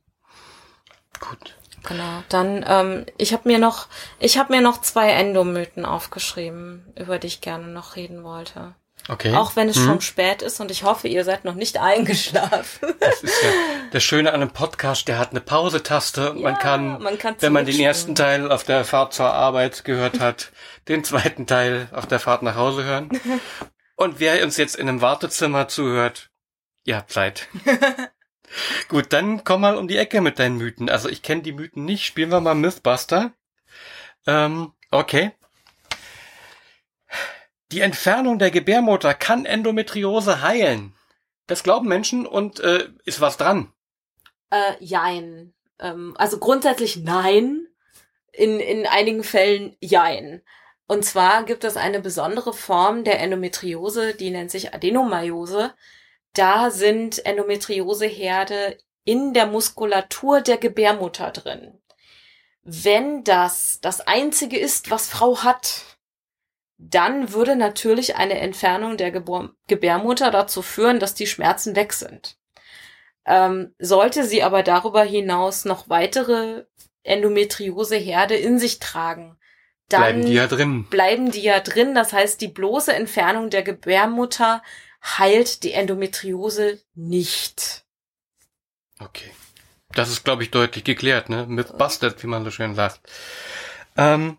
Gut. 1.20 1.56
Genau. 1.84 2.22
Dann, 2.30 2.64
ähm, 2.66 3.06
ich 3.18 3.34
habe 3.34 3.46
mir 3.46 3.58
noch, 3.58 3.88
ich 4.18 4.38
habe 4.38 4.54
mir 4.54 4.62
noch 4.62 4.80
zwei 4.80 5.10
Endomythen 5.10 5.84
aufgeschrieben, 5.84 6.92
über 6.98 7.18
die 7.18 7.26
ich 7.26 7.40
gerne 7.42 7.66
noch 7.66 7.94
reden 7.96 8.24
wollte. 8.24 8.74
Okay. 9.08 9.34
Auch 9.34 9.54
wenn 9.54 9.68
es 9.68 9.76
Hm. 9.76 9.84
schon 9.84 10.00
spät 10.00 10.40
ist 10.40 10.60
und 10.60 10.70
ich 10.70 10.82
hoffe, 10.82 11.08
ihr 11.08 11.24
seid 11.24 11.44
noch 11.44 11.54
nicht 11.54 11.78
eingeschlafen. 11.80 12.94
Das 13.00 13.22
ist 13.22 13.42
ja 13.42 13.50
das 13.90 14.02
Schöne 14.02 14.30
an 14.32 14.40
einem 14.40 14.50
Podcast, 14.50 15.08
der 15.08 15.18
hat 15.18 15.30
eine 15.30 15.40
Pause-Taste 15.40 16.32
und 16.32 16.40
man 16.42 16.54
Ja, 16.54 16.58
kann, 16.60 17.02
man 17.02 17.18
kann 17.18 17.36
wenn 17.40 17.52
man 17.52 17.66
den 17.66 17.78
ersten 17.80 18.14
Teil 18.14 18.50
auf 18.50 18.64
der 18.64 18.84
Fahrt 18.84 19.12
zur 19.12 19.26
Arbeit 19.32 19.84
gehört 19.84 20.20
hat, 20.20 20.52
den 20.88 21.04
zweiten 21.04 21.46
Teil 21.46 21.88
auf 21.92 22.06
der 22.06 22.18
Fahrt 22.20 22.42
nach 22.42 22.56
Hause 22.56 22.84
hören. 22.84 23.10
Und 23.96 24.20
wer 24.20 24.42
uns 24.42 24.56
jetzt 24.56 24.74
in 24.76 24.88
einem 24.88 25.00
Wartezimmer 25.02 25.68
zuhört, 25.68 26.30
ihr 26.84 26.96
habt 26.96 27.12
Zeit. 27.12 27.48
Gut, 28.88 29.12
dann 29.12 29.44
komm 29.44 29.62
mal 29.62 29.76
um 29.76 29.88
die 29.88 29.96
Ecke 29.98 30.20
mit 30.20 30.38
deinen 30.38 30.56
Mythen. 30.56 30.88
Also 30.88 31.08
ich 31.08 31.22
kenne 31.22 31.42
die 31.42 31.52
Mythen 31.52 31.84
nicht. 31.84 32.04
Spielen 32.04 32.30
wir 32.30 32.40
mal 32.40 32.54
Mythbuster. 32.54 33.32
Ähm, 34.26 34.72
okay. 34.90 35.32
Die 37.74 37.80
Entfernung 37.80 38.38
der 38.38 38.52
Gebärmutter 38.52 39.14
kann 39.14 39.46
Endometriose 39.46 40.42
heilen. 40.42 40.94
Das 41.48 41.64
glauben 41.64 41.88
Menschen 41.88 42.24
und 42.24 42.60
äh, 42.60 42.88
ist 43.04 43.20
was 43.20 43.36
dran. 43.36 43.72
Äh, 44.50 44.74
jein. 44.78 45.52
Ähm, 45.80 46.14
also 46.16 46.38
grundsätzlich 46.38 46.98
nein. 46.98 47.66
In, 48.30 48.60
in 48.60 48.86
einigen 48.86 49.24
Fällen 49.24 49.76
jein. 49.80 50.42
Und 50.86 51.04
zwar 51.04 51.42
gibt 51.42 51.64
es 51.64 51.76
eine 51.76 51.98
besondere 51.98 52.52
Form 52.52 53.02
der 53.02 53.18
Endometriose, 53.18 54.14
die 54.14 54.30
nennt 54.30 54.52
sich 54.52 54.72
Adenomyose. 54.72 55.74
Da 56.32 56.70
sind 56.70 57.26
Endometrioseherde 57.26 58.78
in 59.02 59.34
der 59.34 59.46
Muskulatur 59.46 60.42
der 60.42 60.58
Gebärmutter 60.58 61.32
drin. 61.32 61.80
Wenn 62.62 63.24
das 63.24 63.80
das 63.80 64.00
einzige 64.00 64.60
ist, 64.60 64.92
was 64.92 65.08
Frau 65.08 65.42
hat, 65.42 65.93
dann 66.76 67.32
würde 67.32 67.56
natürlich 67.56 68.16
eine 68.16 68.38
Entfernung 68.40 68.96
der 68.96 69.10
Gebur 69.10 69.54
Gebärmutter 69.68 70.30
dazu 70.30 70.62
führen, 70.62 71.00
dass 71.00 71.14
die 71.14 71.26
Schmerzen 71.26 71.76
weg 71.76 71.92
sind. 71.92 72.36
Ähm, 73.26 73.74
sollte 73.78 74.24
sie 74.24 74.42
aber 74.42 74.62
darüber 74.62 75.02
hinaus 75.02 75.64
noch 75.64 75.88
weitere 75.88 76.64
Endometrioseherde 77.04 78.34
in 78.34 78.58
sich 78.58 78.80
tragen, 78.80 79.38
dann 79.88 80.00
Bleiben 80.00 80.26
die 80.26 80.32
ja 80.32 80.46
drin. 80.46 80.86
bleiben 80.88 81.30
die 81.30 81.42
ja 81.42 81.60
drin. 81.60 81.94
Das 81.94 82.12
heißt, 82.12 82.40
die 82.40 82.48
bloße 82.48 82.92
Entfernung 82.92 83.50
der 83.50 83.62
Gebärmutter 83.62 84.62
heilt 85.02 85.62
die 85.62 85.72
Endometriose 85.72 86.80
nicht. 86.94 87.84
Okay. 88.98 89.30
Das 89.92 90.10
ist, 90.10 90.24
glaube 90.24 90.42
ich, 90.42 90.50
deutlich 90.50 90.84
geklärt, 90.84 91.28
ne? 91.28 91.46
Mythbusted, 91.46 92.22
wie 92.22 92.26
man 92.26 92.44
so 92.44 92.50
schön 92.50 92.74
sagt. 92.74 93.00
Ähm, 93.96 94.38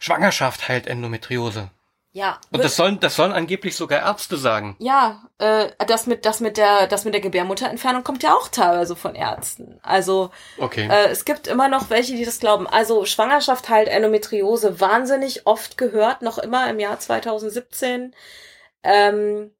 Schwangerschaft 0.00 0.68
heilt 0.68 0.88
Endometriose. 0.88 1.70
Ja. 2.12 2.40
Und 2.50 2.64
das 2.64 2.74
sollen, 2.74 2.98
das 2.98 3.14
sollen 3.14 3.30
angeblich 3.32 3.76
sogar 3.76 4.00
Ärzte 4.00 4.36
sagen. 4.36 4.74
ja, 4.80 5.22
äh, 5.38 5.68
das 5.86 6.08
mit 6.08 6.26
das 6.26 6.40
mit 6.40 6.56
der 6.56 6.88
das 6.88 7.04
mit 7.04 7.14
der 7.14 7.20
Gebärmutterentfernung 7.20 8.02
kommt 8.02 8.24
ja 8.24 8.34
auch 8.34 8.48
teilweise 8.48 8.96
von 8.96 9.14
Ärzten. 9.14 9.78
Also 9.82 10.30
Okay. 10.58 10.88
Äh, 10.90 11.10
es 11.10 11.24
gibt 11.24 11.46
immer 11.46 11.68
noch 11.68 11.88
welche, 11.88 12.16
die 12.16 12.24
das 12.24 12.40
glauben. 12.40 12.66
Also 12.66 13.04
Schwangerschaft 13.04 13.68
heilt 13.68 13.88
Endometriose 13.88 14.80
wahnsinnig 14.80 15.46
oft 15.46 15.78
gehört, 15.78 16.22
noch 16.22 16.38
immer 16.38 16.68
im 16.68 16.80
Jahr 16.80 16.98
2017. 16.98 18.12
Ähm, 18.82 19.52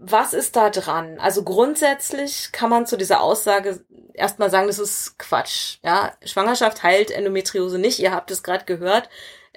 was 0.00 0.32
ist 0.32 0.56
da 0.56 0.70
dran? 0.70 1.18
Also 1.20 1.44
grundsätzlich 1.44 2.50
kann 2.50 2.70
man 2.70 2.86
zu 2.86 2.96
dieser 2.96 3.20
Aussage 3.20 3.84
erstmal 4.14 4.50
sagen, 4.50 4.66
das 4.66 4.78
ist 4.80 5.18
Quatsch. 5.18 5.78
Ja, 5.84 6.12
Schwangerschaft 6.24 6.82
heilt 6.82 7.10
Endometriose 7.12 7.78
nicht. 7.78 8.00
Ihr 8.00 8.12
habt 8.12 8.30
es 8.32 8.42
gerade 8.42 8.64
gehört. 8.64 9.08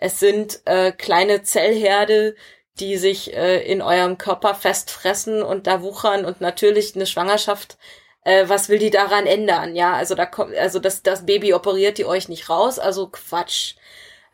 Es 0.02 0.20
sind 0.20 0.62
äh, 0.66 0.92
kleine 0.92 1.44
Zellherde, 1.44 2.36
die 2.82 2.98
sich 2.98 3.34
äh, 3.34 3.62
in 3.64 3.82
eurem 3.82 4.18
Körper 4.18 4.56
festfressen 4.56 5.42
und 5.42 5.68
da 5.68 5.82
wuchern 5.82 6.26
und 6.26 6.42
natürlich 6.42 6.96
eine 6.96 7.06
Schwangerschaft 7.06 7.78
äh, 8.24 8.48
was 8.48 8.70
will 8.70 8.80
die 8.80 8.90
daran 8.90 9.26
ändern? 9.26 9.76
Ja, 9.76 9.94
also 9.94 10.16
da 10.16 10.26
kommt, 10.26 10.56
also 10.56 10.80
das, 10.80 11.04
das 11.04 11.26
Baby 11.26 11.54
operiert 11.54 11.98
die 11.98 12.06
euch 12.06 12.30
nicht 12.30 12.50
raus, 12.50 12.80
also 12.80 13.08
Quatsch. 13.08 13.76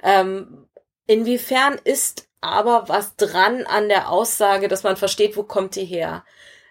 Ähm, 0.03 0.68
inwiefern 1.05 1.80
ist 1.84 2.28
aber 2.41 2.89
was 2.89 3.15
dran 3.15 3.65
an 3.65 3.89
der 3.89 4.09
Aussage, 4.09 4.68
dass 4.68 4.84
man 4.84 4.97
versteht, 4.97 5.38
wo 5.38 5.43
kommt 5.43 5.76
die 5.76 5.86
her? 5.86 6.24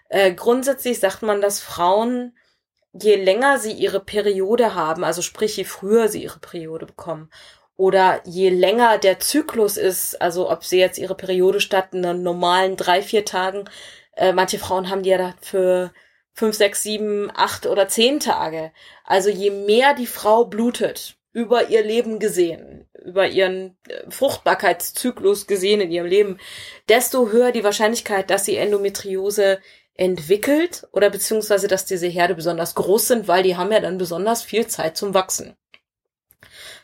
Äh, 0.09 0.33
grundsätzlich 0.33 0.99
sagt 0.99 1.23
man, 1.23 1.41
dass 1.41 1.59
Frauen, 1.59 2.37
je 2.93 3.15
länger 3.15 3.59
sie 3.59 3.73
ihre 3.73 3.99
Periode 3.99 4.75
haben, 4.75 5.03
also 5.03 5.21
sprich, 5.21 5.57
je 5.57 5.65
früher 5.65 6.07
sie 6.09 6.23
ihre 6.23 6.39
Periode 6.39 6.85
bekommen, 6.85 7.29
oder 7.77 8.21
je 8.25 8.49
länger 8.49 8.97
der 8.97 9.19
Zyklus 9.19 9.77
ist, 9.77 10.21
also 10.21 10.49
ob 10.49 10.65
sie 10.65 10.79
jetzt 10.79 10.97
ihre 10.97 11.15
Periode 11.15 11.61
statt 11.61 11.93
einer 11.93 12.13
normalen 12.13 12.75
drei, 12.75 13.01
vier 13.01 13.23
Tagen, 13.23 13.69
äh, 14.15 14.33
manche 14.33 14.59
Frauen 14.59 14.89
haben 14.89 15.03
die 15.03 15.11
ja 15.11 15.17
dafür 15.17 15.91
fünf, 16.33 16.55
sechs, 16.55 16.83
sieben, 16.83 17.31
acht 17.33 17.65
oder 17.65 17.87
zehn 17.87 18.19
Tage. 18.19 18.71
Also 19.03 19.29
je 19.29 19.51
mehr 19.51 19.93
die 19.93 20.07
Frau 20.07 20.45
blutet, 20.45 21.17
über 21.33 21.69
ihr 21.69 21.83
Leben 21.83 22.17
gesehen, 22.17 22.89
über 23.05 23.27
ihren 23.27 23.77
äh, 23.87 24.09
Fruchtbarkeitszyklus 24.09 25.45
gesehen 25.45 25.81
in 25.81 25.91
ihrem 25.91 26.07
Leben, 26.07 26.39
desto 26.89 27.29
höher 27.29 27.51
die 27.51 27.63
Wahrscheinlichkeit, 27.63 28.31
dass 28.31 28.45
sie 28.45 28.55
Endometriose 28.55 29.59
entwickelt 29.93 30.87
oder 30.91 31.11
beziehungsweise, 31.11 31.67
dass 31.67 31.85
diese 31.85 32.07
Herde 32.07 32.33
besonders 32.33 32.73
groß 32.73 33.07
sind, 33.07 33.27
weil 33.27 33.43
die 33.43 33.55
haben 33.55 33.71
ja 33.71 33.79
dann 33.79 33.99
besonders 33.99 34.41
viel 34.41 34.65
Zeit 34.65 34.97
zum 34.97 35.13
Wachsen. 35.13 35.55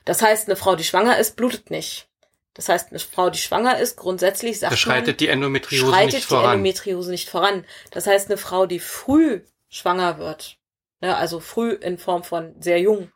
Das 0.06 0.22
heißt, 0.22 0.48
eine 0.48 0.56
Frau, 0.56 0.76
die 0.76 0.84
schwanger 0.84 1.18
ist, 1.18 1.36
blutet 1.36 1.70
nicht. 1.70 2.08
Das 2.54 2.70
heißt, 2.70 2.92
eine 2.92 3.00
Frau, 3.00 3.30
die 3.30 3.40
schwanger 3.40 3.80
ist, 3.80 3.98
grundsätzlich 3.98 4.60
sagt 4.60 4.74
Da 4.74 4.78
schreitet 4.78 5.08
man, 5.08 5.18
die 5.18 5.28
Endometriose 5.28 5.92
schreitet 5.92 6.14
nicht 6.14 6.26
die 6.26 6.36
voran. 6.36 6.52
Endometriose 6.52 7.12
nicht 7.12 7.30
voran. 7.30 7.66
Das 7.92 8.06
heißt, 8.06 8.30
eine 8.30 8.38
Frau, 8.38 8.66
die 8.66 8.80
früh 8.80 9.42
schwanger 9.70 10.20
wird, 10.20 10.58
ne, 11.02 11.16
also 11.16 11.40
früh 11.40 11.72
in 11.72 11.98
Form 11.98 12.24
von 12.24 12.56
sehr 12.62 12.80
jung 12.80 13.12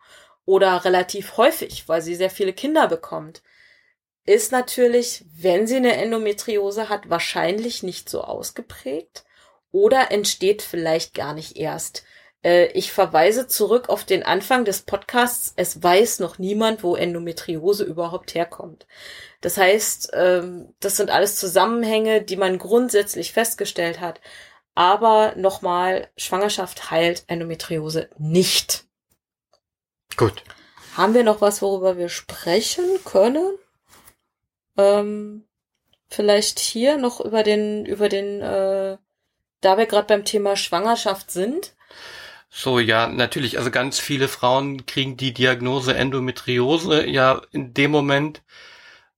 oder 0.46 0.86
relativ 0.86 1.38
häufig, 1.38 1.88
weil 1.88 2.02
sie 2.02 2.16
sehr 2.16 2.32
viele 2.32 2.54
Kinder 2.54 2.88
bekommt, 2.88 3.44
ist 4.26 4.52
natürlich, 4.52 5.24
wenn 5.36 5.68
sie 5.68 5.78
eine 5.78 5.96
Endometriose 5.96 6.90
hat, 6.90 7.10
wahrscheinlich 7.10 7.84
nicht 7.84 8.10
so 8.10 8.24
ausgeprägt 8.24 9.24
oder 9.72 10.12
entsteht 10.12 10.62
vielleicht 10.62 11.14
gar 11.14 11.34
nicht 11.34 11.58
erst. 11.58 12.04
Äh, 12.44 12.68
Ich 12.74 12.92
verweise 12.92 13.48
zurück 13.48 13.90
auf 13.90 14.04
den 14.04 14.24
Anfang 14.24 14.66
des 14.66 14.82
Podcasts. 14.82 15.54
Es 15.56 15.82
weiß 15.82 16.20
noch 16.20 16.38
niemand, 16.38 16.84
wo 16.84 16.96
Endometriose 16.96 17.84
überhaupt 17.84 18.36
herkommt. 18.36 18.88
Das 19.42 19.58
heißt, 19.58 20.12
ähm, 20.14 20.74
das 20.80 20.98
sind 20.98 21.10
alles 21.10 21.38
Zusammenhänge, 21.38 22.22
die 22.22 22.38
man 22.38 22.58
grundsätzlich 22.58 23.34
festgestellt 23.34 24.00
hat. 24.00 24.22
Aber 24.76 25.34
nochmal, 25.36 26.10
Schwangerschaft 26.18 26.92
heilt 26.92 27.24
Endometriose 27.28 28.10
nicht. 28.18 28.86
Gut. 30.16 30.44
Haben 30.96 31.14
wir 31.14 31.24
noch 31.24 31.42
was, 31.42 31.62
worüber 31.62 31.98
wir 31.98 32.10
sprechen 32.10 32.86
können? 33.04 33.58
Ähm, 34.78 35.48
vielleicht 36.10 36.60
hier 36.60 36.98
noch 36.98 37.20
über 37.20 37.44
den, 37.44 37.86
über 37.86 38.10
den, 38.10 38.42
äh, 38.42 38.98
da 39.62 39.78
wir 39.78 39.86
gerade 39.88 40.08
beim 40.08 40.26
Thema 40.26 40.56
Schwangerschaft 40.56 41.32
sind. 41.32 41.76
So, 42.50 42.80
ja, 42.80 43.08
natürlich. 43.08 43.58
Also 43.58 43.72
ganz 43.72 44.00
viele 44.00 44.28
Frauen 44.28 44.86
kriegen 44.86 45.18
die 45.18 45.34
Diagnose 45.34 45.93
Endometriose 45.95 47.06
ja 47.08 47.41
in 47.52 47.74
dem 47.74 47.91
Moment, 47.91 48.41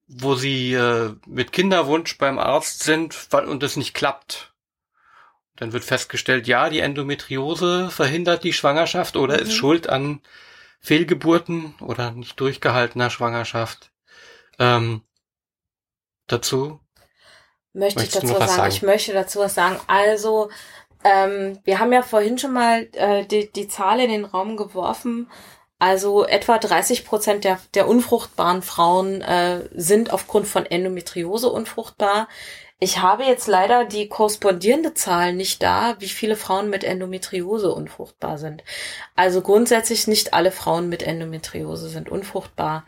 wo 0.07 0.35
sie 0.35 0.73
äh, 0.73 1.15
mit 1.27 1.51
Kinderwunsch 1.51 2.17
beim 2.17 2.39
Arzt 2.39 2.83
sind 2.83 3.27
weil, 3.31 3.45
und 3.45 3.63
es 3.63 3.77
nicht 3.77 3.93
klappt. 3.93 4.53
Dann 5.55 5.73
wird 5.73 5.83
festgestellt, 5.83 6.47
ja, 6.47 6.69
die 6.69 6.79
Endometriose 6.79 7.89
verhindert 7.91 8.43
die 8.43 8.53
Schwangerschaft 8.53 9.15
oder 9.17 9.35
Mhm. 9.35 9.41
ist 9.43 9.53
schuld 9.53 9.89
an 9.89 10.21
Fehlgeburten 10.79 11.75
oder 11.81 12.11
nicht 12.11 12.39
durchgehaltener 12.39 13.09
Schwangerschaft. 13.09 13.91
Ähm, 14.59 15.01
dazu 16.27 16.79
Möchte 17.73 18.03
ich 18.03 18.11
dazu 18.11 18.29
was 18.29 18.39
sagen? 18.39 18.51
sagen? 18.51 18.73
Ich 18.73 18.81
möchte 18.81 19.13
dazu 19.13 19.39
was 19.39 19.53
sagen. 19.53 19.79
Also, 19.87 20.49
ähm, 21.03 21.59
wir 21.63 21.79
haben 21.79 21.93
ja 21.93 22.01
vorhin 22.01 22.37
schon 22.37 22.53
mal 22.53 22.87
äh, 22.93 23.25
die, 23.25 23.51
die 23.51 23.67
Zahl 23.67 23.99
in 23.99 24.09
den 24.09 24.25
Raum 24.25 24.57
geworfen. 24.57 25.29
Also 25.79 26.25
etwa 26.25 26.57
30 26.57 27.05
Prozent 27.05 27.45
der, 27.45 27.57
der 27.73 27.87
unfruchtbaren 27.87 28.61
Frauen 28.61 29.21
äh, 29.21 29.69
sind 29.73 30.11
aufgrund 30.11 30.45
von 30.45 30.65
Endometriose 30.65 31.49
unfruchtbar. 31.49 32.27
Ich 32.81 32.99
habe 33.01 33.23
jetzt 33.23 33.47
leider 33.47 33.85
die 33.85 34.07
korrespondierende 34.09 34.93
Zahl 34.93 35.33
nicht 35.33 35.63
da, 35.63 35.95
wie 35.99 36.07
viele 36.07 36.35
Frauen 36.35 36.69
mit 36.69 36.83
Endometriose 36.83 37.73
unfruchtbar 37.73 38.37
sind. 38.37 38.63
Also 39.15 39.41
grundsätzlich 39.41 40.07
nicht 40.07 40.33
alle 40.33 40.51
Frauen 40.51 40.89
mit 40.89 41.03
Endometriose 41.03 41.89
sind 41.89 42.09
unfruchtbar. 42.09 42.85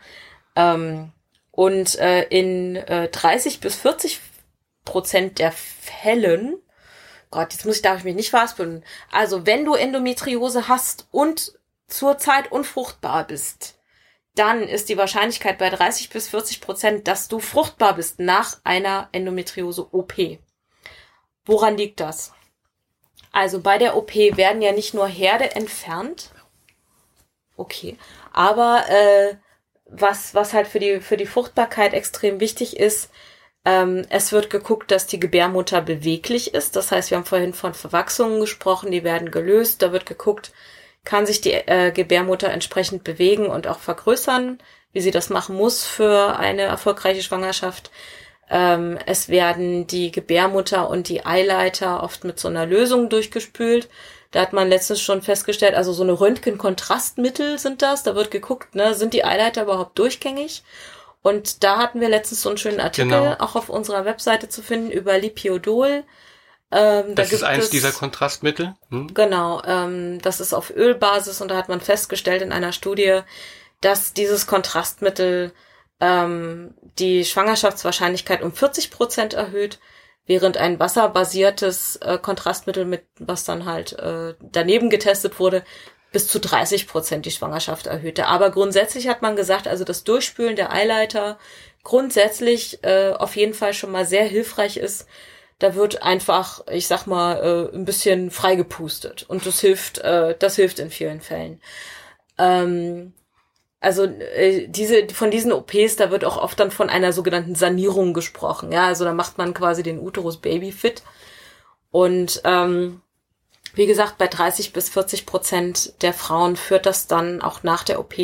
Ähm, 0.54 1.12
und 1.50 1.98
äh, 1.98 2.22
in 2.24 2.76
äh, 2.76 3.08
30 3.08 3.60
bis 3.60 3.76
40 3.76 4.20
Prozent 4.84 5.38
der 5.38 5.52
Fällen, 5.52 6.56
Gott, 7.32 7.52
jetzt 7.52 7.64
muss 7.64 7.76
ich, 7.76 7.82
darf 7.82 7.98
ich 7.98 8.04
mich 8.04 8.14
nicht 8.14 8.30
verhaspeln. 8.30 8.84
Also, 9.10 9.46
wenn 9.46 9.64
du 9.64 9.74
Endometriose 9.74 10.68
hast 10.68 11.08
und 11.10 11.58
zurzeit 11.88 12.52
unfruchtbar 12.52 13.26
bist, 13.26 13.78
dann 14.34 14.62
ist 14.62 14.90
die 14.90 14.98
Wahrscheinlichkeit 14.98 15.58
bei 15.58 15.70
30 15.70 16.10
bis 16.10 16.28
40 16.28 16.60
Prozent, 16.60 17.08
dass 17.08 17.28
du 17.28 17.40
fruchtbar 17.40 17.94
bist 17.96 18.20
nach 18.20 18.58
einer 18.64 19.08
Endometriose-OP. 19.12 20.38
Woran 21.46 21.76
liegt 21.76 22.00
das? 22.00 22.32
Also 23.32 23.60
bei 23.60 23.78
der 23.78 23.96
OP 23.96 24.14
werden 24.14 24.60
ja 24.60 24.72
nicht 24.72 24.92
nur 24.92 25.08
Herde 25.08 25.54
entfernt. 25.54 26.30
Okay. 27.56 27.96
Aber 28.32 28.84
äh, 28.88 29.36
was, 29.86 30.34
was 30.34 30.52
halt 30.52 30.66
für 30.66 30.80
die, 30.80 31.00
für 31.00 31.16
die 31.16 31.26
Fruchtbarkeit 31.26 31.94
extrem 31.94 32.40
wichtig 32.40 32.76
ist, 32.76 33.10
ähm, 33.64 34.04
es 34.08 34.32
wird 34.32 34.50
geguckt, 34.50 34.90
dass 34.90 35.06
die 35.06 35.20
Gebärmutter 35.20 35.80
beweglich 35.80 36.54
ist. 36.54 36.76
Das 36.76 36.90
heißt, 36.90 37.10
wir 37.10 37.18
haben 37.18 37.24
vorhin 37.24 37.54
von 37.54 37.74
Verwachsungen 37.74 38.40
gesprochen, 38.40 38.90
die 38.90 39.04
werden 39.04 39.30
gelöst. 39.30 39.82
Da 39.82 39.92
wird 39.92 40.06
geguckt, 40.06 40.52
kann 41.04 41.26
sich 41.26 41.40
die 41.40 41.52
äh, 41.52 41.92
Gebärmutter 41.92 42.50
entsprechend 42.50 43.04
bewegen 43.04 43.46
und 43.46 43.66
auch 43.66 43.78
vergrößern, 43.78 44.58
wie 44.92 45.00
sie 45.00 45.10
das 45.10 45.30
machen 45.30 45.56
muss 45.56 45.84
für 45.84 46.36
eine 46.38 46.62
erfolgreiche 46.62 47.22
Schwangerschaft. 47.22 47.90
Ähm, 48.50 48.98
es 49.06 49.28
werden 49.28 49.86
die 49.86 50.10
Gebärmutter 50.10 50.90
und 50.90 51.08
die 51.08 51.24
Eileiter 51.24 52.02
oft 52.02 52.24
mit 52.24 52.38
so 52.38 52.48
einer 52.48 52.66
Lösung 52.66 53.08
durchgespült. 53.08 53.88
Da 54.32 54.40
hat 54.40 54.52
man 54.52 54.68
letztens 54.68 55.00
schon 55.00 55.22
festgestellt, 55.22 55.74
also 55.74 55.92
so 55.92 56.02
eine 56.02 56.18
Röntgenkontrastmittel 56.18 57.58
sind 57.58 57.82
das. 57.82 58.02
Da 58.02 58.14
wird 58.14 58.30
geguckt, 58.30 58.74
ne, 58.74 58.94
sind 58.94 59.14
die 59.14 59.24
Eileiter 59.24 59.62
überhaupt 59.62 59.98
durchgängig? 59.98 60.64
Und 61.22 61.62
da 61.62 61.78
hatten 61.78 62.00
wir 62.00 62.08
letztens 62.08 62.42
so 62.42 62.48
einen 62.48 62.58
schönen 62.58 62.80
Artikel 62.80 63.10
genau. 63.10 63.36
auch 63.38 63.54
auf 63.54 63.68
unserer 63.68 64.04
Webseite 64.04 64.48
zu 64.48 64.60
finden 64.60 64.90
über 64.90 65.18
Lipiodol. 65.18 66.04
Ähm, 66.72 67.14
das 67.14 67.30
da 67.30 67.36
ist 67.36 67.42
eins 67.44 67.64
es, 67.64 67.70
dieser 67.70 67.92
Kontrastmittel. 67.92 68.74
Hm? 68.90 69.14
Genau, 69.14 69.62
ähm, 69.64 70.20
das 70.20 70.40
ist 70.40 70.52
auf 70.52 70.70
Ölbasis 70.74 71.40
und 71.40 71.50
da 71.50 71.56
hat 71.56 71.68
man 71.68 71.80
festgestellt 71.80 72.42
in 72.42 72.50
einer 72.50 72.72
Studie, 72.72 73.20
dass 73.80 74.14
dieses 74.14 74.46
Kontrastmittel 74.46 75.52
ähm, 76.00 76.74
die 76.98 77.24
Schwangerschaftswahrscheinlichkeit 77.24 78.42
um 78.42 78.52
40 78.52 78.90
Prozent 78.90 79.34
erhöht, 79.34 79.78
während 80.26 80.56
ein 80.56 80.80
wasserbasiertes 80.80 81.96
äh, 81.96 82.18
Kontrastmittel 82.18 82.84
mit, 82.84 83.04
was 83.18 83.44
dann 83.44 83.64
halt 83.64 83.92
äh, 83.92 84.34
daneben 84.40 84.90
getestet 84.90 85.38
wurde, 85.38 85.64
bis 86.12 86.28
zu 86.28 86.38
30 86.38 86.86
Prozent 86.86 87.26
die 87.26 87.30
Schwangerschaft 87.30 87.86
erhöhte. 87.86 88.26
Aber 88.26 88.50
grundsätzlich 88.50 89.08
hat 89.08 89.22
man 89.22 89.36
gesagt, 89.36 89.66
also 89.66 89.84
das 89.84 90.04
Durchspülen 90.04 90.56
der 90.56 90.72
Eileiter 90.72 91.38
grundsätzlich 91.82 92.84
äh, 92.84 93.12
auf 93.12 93.36
jeden 93.36 93.54
Fall 93.54 93.74
schon 93.74 93.90
mal 93.90 94.04
sehr 94.04 94.24
hilfreich 94.24 94.76
ist. 94.76 95.06
Da 95.58 95.74
wird 95.74 96.02
einfach, 96.02 96.66
ich 96.68 96.86
sag 96.86 97.06
mal, 97.06 97.70
äh, 97.72 97.76
ein 97.76 97.84
bisschen 97.84 98.30
freigepustet 98.30 99.24
und 99.28 99.46
das 99.46 99.60
hilft, 99.60 99.98
äh, 99.98 100.36
das 100.38 100.56
hilft 100.56 100.78
in 100.78 100.90
vielen 100.90 101.20
Fällen. 101.20 101.60
Ähm, 102.38 103.14
also 103.80 104.04
äh, 104.04 104.68
diese 104.68 105.08
von 105.08 105.30
diesen 105.30 105.52
OPs, 105.52 105.96
da 105.96 106.10
wird 106.10 106.24
auch 106.24 106.36
oft 106.36 106.58
dann 106.60 106.70
von 106.70 106.88
einer 106.88 107.12
sogenannten 107.12 107.54
Sanierung 107.54 108.14
gesprochen. 108.14 108.70
Ja, 108.70 108.86
also 108.86 109.04
da 109.04 109.12
macht 109.12 109.38
man 109.38 109.54
quasi 109.54 109.82
den 109.82 109.98
Uterus 109.98 110.40
Baby 110.40 110.72
fit 110.72 111.02
und 111.90 112.40
ähm, 112.44 113.02
wie 113.74 113.86
gesagt, 113.86 114.18
bei 114.18 114.28
30 114.28 114.72
bis 114.72 114.88
40 114.90 115.26
Prozent 115.26 116.02
der 116.02 116.12
Frauen 116.12 116.56
führt 116.56 116.86
das 116.86 117.06
dann 117.06 117.40
auch 117.40 117.62
nach 117.62 117.84
der 117.84 118.00
OP 118.00 118.14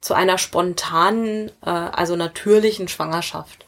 zu 0.00 0.14
einer 0.14 0.38
spontanen, 0.38 1.50
äh, 1.64 1.70
also 1.70 2.16
natürlichen 2.16 2.88
Schwangerschaft. 2.88 3.66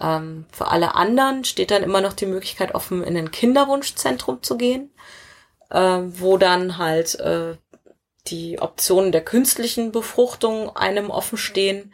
Ähm, 0.00 0.46
für 0.50 0.68
alle 0.68 0.94
anderen 0.94 1.44
steht 1.44 1.70
dann 1.70 1.82
immer 1.82 2.00
noch 2.00 2.14
die 2.14 2.26
Möglichkeit 2.26 2.74
offen, 2.74 3.04
in 3.04 3.16
ein 3.16 3.30
Kinderwunschzentrum 3.30 4.42
zu 4.42 4.56
gehen, 4.56 4.90
äh, 5.70 6.00
wo 6.04 6.38
dann 6.38 6.78
halt 6.78 7.20
äh, 7.20 7.56
die 8.26 8.60
Optionen 8.60 9.12
der 9.12 9.24
künstlichen 9.24 9.92
Befruchtung 9.92 10.74
einem 10.76 11.10
offen 11.10 11.38
stehen. 11.38 11.92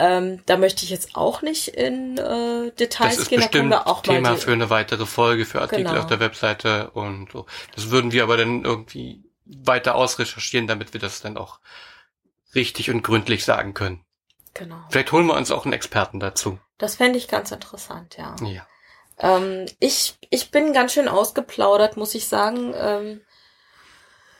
Ähm, 0.00 0.42
da 0.46 0.56
möchte 0.56 0.84
ich 0.84 0.90
jetzt 0.90 1.16
auch 1.16 1.42
nicht 1.42 1.68
in 1.68 2.18
äh, 2.18 2.70
Details 2.72 3.16
das 3.16 3.22
ist 3.24 3.28
gehen. 3.30 3.40
Bestimmt 3.40 3.72
da 3.72 3.82
auch 3.82 4.02
Thema 4.02 4.36
für 4.36 4.52
eine 4.52 4.70
weitere 4.70 5.06
Folge, 5.06 5.44
für 5.44 5.60
Artikel 5.60 5.84
genau. 5.84 5.98
auf 5.98 6.06
der 6.06 6.20
Webseite 6.20 6.90
und 6.90 7.32
so. 7.32 7.46
Das 7.74 7.90
würden 7.90 8.12
wir 8.12 8.22
aber 8.22 8.36
dann 8.36 8.64
irgendwie 8.64 9.24
weiter 9.44 9.96
ausrecherchieren, 9.96 10.68
damit 10.68 10.92
wir 10.92 11.00
das 11.00 11.20
dann 11.20 11.36
auch 11.36 11.58
richtig 12.54 12.90
und 12.90 13.02
gründlich 13.02 13.44
sagen 13.44 13.74
können. 13.74 14.04
Genau. 14.54 14.76
Vielleicht 14.90 15.10
holen 15.10 15.26
wir 15.26 15.34
uns 15.34 15.50
auch 15.50 15.64
einen 15.64 15.72
Experten 15.72 16.20
dazu. 16.20 16.58
Das 16.78 16.96
fände 16.96 17.18
ich 17.18 17.26
ganz 17.26 17.50
interessant, 17.50 18.16
ja. 18.16 18.36
Ja. 18.42 18.66
Ähm, 19.18 19.66
ich, 19.80 20.16
ich 20.30 20.50
bin 20.50 20.72
ganz 20.72 20.92
schön 20.92 21.08
ausgeplaudert, 21.08 21.96
muss 21.96 22.14
ich 22.14 22.28
sagen. 22.28 22.72
Ähm, 22.76 23.20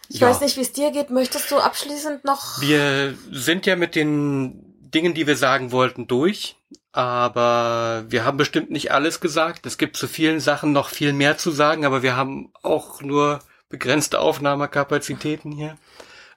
ich 0.08 0.20
ja. 0.20 0.28
weiß 0.28 0.40
nicht, 0.40 0.56
wie 0.56 0.62
es 0.62 0.72
dir 0.72 0.92
geht. 0.92 1.10
Möchtest 1.10 1.50
du 1.50 1.58
abschließend 1.58 2.24
noch? 2.24 2.60
Wir 2.60 3.16
sind 3.30 3.66
ja 3.66 3.76
mit 3.76 3.94
den 3.94 4.67
Dingen, 4.90 5.14
die 5.14 5.26
wir 5.26 5.36
sagen 5.36 5.72
wollten, 5.72 6.06
durch. 6.06 6.56
Aber 6.92 8.04
wir 8.08 8.24
haben 8.24 8.36
bestimmt 8.38 8.70
nicht 8.70 8.92
alles 8.92 9.20
gesagt. 9.20 9.66
Es 9.66 9.78
gibt 9.78 9.96
zu 9.96 10.08
vielen 10.08 10.40
Sachen 10.40 10.72
noch 10.72 10.88
viel 10.88 11.12
mehr 11.12 11.38
zu 11.38 11.50
sagen, 11.50 11.84
aber 11.84 12.02
wir 12.02 12.16
haben 12.16 12.52
auch 12.62 13.00
nur 13.02 13.40
begrenzte 13.68 14.20
Aufnahmekapazitäten 14.20 15.52
hier. 15.52 15.76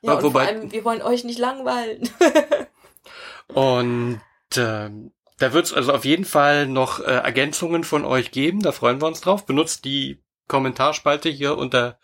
Ja, 0.01 0.13
und 0.13 0.23
Wobei, 0.23 0.45
vor 0.45 0.55
allem, 0.55 0.71
wir 0.71 0.83
wollen 0.83 1.01
euch 1.01 1.23
nicht 1.23 1.39
langweilen. 1.39 2.09
und 3.47 4.21
äh, 4.55 4.89
da 5.37 5.53
wird 5.53 5.65
es 5.65 5.73
also 5.73 5.93
auf 5.93 6.05
jeden 6.05 6.25
Fall 6.25 6.67
noch 6.67 6.99
äh, 6.99 7.03
Ergänzungen 7.03 7.83
von 7.83 8.05
euch 8.05 8.31
geben. 8.31 8.61
Da 8.61 8.71
freuen 8.71 9.01
wir 9.01 9.07
uns 9.07 9.21
drauf. 9.21 9.45
Benutzt 9.45 9.85
die 9.85 10.21
Kommentarspalte 10.47 11.29
hier 11.29 11.57
unter 11.57 11.97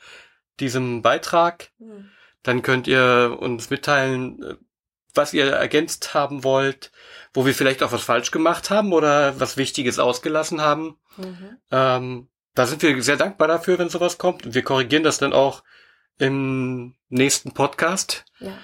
diesem 0.59 1.01
Beitrag. 1.01 1.69
Hm. 1.79 2.09
Dann 2.41 2.61
könnt 2.61 2.87
ihr 2.87 3.37
uns 3.39 3.69
mitteilen, 3.69 4.41
äh, 4.41 4.55
was 5.17 5.33
ihr 5.33 5.51
ergänzt 5.51 6.13
haben 6.13 6.43
wollt, 6.43 6.91
wo 7.33 7.45
wir 7.45 7.53
vielleicht 7.53 7.83
auch 7.83 7.91
was 7.91 8.03
falsch 8.03 8.31
gemacht 8.31 8.69
haben 8.69 8.93
oder 8.93 9.39
was 9.39 9.57
Wichtiges 9.57 9.99
ausgelassen 9.99 10.61
haben. 10.61 10.97
Mhm. 11.17 11.57
Ähm, 11.71 12.27
da 12.55 12.65
sind 12.65 12.81
wir 12.81 13.01
sehr 13.03 13.17
dankbar 13.17 13.47
dafür, 13.47 13.77
wenn 13.77 13.89
sowas 13.89 14.17
kommt. 14.17 14.45
Und 14.45 14.55
wir 14.55 14.63
korrigieren 14.63 15.03
das 15.03 15.17
dann 15.17 15.33
auch 15.33 15.63
im 16.17 16.95
nächsten 17.09 17.53
Podcast. 17.53 18.25
Ja. 18.39 18.57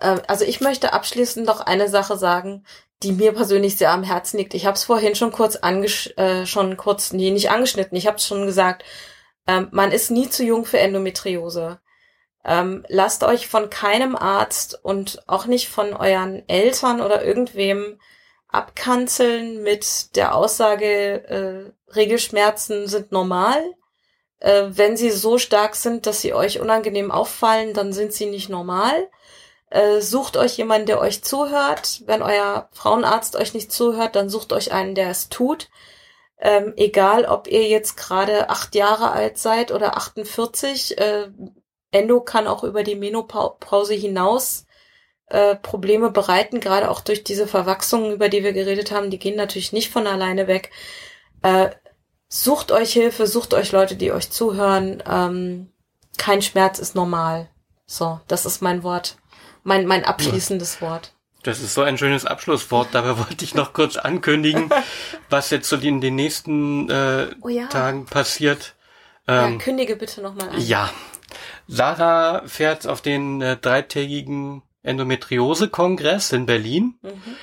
Ähm, 0.00 0.20
also 0.26 0.44
ich 0.44 0.60
möchte 0.60 0.92
abschließend 0.92 1.46
noch 1.46 1.60
eine 1.60 1.88
Sache 1.88 2.16
sagen, 2.16 2.64
die 3.02 3.12
mir 3.12 3.32
persönlich 3.32 3.76
sehr 3.76 3.92
am 3.92 4.02
Herzen 4.02 4.38
liegt. 4.38 4.54
Ich 4.54 4.66
habe 4.66 4.74
es 4.74 4.84
vorhin 4.84 5.14
schon 5.14 5.30
kurz 5.30 5.56
angesch 5.56 6.12
äh, 6.16 6.46
schon 6.46 6.76
kurz 6.76 7.12
nee 7.12 7.30
nicht 7.30 7.50
angeschnitten. 7.50 7.96
Ich 7.96 8.06
habe 8.06 8.16
es 8.16 8.26
schon 8.26 8.46
gesagt. 8.46 8.84
Ähm, 9.46 9.68
man 9.70 9.92
ist 9.92 10.10
nie 10.10 10.28
zu 10.28 10.44
jung 10.44 10.64
für 10.64 10.78
Endometriose. 10.78 11.80
Ähm, 12.44 12.84
lasst 12.88 13.24
euch 13.24 13.48
von 13.48 13.70
keinem 13.70 14.16
Arzt 14.16 14.78
und 14.82 15.22
auch 15.26 15.46
nicht 15.46 15.68
von 15.68 15.92
euren 15.92 16.48
Eltern 16.48 17.00
oder 17.00 17.24
irgendwem 17.24 17.98
abkanzeln 18.48 19.62
mit 19.62 20.16
der 20.16 20.34
Aussage, 20.34 21.24
äh, 21.28 21.94
Regelschmerzen 21.94 22.88
sind 22.88 23.12
normal. 23.12 23.62
Äh, 24.40 24.68
wenn 24.70 24.96
sie 24.96 25.10
so 25.10 25.38
stark 25.38 25.74
sind, 25.74 26.06
dass 26.06 26.20
sie 26.20 26.32
euch 26.32 26.60
unangenehm 26.60 27.10
auffallen, 27.10 27.74
dann 27.74 27.92
sind 27.92 28.12
sie 28.12 28.26
nicht 28.26 28.48
normal. 28.48 29.08
Äh, 29.70 30.00
sucht 30.00 30.36
euch 30.36 30.56
jemanden, 30.56 30.86
der 30.86 31.00
euch 31.00 31.22
zuhört. 31.22 32.02
Wenn 32.06 32.22
euer 32.22 32.68
Frauenarzt 32.72 33.36
euch 33.36 33.52
nicht 33.52 33.72
zuhört, 33.72 34.16
dann 34.16 34.30
sucht 34.30 34.52
euch 34.52 34.72
einen, 34.72 34.94
der 34.94 35.10
es 35.10 35.28
tut. 35.28 35.68
Ähm, 36.40 36.72
egal, 36.76 37.24
ob 37.24 37.48
ihr 37.48 37.66
jetzt 37.66 37.96
gerade 37.96 38.48
acht 38.48 38.74
Jahre 38.74 39.10
alt 39.10 39.38
seid 39.38 39.72
oder 39.72 39.96
48, 39.96 40.96
äh, 40.98 41.28
Endo 41.90 42.20
kann 42.20 42.46
auch 42.46 42.64
über 42.64 42.82
die 42.82 42.94
Menopause 42.96 43.94
hinaus 43.94 44.66
äh, 45.26 45.56
Probleme 45.56 46.10
bereiten, 46.10 46.60
gerade 46.60 46.90
auch 46.90 47.00
durch 47.00 47.24
diese 47.24 47.46
Verwachsungen, 47.46 48.12
über 48.12 48.28
die 48.28 48.42
wir 48.44 48.52
geredet 48.52 48.90
haben, 48.90 49.10
die 49.10 49.18
gehen 49.18 49.36
natürlich 49.36 49.72
nicht 49.72 49.90
von 49.90 50.06
alleine 50.06 50.46
weg. 50.46 50.70
Äh, 51.42 51.70
sucht 52.28 52.72
euch 52.72 52.92
Hilfe, 52.92 53.26
sucht 53.26 53.54
euch 53.54 53.72
Leute, 53.72 53.96
die 53.96 54.12
euch 54.12 54.30
zuhören. 54.30 55.02
Ähm, 55.08 55.70
kein 56.16 56.42
Schmerz 56.42 56.78
ist 56.78 56.94
normal. 56.94 57.48
So, 57.86 58.20
das 58.28 58.44
ist 58.44 58.60
mein 58.60 58.82
Wort, 58.82 59.16
mein, 59.64 59.86
mein 59.86 60.04
abschließendes 60.04 60.80
Wort. 60.82 61.12
Das 61.42 61.60
ist 61.60 61.72
so 61.72 61.82
ein 61.82 61.96
schönes 61.96 62.26
Abschlusswort. 62.26 62.88
Dabei 62.92 63.16
wollte 63.18 63.44
ich 63.44 63.54
noch 63.54 63.72
kurz 63.72 63.96
ankündigen, 63.96 64.68
was 65.30 65.50
jetzt 65.50 65.68
so 65.68 65.76
in 65.76 66.00
den 66.00 66.14
nächsten 66.14 66.90
äh, 66.90 67.28
oh 67.40 67.48
ja. 67.48 67.66
Tagen 67.68 68.06
passiert. 68.06 68.74
Ähm, 69.26 69.52
ja, 69.52 69.58
kündige 69.58 69.96
bitte 69.96 70.20
nochmal 70.20 70.50
an. 70.50 70.60
Ja, 70.60 70.90
Sarah 71.66 72.46
fährt 72.46 72.86
auf 72.86 73.00
den 73.00 73.40
äh, 73.40 73.56
dreitägigen 73.56 74.62
Endometriose-Kongress 74.82 76.32
in 76.32 76.46
Berlin, 76.46 76.98
mhm. 77.02 77.36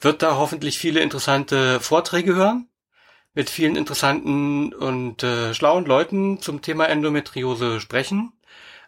wird 0.00 0.22
da 0.22 0.36
hoffentlich 0.36 0.78
viele 0.78 1.00
interessante 1.00 1.80
Vorträge 1.80 2.34
hören, 2.34 2.68
mit 3.34 3.50
vielen 3.50 3.76
interessanten 3.76 4.72
und 4.72 5.22
äh, 5.22 5.54
schlauen 5.54 5.84
Leuten 5.84 6.40
zum 6.40 6.62
Thema 6.62 6.88
Endometriose 6.88 7.80
sprechen. 7.80 8.32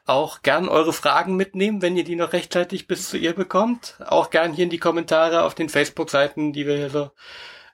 Auch 0.05 0.43
gern 0.43 0.69
eure 0.69 0.93
Fragen 0.93 1.35
mitnehmen, 1.35 1.83
wenn 1.83 1.97
ihr 1.97 2.05
die 2.05 2.15
noch 2.15 2.33
rechtzeitig 2.33 2.87
bis 2.87 3.09
zu 3.09 3.17
ihr 3.17 3.33
bekommt. 3.33 3.97
Auch 4.07 4.31
gern 4.31 4.53
hier 4.53 4.65
in 4.65 4.71
die 4.71 4.79
Kommentare 4.79 5.43
auf 5.43 5.57
den 5.57 5.69
Facebook-Seiten, 5.69 6.53
die 6.53 6.65
wir 6.65 6.77
hier 6.77 6.91
so 6.91 7.11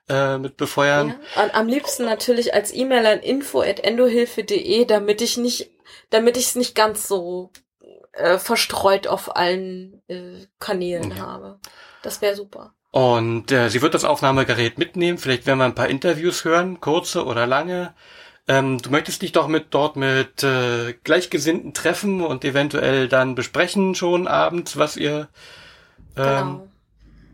äh, 0.09 0.39
mit 0.39 0.57
befeuern. 0.57 1.15
Ja, 1.35 1.53
am 1.53 1.67
liebsten 1.67 2.05
natürlich 2.05 2.55
als 2.55 2.73
E-Mail 2.73 3.05
an 3.05 3.19
info.endohilfe.de, 3.19 4.85
damit 4.85 5.21
ich 5.21 5.37
nicht 5.37 5.69
damit 6.09 6.37
ich 6.37 6.47
es 6.47 6.55
nicht 6.55 6.75
ganz 6.75 7.07
so 7.07 7.51
äh, 8.13 8.37
verstreut 8.37 9.07
auf 9.07 9.35
allen 9.35 10.01
äh, 10.07 10.45
Kanälen 10.59 11.11
ja. 11.11 11.17
habe. 11.17 11.59
Das 12.01 12.21
wäre 12.21 12.35
super. 12.35 12.73
Und 12.91 13.51
äh, 13.51 13.69
sie 13.69 13.81
wird 13.81 13.95
das 13.95 14.05
Aufnahmegerät 14.05 14.77
mitnehmen. 14.77 15.17
Vielleicht 15.17 15.47
werden 15.47 15.57
wir 15.57 15.65
ein 15.65 15.73
paar 15.73 15.87
Interviews 15.87 16.45
hören, 16.45 16.79
kurze 16.79 17.25
oder 17.25 17.47
lange. 17.47 17.95
Ähm, 18.47 18.79
du 18.79 18.91
möchtest 18.91 19.21
dich 19.21 19.31
doch 19.31 19.47
mit 19.47 19.67
dort 19.73 19.95
mit 19.95 20.43
äh, 20.43 20.93
Gleichgesinnten 21.03 21.73
treffen 21.73 22.21
und 22.21 22.45
eventuell 22.45 23.07
dann 23.07 23.35
besprechen 23.35 23.95
schon 23.95 24.27
abends, 24.27 24.77
was 24.77 24.95
ihr 24.95 25.29
ähm, 26.17 26.25
genau. 26.25 26.67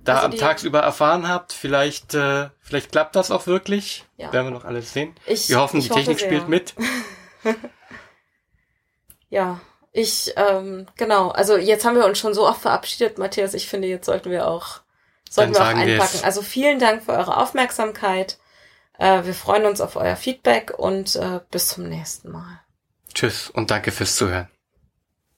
da 0.05 0.13
also 0.15 0.25
am 0.27 0.37
tagsüber 0.37 0.79
erfahren 0.79 1.27
habt. 1.27 1.51
Vielleicht, 1.51 2.13
äh, 2.13 2.49
vielleicht 2.61 2.93
klappt 2.93 3.17
das 3.17 3.29
auch 3.29 3.45
wirklich. 3.45 4.05
Ja. 4.17 4.31
Werden 4.31 4.47
wir 4.47 4.51
noch 4.51 4.65
alles 4.65 4.93
sehen. 4.93 5.13
Ich, 5.25 5.49
wir 5.49 5.59
hoffen, 5.59 5.81
die 5.81 5.89
Technik 5.89 6.21
spielt 6.21 6.47
mit. 6.47 6.73
ja, 9.29 9.59
ich, 9.91 10.33
ähm, 10.35 10.87
genau. 10.97 11.29
Also 11.29 11.57
jetzt 11.57 11.85
haben 11.85 11.95
wir 11.95 12.05
uns 12.05 12.19
schon 12.19 12.33
so 12.33 12.47
oft 12.47 12.61
verabschiedet, 12.61 13.17
Matthias. 13.17 13.53
Ich 13.53 13.67
finde, 13.67 13.87
jetzt 13.87 14.05
sollten 14.05 14.29
wir 14.29 14.47
auch, 14.47 14.81
sollten 15.29 15.53
wir 15.53 15.61
auch 15.61 15.65
einpacken. 15.65 16.19
Also 16.23 16.41
vielen 16.41 16.79
Dank 16.79 17.03
für 17.03 17.13
eure 17.13 17.37
Aufmerksamkeit. 17.37 18.37
Äh, 18.97 19.23
wir 19.23 19.33
freuen 19.33 19.65
uns 19.65 19.81
auf 19.81 19.95
euer 19.95 20.15
Feedback 20.15 20.73
und 20.77 21.15
äh, 21.15 21.39
bis 21.49 21.69
zum 21.69 21.87
nächsten 21.89 22.31
Mal. 22.31 22.61
Tschüss 23.13 23.49
und 23.49 23.71
danke 23.71 23.91
fürs 23.91 24.15
Zuhören. 24.15 24.49